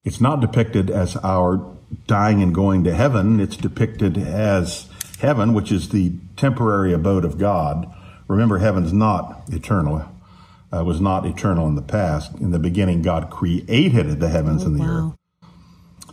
It's 0.03 0.21
not 0.21 0.39
depicted 0.39 0.89
as 0.89 1.17
our 1.17 1.65
dying 2.07 2.41
and 2.41 2.55
going 2.55 2.83
to 2.85 2.93
heaven. 2.93 3.39
It's 3.39 3.57
depicted 3.57 4.17
as 4.17 4.87
heaven, 5.19 5.53
which 5.53 5.71
is 5.71 5.89
the 5.89 6.13
temporary 6.37 6.93
abode 6.93 7.25
of 7.25 7.37
God. 7.37 7.93
Remember, 8.27 8.59
heaven's 8.59 8.93
not 8.93 9.43
eternal. 9.49 10.07
Uh, 10.73 10.85
was 10.85 11.01
not 11.01 11.25
eternal 11.25 11.67
in 11.67 11.75
the 11.75 11.81
past. 11.81 12.33
In 12.35 12.51
the 12.51 12.59
beginning, 12.59 13.01
God 13.01 13.29
created 13.29 14.21
the 14.21 14.29
heavens 14.29 14.63
Oh, 14.63 14.67
and 14.67 14.79
the 14.79 14.85
earth 14.85 15.13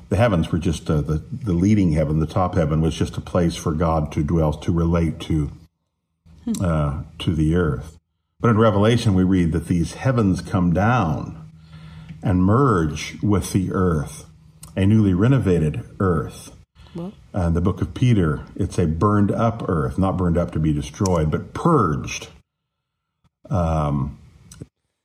the 0.09 0.17
heavens 0.17 0.51
were 0.51 0.59
just 0.59 0.89
uh, 0.91 1.01
the 1.01 1.23
the 1.31 1.53
leading 1.53 1.93
heaven, 1.93 2.21
the 2.21 2.27
top 2.27 2.55
heaven 2.55 2.81
was 2.81 2.95
just 2.95 3.17
a 3.17 3.21
place 3.21 3.57
for 3.57 3.73
God 3.73 4.11
to 4.13 4.23
dwell, 4.23 4.53
to 4.55 4.73
relate 4.73 5.21
to 5.21 5.51
uh, 6.61 7.03
to 7.19 7.35
the 7.35 7.55
earth. 7.55 7.99
But 8.41 8.51
in 8.51 8.59
Revelation, 8.59 9.15
we 9.15 9.25
read 9.25 9.53
that 9.53 9.67
these 9.67 9.95
heavens 9.95 10.41
come 10.41 10.73
down 10.73 11.51
and 12.23 12.45
merge 12.45 13.21
with 13.23 13.53
the 13.53 13.73
earth, 13.73 14.27
a 14.77 14.87
newly 14.87 15.15
renovated 15.15 15.83
earth. 16.01 16.53
Well, 16.95 17.13
And 17.33 17.55
the 17.55 17.61
book 17.61 17.81
of 17.83 17.95
Peter, 17.95 18.45
it's 18.57 18.79
a 18.79 18.87
burned 18.87 19.31
up 19.31 19.69
earth, 19.69 19.99
not 19.99 20.17
burned 20.17 20.39
up 20.39 20.53
to 20.53 20.59
be 20.59 20.73
destroyed, 20.73 21.31
but 21.31 21.53
purged. 21.53 22.29
Um, 23.51 24.19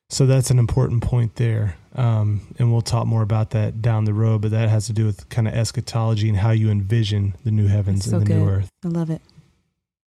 So 0.09 0.25
that's 0.25 0.51
an 0.51 0.59
important 0.59 1.03
point 1.03 1.35
there. 1.35 1.75
Um, 1.95 2.41
and 2.57 2.71
we'll 2.71 2.81
talk 2.81 3.05
more 3.05 3.21
about 3.21 3.51
that 3.51 3.81
down 3.81 4.05
the 4.05 4.13
road, 4.13 4.41
but 4.41 4.51
that 4.51 4.69
has 4.69 4.87
to 4.87 4.93
do 4.93 5.05
with 5.05 5.27
kind 5.29 5.47
of 5.47 5.53
eschatology 5.53 6.29
and 6.29 6.37
how 6.37 6.51
you 6.51 6.69
envision 6.69 7.35
the 7.43 7.51
new 7.51 7.67
heavens 7.67 8.05
So 8.05 8.17
and 8.17 8.25
the 8.25 8.33
new 8.35 8.47
earth. 8.47 8.69
I 8.83 8.87
love 8.87 9.09
it. 9.09 9.21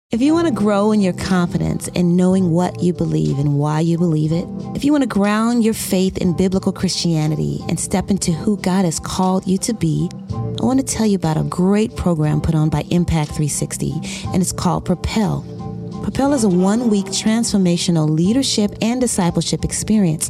If 0.09 0.21
you 0.21 0.33
want 0.33 0.47
to 0.47 0.53
grow 0.53 0.93
in 0.93 1.01
your 1.01 1.11
confidence 1.11 1.89
in 1.89 2.15
knowing 2.15 2.51
what 2.51 2.81
you 2.81 2.93
believe 2.93 3.39
and 3.39 3.59
why 3.59 3.81
you 3.81 3.97
believe 3.97 4.31
it, 4.31 4.47
if 4.73 4.85
you 4.85 4.93
want 4.93 5.01
to 5.01 5.07
ground 5.07 5.65
your 5.65 5.73
faith 5.73 6.17
in 6.19 6.31
biblical 6.31 6.71
Christianity 6.71 7.59
and 7.67 7.77
step 7.77 8.09
into 8.09 8.31
who 8.31 8.55
God 8.55 8.85
has 8.85 9.01
called 9.01 9.45
you 9.45 9.57
to 9.57 9.73
be, 9.73 10.09
I 10.31 10.63
want 10.63 10.79
to 10.79 10.85
tell 10.85 11.05
you 11.05 11.17
about 11.17 11.35
a 11.35 11.43
great 11.43 11.93
program 11.97 12.39
put 12.39 12.55
on 12.55 12.69
by 12.69 12.85
Impact 12.89 13.31
360, 13.31 13.95
and 14.27 14.41
it's 14.41 14.53
called 14.53 14.85
Propel. 14.85 15.56
Propel 16.07 16.33
is 16.33 16.45
a 16.45 16.49
one 16.49 16.89
week 16.89 17.07
transformational 17.07 18.09
leadership 18.09 18.73
and 18.81 19.01
discipleship 19.01 19.65
experience 19.65 20.29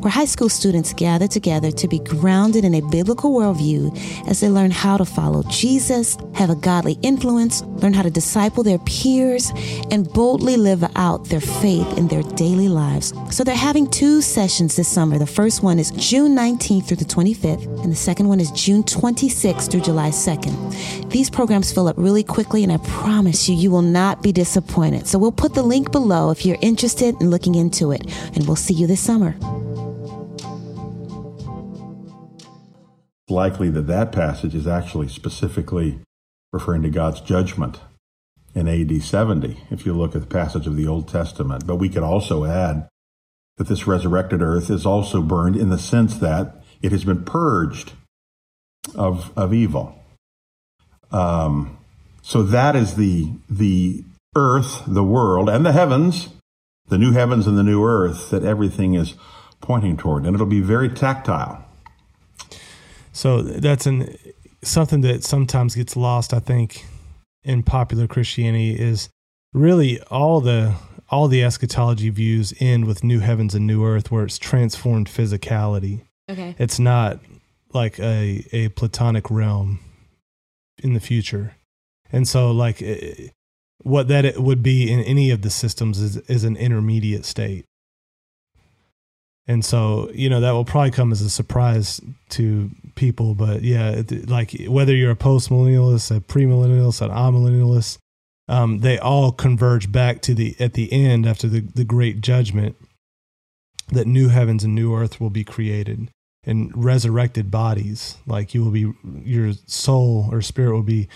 where 0.00 0.10
high 0.10 0.24
school 0.24 0.48
students 0.48 0.94
gather 0.94 1.28
together 1.28 1.70
to 1.70 1.86
be 1.86 1.98
grounded 1.98 2.64
in 2.64 2.74
a 2.74 2.80
biblical 2.80 3.32
worldview 3.32 3.94
as 4.26 4.40
they 4.40 4.48
learn 4.48 4.70
how 4.70 4.96
to 4.96 5.04
follow 5.04 5.42
Jesus, 5.50 6.16
have 6.34 6.48
a 6.48 6.54
godly 6.54 6.96
influence, 7.02 7.62
learn 7.62 7.92
how 7.92 8.02
to 8.02 8.10
disciple 8.10 8.62
their 8.62 8.78
peers, 8.78 9.52
and 9.90 10.10
boldly 10.14 10.56
live 10.56 10.82
out 10.96 11.28
their 11.28 11.42
faith 11.42 11.98
in 11.98 12.08
their 12.08 12.22
daily 12.22 12.68
lives. 12.68 13.12
So 13.30 13.44
they're 13.44 13.54
having 13.54 13.86
two 13.90 14.22
sessions 14.22 14.76
this 14.76 14.88
summer. 14.88 15.18
The 15.18 15.26
first 15.26 15.62
one 15.62 15.78
is 15.78 15.90
June 15.90 16.34
19th 16.34 16.86
through 16.86 16.96
the 16.96 17.04
25th, 17.04 17.82
and 17.82 17.92
the 17.92 17.96
second 17.96 18.28
one 18.28 18.40
is 18.40 18.50
June 18.52 18.82
26th 18.82 19.70
through 19.70 19.82
July 19.82 20.08
2nd. 20.08 21.10
These 21.10 21.28
programs 21.28 21.70
fill 21.70 21.88
up 21.88 21.96
really 21.98 22.24
quickly, 22.24 22.62
and 22.62 22.72
I 22.72 22.78
promise 22.78 23.48
you, 23.48 23.54
you 23.54 23.70
will 23.70 23.82
not 23.82 24.22
be 24.22 24.32
disappointed. 24.32 25.06
So 25.06 25.17
we'll 25.20 25.32
put 25.32 25.54
the 25.54 25.62
link 25.62 25.92
below 25.92 26.30
if 26.30 26.44
you're 26.46 26.58
interested 26.60 27.14
in 27.20 27.30
looking 27.30 27.54
into 27.54 27.92
it, 27.92 28.02
and 28.34 28.46
we'll 28.46 28.56
see 28.56 28.74
you 28.74 28.86
this 28.86 29.00
summer. 29.00 29.36
It's 33.26 33.30
likely 33.30 33.70
that 33.70 33.86
that 33.86 34.12
passage 34.12 34.54
is 34.54 34.66
actually 34.66 35.08
specifically 35.08 36.00
referring 36.52 36.82
to 36.82 36.90
God's 36.90 37.20
judgment 37.20 37.80
in 38.54 38.66
AD 38.66 39.02
70, 39.02 39.64
if 39.70 39.84
you 39.84 39.92
look 39.92 40.14
at 40.14 40.22
the 40.22 40.26
passage 40.26 40.66
of 40.66 40.76
the 40.76 40.86
Old 40.86 41.08
Testament. 41.08 41.66
But 41.66 41.76
we 41.76 41.88
could 41.88 42.02
also 42.02 42.44
add 42.44 42.88
that 43.56 43.68
this 43.68 43.86
resurrected 43.86 44.40
earth 44.40 44.70
is 44.70 44.86
also 44.86 45.20
burned 45.20 45.56
in 45.56 45.68
the 45.68 45.78
sense 45.78 46.16
that 46.18 46.62
it 46.80 46.92
has 46.92 47.04
been 47.04 47.24
purged 47.24 47.92
of, 48.94 49.36
of 49.36 49.52
evil. 49.52 49.94
Um, 51.10 51.76
so 52.22 52.42
that 52.42 52.76
is 52.76 52.94
the, 52.94 53.30
the 53.48 54.04
earth, 54.38 54.82
the 54.86 55.04
world, 55.04 55.48
and 55.48 55.66
the 55.66 55.72
heavens, 55.72 56.28
the 56.88 56.98
new 56.98 57.12
heavens 57.12 57.46
and 57.46 57.58
the 57.58 57.62
new 57.62 57.84
earth 57.84 58.30
that 58.30 58.44
everything 58.44 58.94
is 58.94 59.14
pointing 59.60 59.96
toward. 59.96 60.24
And 60.24 60.34
it'll 60.34 60.46
be 60.46 60.60
very 60.60 60.88
tactile. 60.88 61.64
So 63.12 63.42
that's 63.42 63.86
an 63.86 64.16
something 64.62 65.00
that 65.02 65.24
sometimes 65.24 65.74
gets 65.74 65.96
lost, 65.96 66.32
I 66.32 66.38
think, 66.38 66.84
in 67.42 67.62
popular 67.62 68.06
Christianity 68.06 68.78
is 68.78 69.08
really 69.52 70.00
all 70.02 70.40
the 70.40 70.74
all 71.10 71.26
the 71.26 71.42
eschatology 71.42 72.10
views 72.10 72.52
end 72.60 72.86
with 72.86 73.02
new 73.02 73.20
heavens 73.20 73.54
and 73.54 73.66
new 73.66 73.84
earth 73.84 74.10
where 74.10 74.24
it's 74.24 74.38
transformed 74.38 75.08
physicality. 75.08 76.02
Okay. 76.30 76.54
It's 76.58 76.78
not 76.78 77.18
like 77.72 77.98
a 77.98 78.44
a 78.52 78.68
platonic 78.70 79.30
realm 79.30 79.80
in 80.82 80.92
the 80.92 81.00
future. 81.00 81.54
And 82.12 82.28
so 82.28 82.52
like 82.52 82.82
eh, 82.82 83.28
what 83.82 84.08
that 84.08 84.24
it 84.24 84.40
would 84.40 84.62
be 84.62 84.90
in 84.90 85.00
any 85.00 85.30
of 85.30 85.42
the 85.42 85.50
systems 85.50 86.00
is 86.00 86.16
is 86.28 86.44
an 86.44 86.56
intermediate 86.56 87.24
state. 87.24 87.64
And 89.46 89.64
so, 89.64 90.10
you 90.12 90.28
know, 90.28 90.40
that 90.40 90.50
will 90.50 90.66
probably 90.66 90.90
come 90.90 91.10
as 91.10 91.22
a 91.22 91.30
surprise 91.30 92.02
to 92.30 92.70
people. 92.96 93.34
But 93.34 93.62
yeah, 93.62 94.02
like 94.26 94.54
whether 94.68 94.94
you're 94.94 95.12
a 95.12 95.16
post 95.16 95.48
millennialist, 95.48 96.14
a 96.14 96.20
premillennialist, 96.20 97.00
an 97.00 97.10
amillennialist, 97.10 97.96
um, 98.46 98.80
they 98.80 98.98
all 98.98 99.32
converge 99.32 99.90
back 99.90 100.20
to 100.22 100.34
the 100.34 100.54
at 100.60 100.74
the 100.74 100.92
end 100.92 101.26
after 101.26 101.48
the, 101.48 101.60
the 101.60 101.84
great 101.84 102.20
judgment 102.20 102.76
that 103.88 104.06
new 104.06 104.28
heavens 104.28 104.64
and 104.64 104.74
new 104.74 104.94
earth 104.94 105.18
will 105.18 105.30
be 105.30 105.44
created 105.44 106.10
and 106.44 106.72
resurrected 106.74 107.50
bodies. 107.50 108.18
Like 108.26 108.54
you 108.54 108.64
will 108.64 108.70
be, 108.70 108.92
your 109.22 109.52
soul 109.66 110.28
or 110.30 110.42
spirit 110.42 110.72
will 110.72 110.82
be 110.82 111.08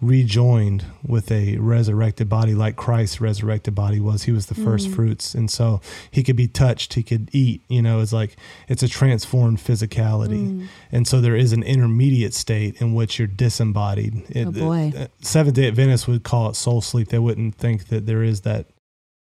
rejoined 0.00 0.84
with 1.06 1.30
a 1.32 1.56
resurrected 1.58 2.28
body 2.28 2.54
like 2.54 2.76
Christ's 2.76 3.20
resurrected 3.20 3.74
body 3.74 3.98
was. 3.98 4.24
He 4.24 4.32
was 4.32 4.46
the 4.46 4.54
first 4.54 4.88
mm. 4.88 4.94
fruits. 4.94 5.34
And 5.34 5.50
so 5.50 5.80
he 6.10 6.22
could 6.22 6.36
be 6.36 6.48
touched, 6.48 6.94
he 6.94 7.02
could 7.02 7.30
eat, 7.32 7.62
you 7.68 7.82
know, 7.82 8.00
it's 8.00 8.12
like 8.12 8.36
it's 8.68 8.82
a 8.82 8.88
transformed 8.88 9.58
physicality. 9.58 10.52
Mm. 10.52 10.66
And 10.92 11.08
so 11.08 11.20
there 11.20 11.36
is 11.36 11.52
an 11.52 11.62
intermediate 11.62 12.34
state 12.34 12.80
in 12.80 12.94
which 12.94 13.18
you're 13.18 13.28
disembodied. 13.28 14.24
It, 14.30 14.48
Oh, 14.48 14.52
boy. 14.52 14.92
uh, 14.94 15.00
uh 15.00 15.06
Seventh 15.20 15.56
day 15.56 15.68
Adventists 15.68 16.06
would 16.06 16.22
call 16.22 16.48
it 16.50 16.56
soul 16.56 16.80
sleep. 16.80 17.08
They 17.08 17.18
wouldn't 17.18 17.56
think 17.56 17.88
that 17.88 18.06
there 18.06 18.22
is 18.22 18.42
that 18.42 18.66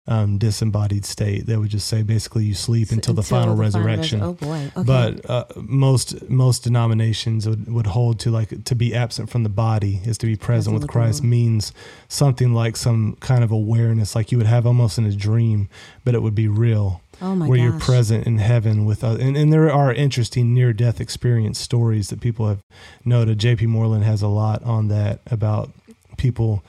um, 0.07 0.37
disembodied 0.37 1.05
state. 1.07 1.47
They 1.47 1.57
would 1.57 1.71
just 1.71 1.89
say 1.89 2.03
basically 2.03 2.45
you 2.45 2.55
sleep 2.55 2.91
until, 2.91 3.15
the 3.15 3.23
final 3.23 3.57
resurrection. 3.57 4.23
oh 4.23 4.35
boy. 4.35 4.71
Okay. 4.77 4.83
But 4.85 5.29
uh, 5.31 5.45
most 5.57 6.29
most 6.29 6.63
denominations 6.65 7.49
would, 7.49 7.73
would 7.73 7.87
hold 7.87 8.21
to 8.21 8.31
like 8.31 8.65
to 8.65 8.75
be 8.75 8.95
absent 8.95 9.31
from 9.31 9.45
the 9.45 9.49
body 9.49 10.01
is 10.05 10.19
to 10.19 10.27
be 10.27 10.37
present 10.37 10.75
with 10.75 10.89
Christ 10.89 11.25
means 11.25 11.73
something 12.09 12.53
like 12.53 12.77
some 12.77 13.17
kind 13.21 13.43
of 13.43 13.51
awareness, 13.51 14.15
like 14.15 14.31
you 14.31 14.39
would 14.39 14.47
have 14.47 14.67
almost 14.67 14.99
in 14.99 15.07
a 15.07 15.13
dream, 15.13 15.69
but 16.05 16.15
it 16.15 16.23
would 16.23 16.35
be 16.35 16.49
real. 16.49 17.01
oh 17.23 17.35
my 17.35 17.49
where 17.49 17.57
gosh. 17.57 17.65
you're 17.65 17.81
present 17.81 18.27
in 18.27 18.39
heaven 18.39 18.85
with 18.85 19.03
us. 19.03 19.19
And, 19.19 19.37
and 19.39 19.53
there 19.53 19.73
are 19.73 19.93
interesting 19.93 20.53
near 20.53 20.75
death 20.75 21.01
experience 21.01 21.59
stories 21.59 22.11
that 22.11 22.21
people 22.21 22.47
have 22.49 22.61
noted. 23.07 23.39
JP 23.39 23.69
Moreland 23.69 24.05
has 24.05 24.21
a 24.21 24.29
lot 24.29 24.63
on 24.65 24.89
that 24.89 25.21
about 25.31 25.71
people 26.19 26.63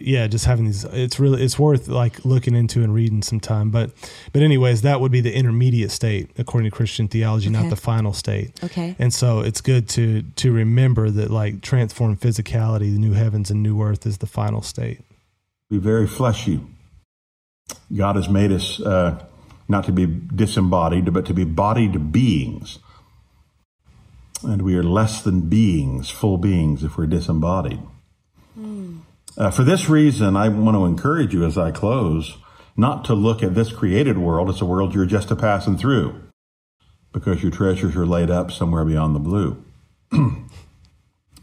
yeah 0.00 0.26
just 0.26 0.44
having 0.44 0.64
these 0.66 0.84
it's 0.84 1.18
really 1.20 1.42
it's 1.42 1.58
worth 1.58 1.88
like 1.88 2.24
looking 2.24 2.54
into 2.54 2.82
and 2.82 2.92
reading 2.94 3.22
sometime 3.22 3.70
but 3.70 3.90
but 4.32 4.42
anyways 4.42 4.82
that 4.82 5.00
would 5.00 5.12
be 5.12 5.20
the 5.20 5.34
intermediate 5.34 5.90
state 5.90 6.30
according 6.38 6.70
to 6.70 6.76
christian 6.76 7.08
theology 7.08 7.48
Okay. 7.48 7.60
not 7.62 7.70
the 7.70 7.76
final 7.76 8.12
state 8.12 8.52
Okay. 8.64 8.94
and 8.98 9.12
so 9.14 9.40
it's 9.40 9.60
good 9.60 9.88
to 9.90 10.22
to 10.36 10.52
remember 10.52 11.10
that 11.10 11.30
like 11.30 11.60
transformed 11.62 12.20
physicality 12.20 12.92
the 12.92 12.98
new 12.98 13.12
heavens 13.12 13.50
and 13.50 13.62
new 13.62 13.80
earth 13.82 14.06
is 14.06 14.18
the 14.18 14.26
final 14.26 14.62
state 14.62 15.00
be 15.70 15.76
very 15.78 16.06
fleshy. 16.06 16.60
God 17.94 18.16
has 18.16 18.26
made 18.26 18.50
us 18.52 18.80
uh, 18.80 19.22
not 19.68 19.84
to 19.84 19.92
be 19.92 20.06
disembodied, 20.06 21.12
but 21.12 21.26
to 21.26 21.34
be 21.34 21.44
bodied 21.44 22.10
beings. 22.10 22.78
And 24.42 24.62
we 24.62 24.74
are 24.76 24.82
less 24.82 25.20
than 25.20 25.42
beings, 25.50 26.08
full 26.08 26.38
beings, 26.38 26.82
if 26.82 26.96
we're 26.96 27.06
disembodied. 27.06 27.80
Uh, 29.38 29.52
for 29.52 29.62
this 29.62 29.88
reason, 29.88 30.36
I 30.36 30.48
want 30.48 30.76
to 30.76 30.84
encourage 30.84 31.32
you 31.32 31.44
as 31.44 31.56
I 31.56 31.70
close 31.70 32.38
not 32.76 33.04
to 33.04 33.14
look 33.14 33.40
at 33.40 33.54
this 33.54 33.70
created 33.70 34.18
world 34.18 34.48
as 34.48 34.60
a 34.60 34.64
world 34.64 34.94
you're 34.94 35.06
just 35.06 35.30
a 35.30 35.36
passing 35.36 35.78
through, 35.78 36.20
because 37.12 37.40
your 37.40 37.52
treasures 37.52 37.94
are 37.94 38.04
laid 38.04 38.30
up 38.30 38.50
somewhere 38.50 38.84
beyond 38.84 39.14
the 39.14 39.20
blue. 39.20 39.64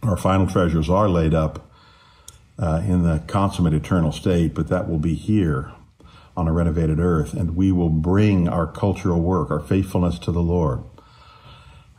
Our 0.03 0.17
final 0.17 0.45
treasures 0.45 0.89
are 0.89 1.07
laid 1.07 1.33
up 1.33 1.71
uh, 2.59 2.81
in 2.85 3.03
the 3.03 3.23
consummate 3.27 3.73
eternal 3.73 4.11
state, 4.11 4.53
but 4.53 4.67
that 4.67 4.89
will 4.89 4.99
be 4.99 5.13
here 5.13 5.71
on 6.35 6.49
a 6.49 6.51
renovated 6.51 6.99
earth, 6.99 7.33
and 7.33 7.55
we 7.55 7.71
will 7.71 7.89
bring 7.89 8.49
our 8.49 8.67
cultural 8.67 9.21
work, 9.21 9.49
our 9.49 9.61
faithfulness 9.61 10.19
to 10.19 10.33
the 10.33 10.41
Lord, 10.41 10.83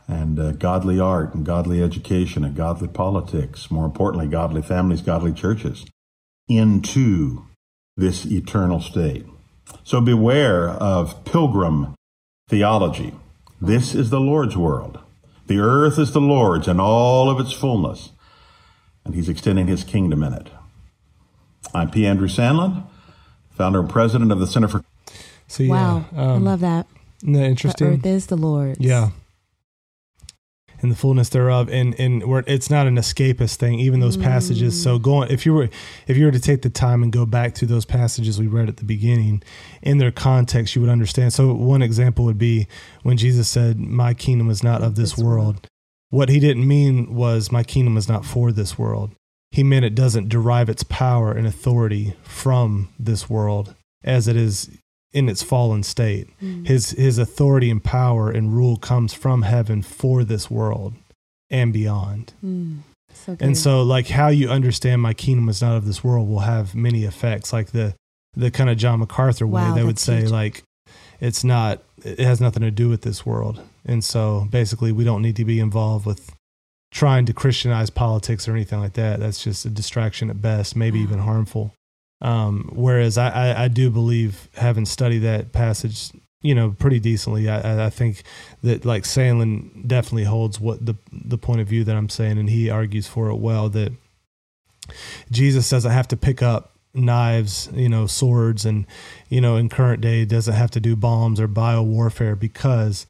and 0.07 0.39
uh, 0.39 0.51
godly 0.53 0.99
art, 0.99 1.33
and 1.33 1.45
godly 1.45 1.83
education, 1.83 2.43
and 2.43 2.55
godly 2.55 2.87
politics, 2.87 3.69
more 3.69 3.85
importantly, 3.85 4.27
godly 4.27 4.61
families, 4.61 5.01
godly 5.01 5.33
churches, 5.33 5.85
into 6.47 7.45
this 7.97 8.25
eternal 8.25 8.79
state. 8.79 9.25
So 9.83 9.99
beware 9.99 10.69
of 10.69 11.25
pilgrim 11.25 11.95
theology. 12.47 13.13
This 13.59 13.93
is 13.93 14.09
the 14.09 14.19
Lord's 14.19 14.55
world. 14.55 14.99
The 15.47 15.59
earth 15.59 15.97
is 15.99 16.11
the 16.11 16.21
Lord's 16.21 16.67
and 16.67 16.79
all 16.79 17.29
of 17.29 17.39
its 17.39 17.51
fullness 17.51 18.11
and 19.07 19.15
he's 19.15 19.29
extending 19.29 19.67
his 19.67 19.83
kingdom 19.83 20.21
in 20.21 20.33
it. 20.33 20.49
I'm 21.73 21.89
P. 21.89 22.05
Andrew 22.05 22.27
Sandlin, 22.27 22.83
founder 23.49 23.79
and 23.79 23.89
president 23.89 24.31
of 24.31 24.39
the 24.39 24.47
Center 24.47 24.67
for 24.67 24.83
so 25.47 25.63
yeah 25.63 25.71
wow. 25.71 26.05
I 26.13 26.23
um, 26.35 26.43
love 26.43 26.59
that. 26.59 26.85
isn't 27.21 27.33
that 27.33 27.39
The 27.39 27.45
interesting 27.45 27.87
earth 27.87 28.05
is 28.05 28.27
the 28.27 28.35
Lord's. 28.35 28.79
Yeah. 28.79 29.11
And 30.81 30.91
the 30.91 30.95
fullness 30.95 31.29
thereof, 31.29 31.69
and 31.69 31.99
and 31.99 32.23
where 32.23 32.43
it's 32.45 32.69
not 32.69 32.85
an 32.85 32.97
escapist 32.97 33.55
thing. 33.55 33.79
Even 33.79 33.99
those 33.99 34.15
passages. 34.17 34.81
So 34.81 34.99
mm. 34.99 35.01
going, 35.01 35.31
if 35.31 35.45
you 35.45 35.53
were, 35.53 35.69
if 36.05 36.17
you 36.17 36.25
were 36.25 36.31
to 36.31 36.39
take 36.39 36.61
the 36.61 36.69
time 36.69 37.01
and 37.01 37.11
go 37.11 37.25
back 37.25 37.55
to 37.55 37.65
those 37.65 37.85
passages 37.85 38.39
we 38.39 38.45
read 38.47 38.69
at 38.69 38.77
the 38.77 38.85
beginning, 38.85 39.41
in 39.81 39.97
their 39.97 40.11
context, 40.11 40.75
you 40.75 40.81
would 40.81 40.91
understand. 40.91 41.33
So 41.33 41.53
one 41.53 41.81
example 41.81 42.25
would 42.25 42.37
be 42.37 42.67
when 43.01 43.17
Jesus 43.17 43.49
said, 43.49 43.79
"My 43.79 44.13
kingdom 44.13 44.49
is 44.49 44.63
not 44.63 44.83
of 44.83 44.95
this, 44.95 45.15
This 45.15 45.23
world. 45.23 45.45
world." 45.45 45.67
What 46.09 46.29
he 46.29 46.39
didn't 46.39 46.67
mean 46.67 47.13
was, 47.13 47.51
"My 47.51 47.63
kingdom 47.63 47.97
is 47.97 48.07
not 48.07 48.23
for 48.23 48.51
this 48.51 48.77
world." 48.77 49.11
He 49.51 49.63
meant 49.63 49.85
it 49.85 49.95
doesn't 49.95 50.29
derive 50.29 50.69
its 50.69 50.83
power 50.83 51.31
and 51.31 51.47
authority 51.47 52.13
from 52.21 52.89
this 52.99 53.29
world, 53.29 53.75
as 54.03 54.27
it 54.27 54.35
is 54.35 54.69
in 55.17 55.29
its 55.29 55.41
fallen 55.41 55.81
state. 55.81 56.29
His 56.63 56.91
his 56.91 57.17
authority 57.17 57.71
and 57.71 57.83
power 57.83 58.29
and 58.29 58.53
rule 58.53 58.77
comes 58.77 59.15
from 59.15 59.41
heaven 59.41 59.81
for 59.81 60.23
this 60.23 60.51
world 60.51 60.93
and 61.49 61.73
beyond. 61.73 62.33
Mm. 62.45 62.79
So. 63.11 63.35
And 63.39 63.57
so 63.57 63.81
like 63.81 64.09
how 64.09 64.27
you 64.27 64.47
understand 64.47 65.01
my 65.01 65.15
kingdom 65.15 65.49
is 65.49 65.59
not 65.59 65.75
of 65.75 65.87
this 65.87 66.03
world 66.03 66.29
will 66.29 66.41
have 66.41 66.75
many 66.75 67.03
effects. 67.03 67.51
Like 67.51 67.71
the 67.71 67.95
the 68.35 68.51
kind 68.51 68.69
of 68.69 68.77
John 68.77 68.99
MacArthur 68.99 69.47
way 69.47 69.63
Wow, 69.63 69.73
they 69.73 69.83
would 69.83 69.97
say 69.97 70.19
huge. 70.19 70.29
like 70.29 70.63
it's 71.19 71.43
not 71.43 71.81
it 72.03 72.19
has 72.19 72.39
nothing 72.39 72.61
to 72.61 72.69
do 72.69 72.87
with 72.87 73.01
this 73.01 73.25
world. 73.25 73.59
And 73.83 74.03
so 74.03 74.47
basically 74.51 74.91
we 74.91 75.03
don't 75.03 75.23
need 75.23 75.35
to 75.37 75.45
be 75.45 75.59
involved 75.59 76.05
with 76.05 76.31
trying 76.91 77.25
to 77.25 77.33
Christianize 77.33 77.89
politics 77.89 78.47
or 78.47 78.51
anything 78.51 78.79
like 78.79 78.93
that. 78.93 79.19
That's 79.19 79.43
just 79.43 79.65
a 79.65 79.71
distraction 79.71 80.29
at 80.29 80.43
best, 80.43 80.75
maybe 80.75 80.99
even 80.99 81.17
harmful. 81.17 81.73
Um, 82.21 82.69
whereas 82.73 83.17
I, 83.17 83.29
I, 83.29 83.63
I 83.65 83.67
do 83.67 83.89
believe, 83.91 84.49
having 84.55 84.85
studied 84.85 85.19
that 85.19 85.53
passage, 85.53 86.11
you 86.41 86.55
know, 86.55 86.71
pretty 86.71 86.99
decently, 86.99 87.47
I, 87.49 87.85
I- 87.85 87.89
think 87.91 88.23
that 88.63 88.85
like 88.85 89.03
Sandlin 89.03 89.87
definitely 89.87 90.23
holds 90.23 90.59
what 90.59 90.85
the 90.85 90.95
the 91.11 91.37
point 91.37 91.61
of 91.61 91.67
view 91.67 91.83
that 91.83 91.95
I'm 91.95 92.09
saying, 92.09 92.37
and 92.39 92.49
he 92.49 92.69
argues 92.69 93.07
for 93.07 93.29
it 93.29 93.35
well. 93.37 93.69
That 93.69 93.91
Jesus 95.31 95.69
doesn't 95.69 95.91
have 95.91 96.07
to 96.09 96.17
pick 96.17 96.41
up 96.41 96.73
knives, 96.93 97.69
you 97.73 97.89
know, 97.89 98.07
swords, 98.07 98.65
and 98.65 98.85
you 99.29 99.41
know, 99.41 99.55
in 99.57 99.69
current 99.69 100.01
day 100.01 100.25
doesn't 100.25 100.53
have 100.53 100.71
to 100.71 100.79
do 100.79 100.95
bombs 100.95 101.39
or 101.39 101.47
bio 101.47 101.83
warfare 101.83 102.35
because 102.35 103.05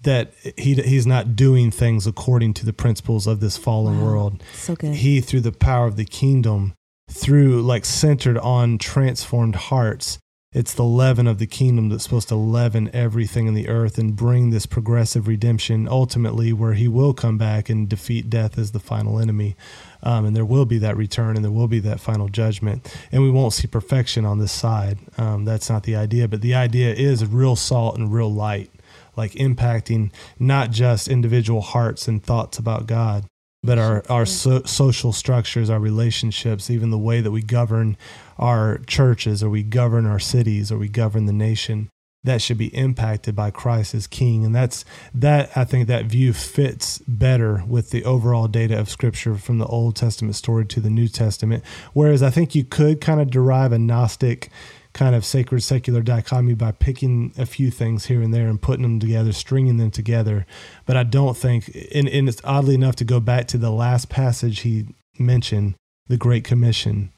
that 0.00 0.32
he 0.58 0.74
he's 0.74 1.06
not 1.06 1.34
doing 1.34 1.70
things 1.70 2.06
according 2.06 2.52
to 2.54 2.66
the 2.66 2.72
principles 2.72 3.26
of 3.26 3.40
this 3.40 3.56
fallen 3.56 3.98
Wow. 4.00 4.04
world 4.06 4.42
so 4.52 4.76
good. 4.76 4.94
he 4.96 5.20
through 5.20 5.40
the 5.40 5.52
power 5.52 5.86
of 5.86 5.96
the 5.96 6.04
kingdom 6.04 6.74
through 7.10 7.62
like 7.62 7.84
centered 7.84 8.38
on 8.38 8.78
transformed 8.78 9.56
hearts. 9.56 10.18
It's 10.52 10.72
the 10.72 10.84
leaven 10.84 11.26
of 11.26 11.38
the 11.38 11.48
kingdom 11.48 11.88
that's 11.88 12.04
supposed 12.04 12.28
to 12.28 12.36
leaven 12.36 12.88
everything 12.92 13.48
in 13.48 13.54
the 13.54 13.68
earth 13.68 13.98
and 13.98 14.14
bring 14.14 14.50
this 14.50 14.66
progressive 14.66 15.26
redemption 15.26 15.88
ultimately 15.88 16.52
where 16.52 16.74
he 16.74 16.86
will 16.86 17.12
come 17.12 17.36
back 17.36 17.68
and 17.68 17.88
defeat 17.88 18.30
death 18.30 18.56
as 18.56 18.70
the 18.70 18.78
final 18.78 19.18
enemy. 19.18 19.56
Um, 20.04 20.26
and 20.26 20.36
there 20.36 20.44
will 20.44 20.64
be 20.64 20.78
that 20.78 20.96
return 20.96 21.34
and 21.34 21.44
there 21.44 21.50
will 21.50 21.66
be 21.66 21.80
that 21.80 21.98
final 21.98 22.28
judgment. 22.28 22.96
And 23.10 23.24
we 23.24 23.32
won't 23.32 23.52
see 23.52 23.66
perfection 23.66 24.24
on 24.24 24.38
this 24.38 24.52
side. 24.52 24.98
Um, 25.18 25.44
that's 25.44 25.68
not 25.68 25.82
the 25.82 25.96
idea 25.96 26.28
but 26.28 26.40
the 26.40 26.54
idea 26.54 26.94
is 26.94 27.26
real 27.26 27.56
salt 27.56 27.98
and 27.98 28.12
real 28.12 28.32
light 28.32 28.70
like 29.16 29.32
impacting 29.32 30.12
not 30.38 30.70
just 30.70 31.08
individual 31.08 31.60
hearts 31.60 32.08
and 32.08 32.22
thoughts 32.22 32.58
about 32.58 32.86
god 32.86 33.24
but 33.64 33.78
our 33.78 34.04
our 34.10 34.26
so, 34.26 34.62
social 34.64 35.12
structures, 35.12 35.70
our 35.70 35.80
relationships, 35.80 36.70
even 36.70 36.90
the 36.90 36.98
way 36.98 37.20
that 37.20 37.30
we 37.30 37.42
govern 37.42 37.96
our 38.38 38.78
churches, 38.86 39.42
or 39.42 39.48
we 39.48 39.62
govern 39.62 40.06
our 40.06 40.20
cities, 40.20 40.70
or 40.70 40.76
we 40.76 40.88
govern 40.88 41.24
the 41.24 41.32
nation, 41.32 41.88
that 42.24 42.42
should 42.42 42.58
be 42.58 42.74
impacted 42.74 43.34
by 43.34 43.50
Christ 43.50 43.94
as 43.94 44.06
King, 44.06 44.44
and 44.44 44.54
that's 44.54 44.84
that. 45.14 45.50
I 45.56 45.64
think 45.64 45.88
that 45.88 46.04
view 46.04 46.32
fits 46.34 46.98
better 47.08 47.64
with 47.66 47.90
the 47.90 48.04
overall 48.04 48.48
data 48.48 48.78
of 48.78 48.90
Scripture 48.90 49.36
from 49.36 49.58
the 49.58 49.66
Old 49.66 49.96
Testament 49.96 50.36
story 50.36 50.66
to 50.66 50.80
the 50.80 50.90
New 50.90 51.08
Testament. 51.08 51.64
Whereas 51.94 52.22
I 52.22 52.30
think 52.30 52.54
you 52.54 52.64
could 52.64 53.00
kind 53.00 53.20
of 53.20 53.30
derive 53.30 53.72
a 53.72 53.78
Gnostic 53.78 54.50
kind 54.94 55.14
of 55.14 55.24
sacred 55.24 55.60
secular 55.62 56.00
dichotomy 56.00 56.54
by 56.54 56.70
picking 56.72 57.32
a 57.36 57.44
few 57.44 57.70
things 57.70 58.06
here 58.06 58.22
and 58.22 58.32
there 58.32 58.48
and 58.48 58.62
putting 58.62 58.82
them 58.84 58.98
together, 59.00 59.32
stringing 59.32 59.76
them 59.76 59.90
together. 59.90 60.46
But 60.86 60.96
I 60.96 61.02
don't 61.02 61.36
think, 61.36 61.68
and, 61.94 62.08
and 62.08 62.28
it's 62.28 62.40
oddly 62.44 62.74
enough 62.76 62.96
to 62.96 63.04
go 63.04 63.20
back 63.20 63.46
to 63.48 63.58
the 63.58 63.70
last 63.70 64.08
passage 64.08 64.60
he 64.60 64.86
mentioned, 65.18 65.74
the 66.06 66.16
Great 66.16 66.44
Commission, 66.44 67.10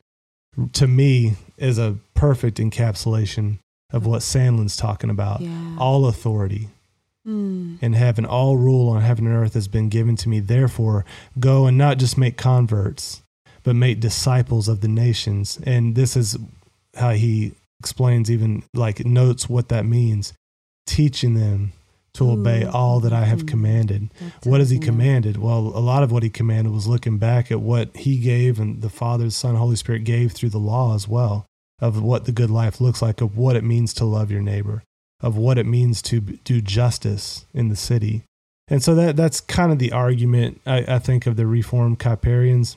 to 0.73 0.87
me 0.87 1.35
is 1.59 1.79
a 1.79 1.97
perfect 2.15 2.57
encapsulation 2.59 3.59
of 3.93 4.07
what 4.07 4.23
Sandlin's 4.23 4.77
talking 4.77 5.11
about. 5.11 5.41
Yeah. 5.41 5.77
All 5.79 6.07
authority 6.07 6.69
Mm. 7.27 7.83
in 7.83 7.95
heaven, 7.95 8.25
all 8.25 8.57
rule 8.57 8.89
on 8.89 9.03
heaven 9.03 9.27
and 9.27 9.35
earth 9.35 9.55
has 9.55 9.67
been 9.67 9.89
given 9.89 10.15
to 10.15 10.29
me. 10.29 10.39
Therefore, 10.39 11.05
go 11.41 11.67
and 11.67 11.77
not 11.77 11.99
just 11.99 12.17
make 12.17 12.37
converts, 12.37 13.21
but 13.65 13.75
make 13.75 13.99
disciples 13.99 14.69
of 14.69 14.81
the 14.81 14.87
nations. 14.87 15.59
And 15.65 15.97
this 15.97 16.17
is 16.17 16.39
how 16.95 17.11
he 17.11 17.53
explains, 17.81 18.31
even 18.31 18.63
like 18.75 19.05
notes 19.05 19.49
what 19.49 19.69
that 19.69 19.85
means, 19.87 20.33
teaching 20.87 21.35
them 21.35 21.73
to 22.15 22.31
obey 22.31 22.65
all 22.65 22.99
that 23.01 23.13
I 23.13 23.27
have 23.27 23.43
Mm. 23.43 23.49
commanded. 23.49 24.11
That's 24.19 24.47
What 24.47 24.61
has 24.61 24.71
he 24.71 24.79
commanded? 24.79 25.37
Well, 25.37 25.59
a 25.59 25.81
lot 25.81 26.03
of 26.03 26.11
what 26.11 26.23
he 26.23 26.31
commanded 26.31 26.73
was 26.73 26.87
looking 26.87 27.19
back 27.19 27.53
at 27.53 27.61
what 27.61 27.95
he 27.95 28.17
gave 28.19 28.59
and 28.59 28.81
the 28.81 28.89
Father, 28.89 29.29
Son, 29.29 29.55
Holy 29.55 29.77
Spirit 29.77 30.05
gave 30.05 30.33
through 30.33 30.49
the 30.49 30.59
law 30.59 30.95
as 30.95 31.07
well 31.07 31.45
of 31.79 32.03
what 32.03 32.25
the 32.25 32.33
good 32.33 32.49
life 32.49 32.81
looks 32.81 33.03
like, 33.03 33.21
of 33.21 33.37
what 33.37 33.55
it 33.55 33.65
means 33.65 33.93
to 33.95 34.07
love 34.07 34.31
your 34.31 34.41
neighbor, 34.41 34.83
of 35.21 35.37
what 35.37 35.59
it 35.59 35.67
means 35.67 36.01
to 36.03 36.21
do 36.21 36.63
justice 36.63 37.45
in 37.53 37.69
the 37.69 37.77
city. 37.77 38.23
And 38.69 38.83
so 38.83 38.95
that 38.95 39.15
that's 39.17 39.41
kind 39.43 39.71
of 39.71 39.79
the 39.79 39.93
argument 39.93 40.63
I, 40.65 40.79
I 40.89 40.99
think 40.99 41.27
of 41.27 41.37
the 41.37 41.47
Reformed 41.47 41.99
Kuyperians. 41.99 42.77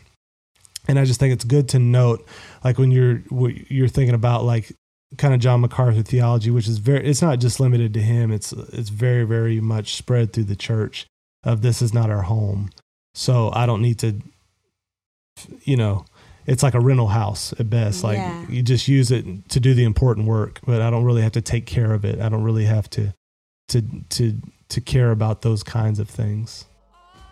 And 0.87 0.99
I 0.99 1.05
just 1.05 1.19
think 1.19 1.33
it's 1.33 1.45
good 1.45 1.69
to 1.69 1.79
note, 1.79 2.27
like 2.63 2.77
when 2.77 2.91
you're 2.91 3.23
you're 3.69 3.87
thinking 3.87 4.15
about 4.15 4.43
like 4.43 4.73
kind 5.17 5.33
of 5.33 5.39
John 5.39 5.61
MacArthur 5.61 6.03
theology, 6.03 6.51
which 6.51 6.67
is 6.67 6.77
very 6.77 7.05
it's 7.05 7.21
not 7.21 7.39
just 7.39 7.59
limited 7.59 7.93
to 7.95 8.01
him. 8.01 8.31
It's 8.31 8.51
it's 8.53 8.89
very 8.89 9.23
very 9.23 9.59
much 9.59 9.95
spread 9.95 10.33
through 10.33 10.45
the 10.45 10.55
church 10.55 11.07
of 11.43 11.61
this 11.61 11.81
is 11.81 11.93
not 11.93 12.09
our 12.09 12.23
home. 12.23 12.69
So 13.15 13.51
I 13.53 13.65
don't 13.65 13.81
need 13.81 13.99
to, 13.99 14.21
you 15.63 15.77
know, 15.77 16.05
it's 16.45 16.63
like 16.63 16.73
a 16.73 16.79
rental 16.79 17.07
house 17.07 17.53
at 17.59 17.69
best. 17.69 18.03
Like 18.03 18.17
Yeah. 18.17 18.45
you 18.49 18.61
just 18.61 18.87
use 18.87 19.11
it 19.11 19.49
to 19.49 19.59
do 19.59 19.73
the 19.73 19.83
important 19.83 20.27
work, 20.27 20.59
but 20.65 20.81
I 20.81 20.89
don't 20.89 21.03
really 21.05 21.21
have 21.21 21.31
to 21.33 21.41
take 21.41 21.65
care 21.65 21.93
of 21.93 22.05
it. 22.05 22.19
I 22.19 22.29
don't 22.29 22.43
really 22.43 22.65
have 22.65 22.89
to 22.91 23.13
to 23.69 23.81
to 24.09 24.41
to 24.69 24.81
care 24.81 25.11
about 25.11 25.41
those 25.41 25.63
kinds 25.63 25.99
of 25.99 26.09
things. 26.09 26.65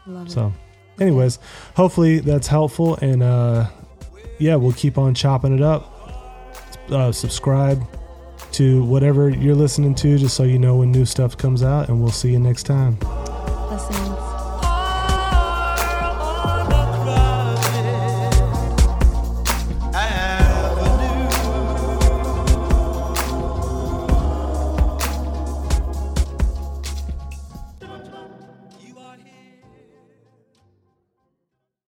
Love 0.08 0.28
it. 0.28 0.32
So, 0.32 0.54
anyways, 1.00 1.38
hopefully 1.76 2.20
that's 2.20 2.48
helpful, 2.48 2.96
and 3.02 3.22
uh, 3.22 3.68
yeah, 4.40 4.56
we'll 4.56 4.74
keep 4.74 4.98
on 4.98 5.14
chopping 5.14 5.54
it 5.54 5.62
up. 5.62 5.94
Uh, 6.90 7.12
subscribe 7.12 7.84
to 8.54 8.84
whatever 8.86 9.30
you're 9.30 9.56
listening 9.56 9.94
to, 9.96 10.18
just 10.18 10.36
so 10.36 10.44
you 10.44 10.58
know 10.58 10.78
when 10.78 10.92
new 10.92 11.06
stuff 11.06 11.38
comes 11.38 11.64
out, 11.64 11.90
and 11.90 12.02
we'll 12.02 12.12
see 12.12 12.32
you 12.32 12.40
next 12.40 12.64
time. 12.64 12.96
Blessings. 12.96 14.37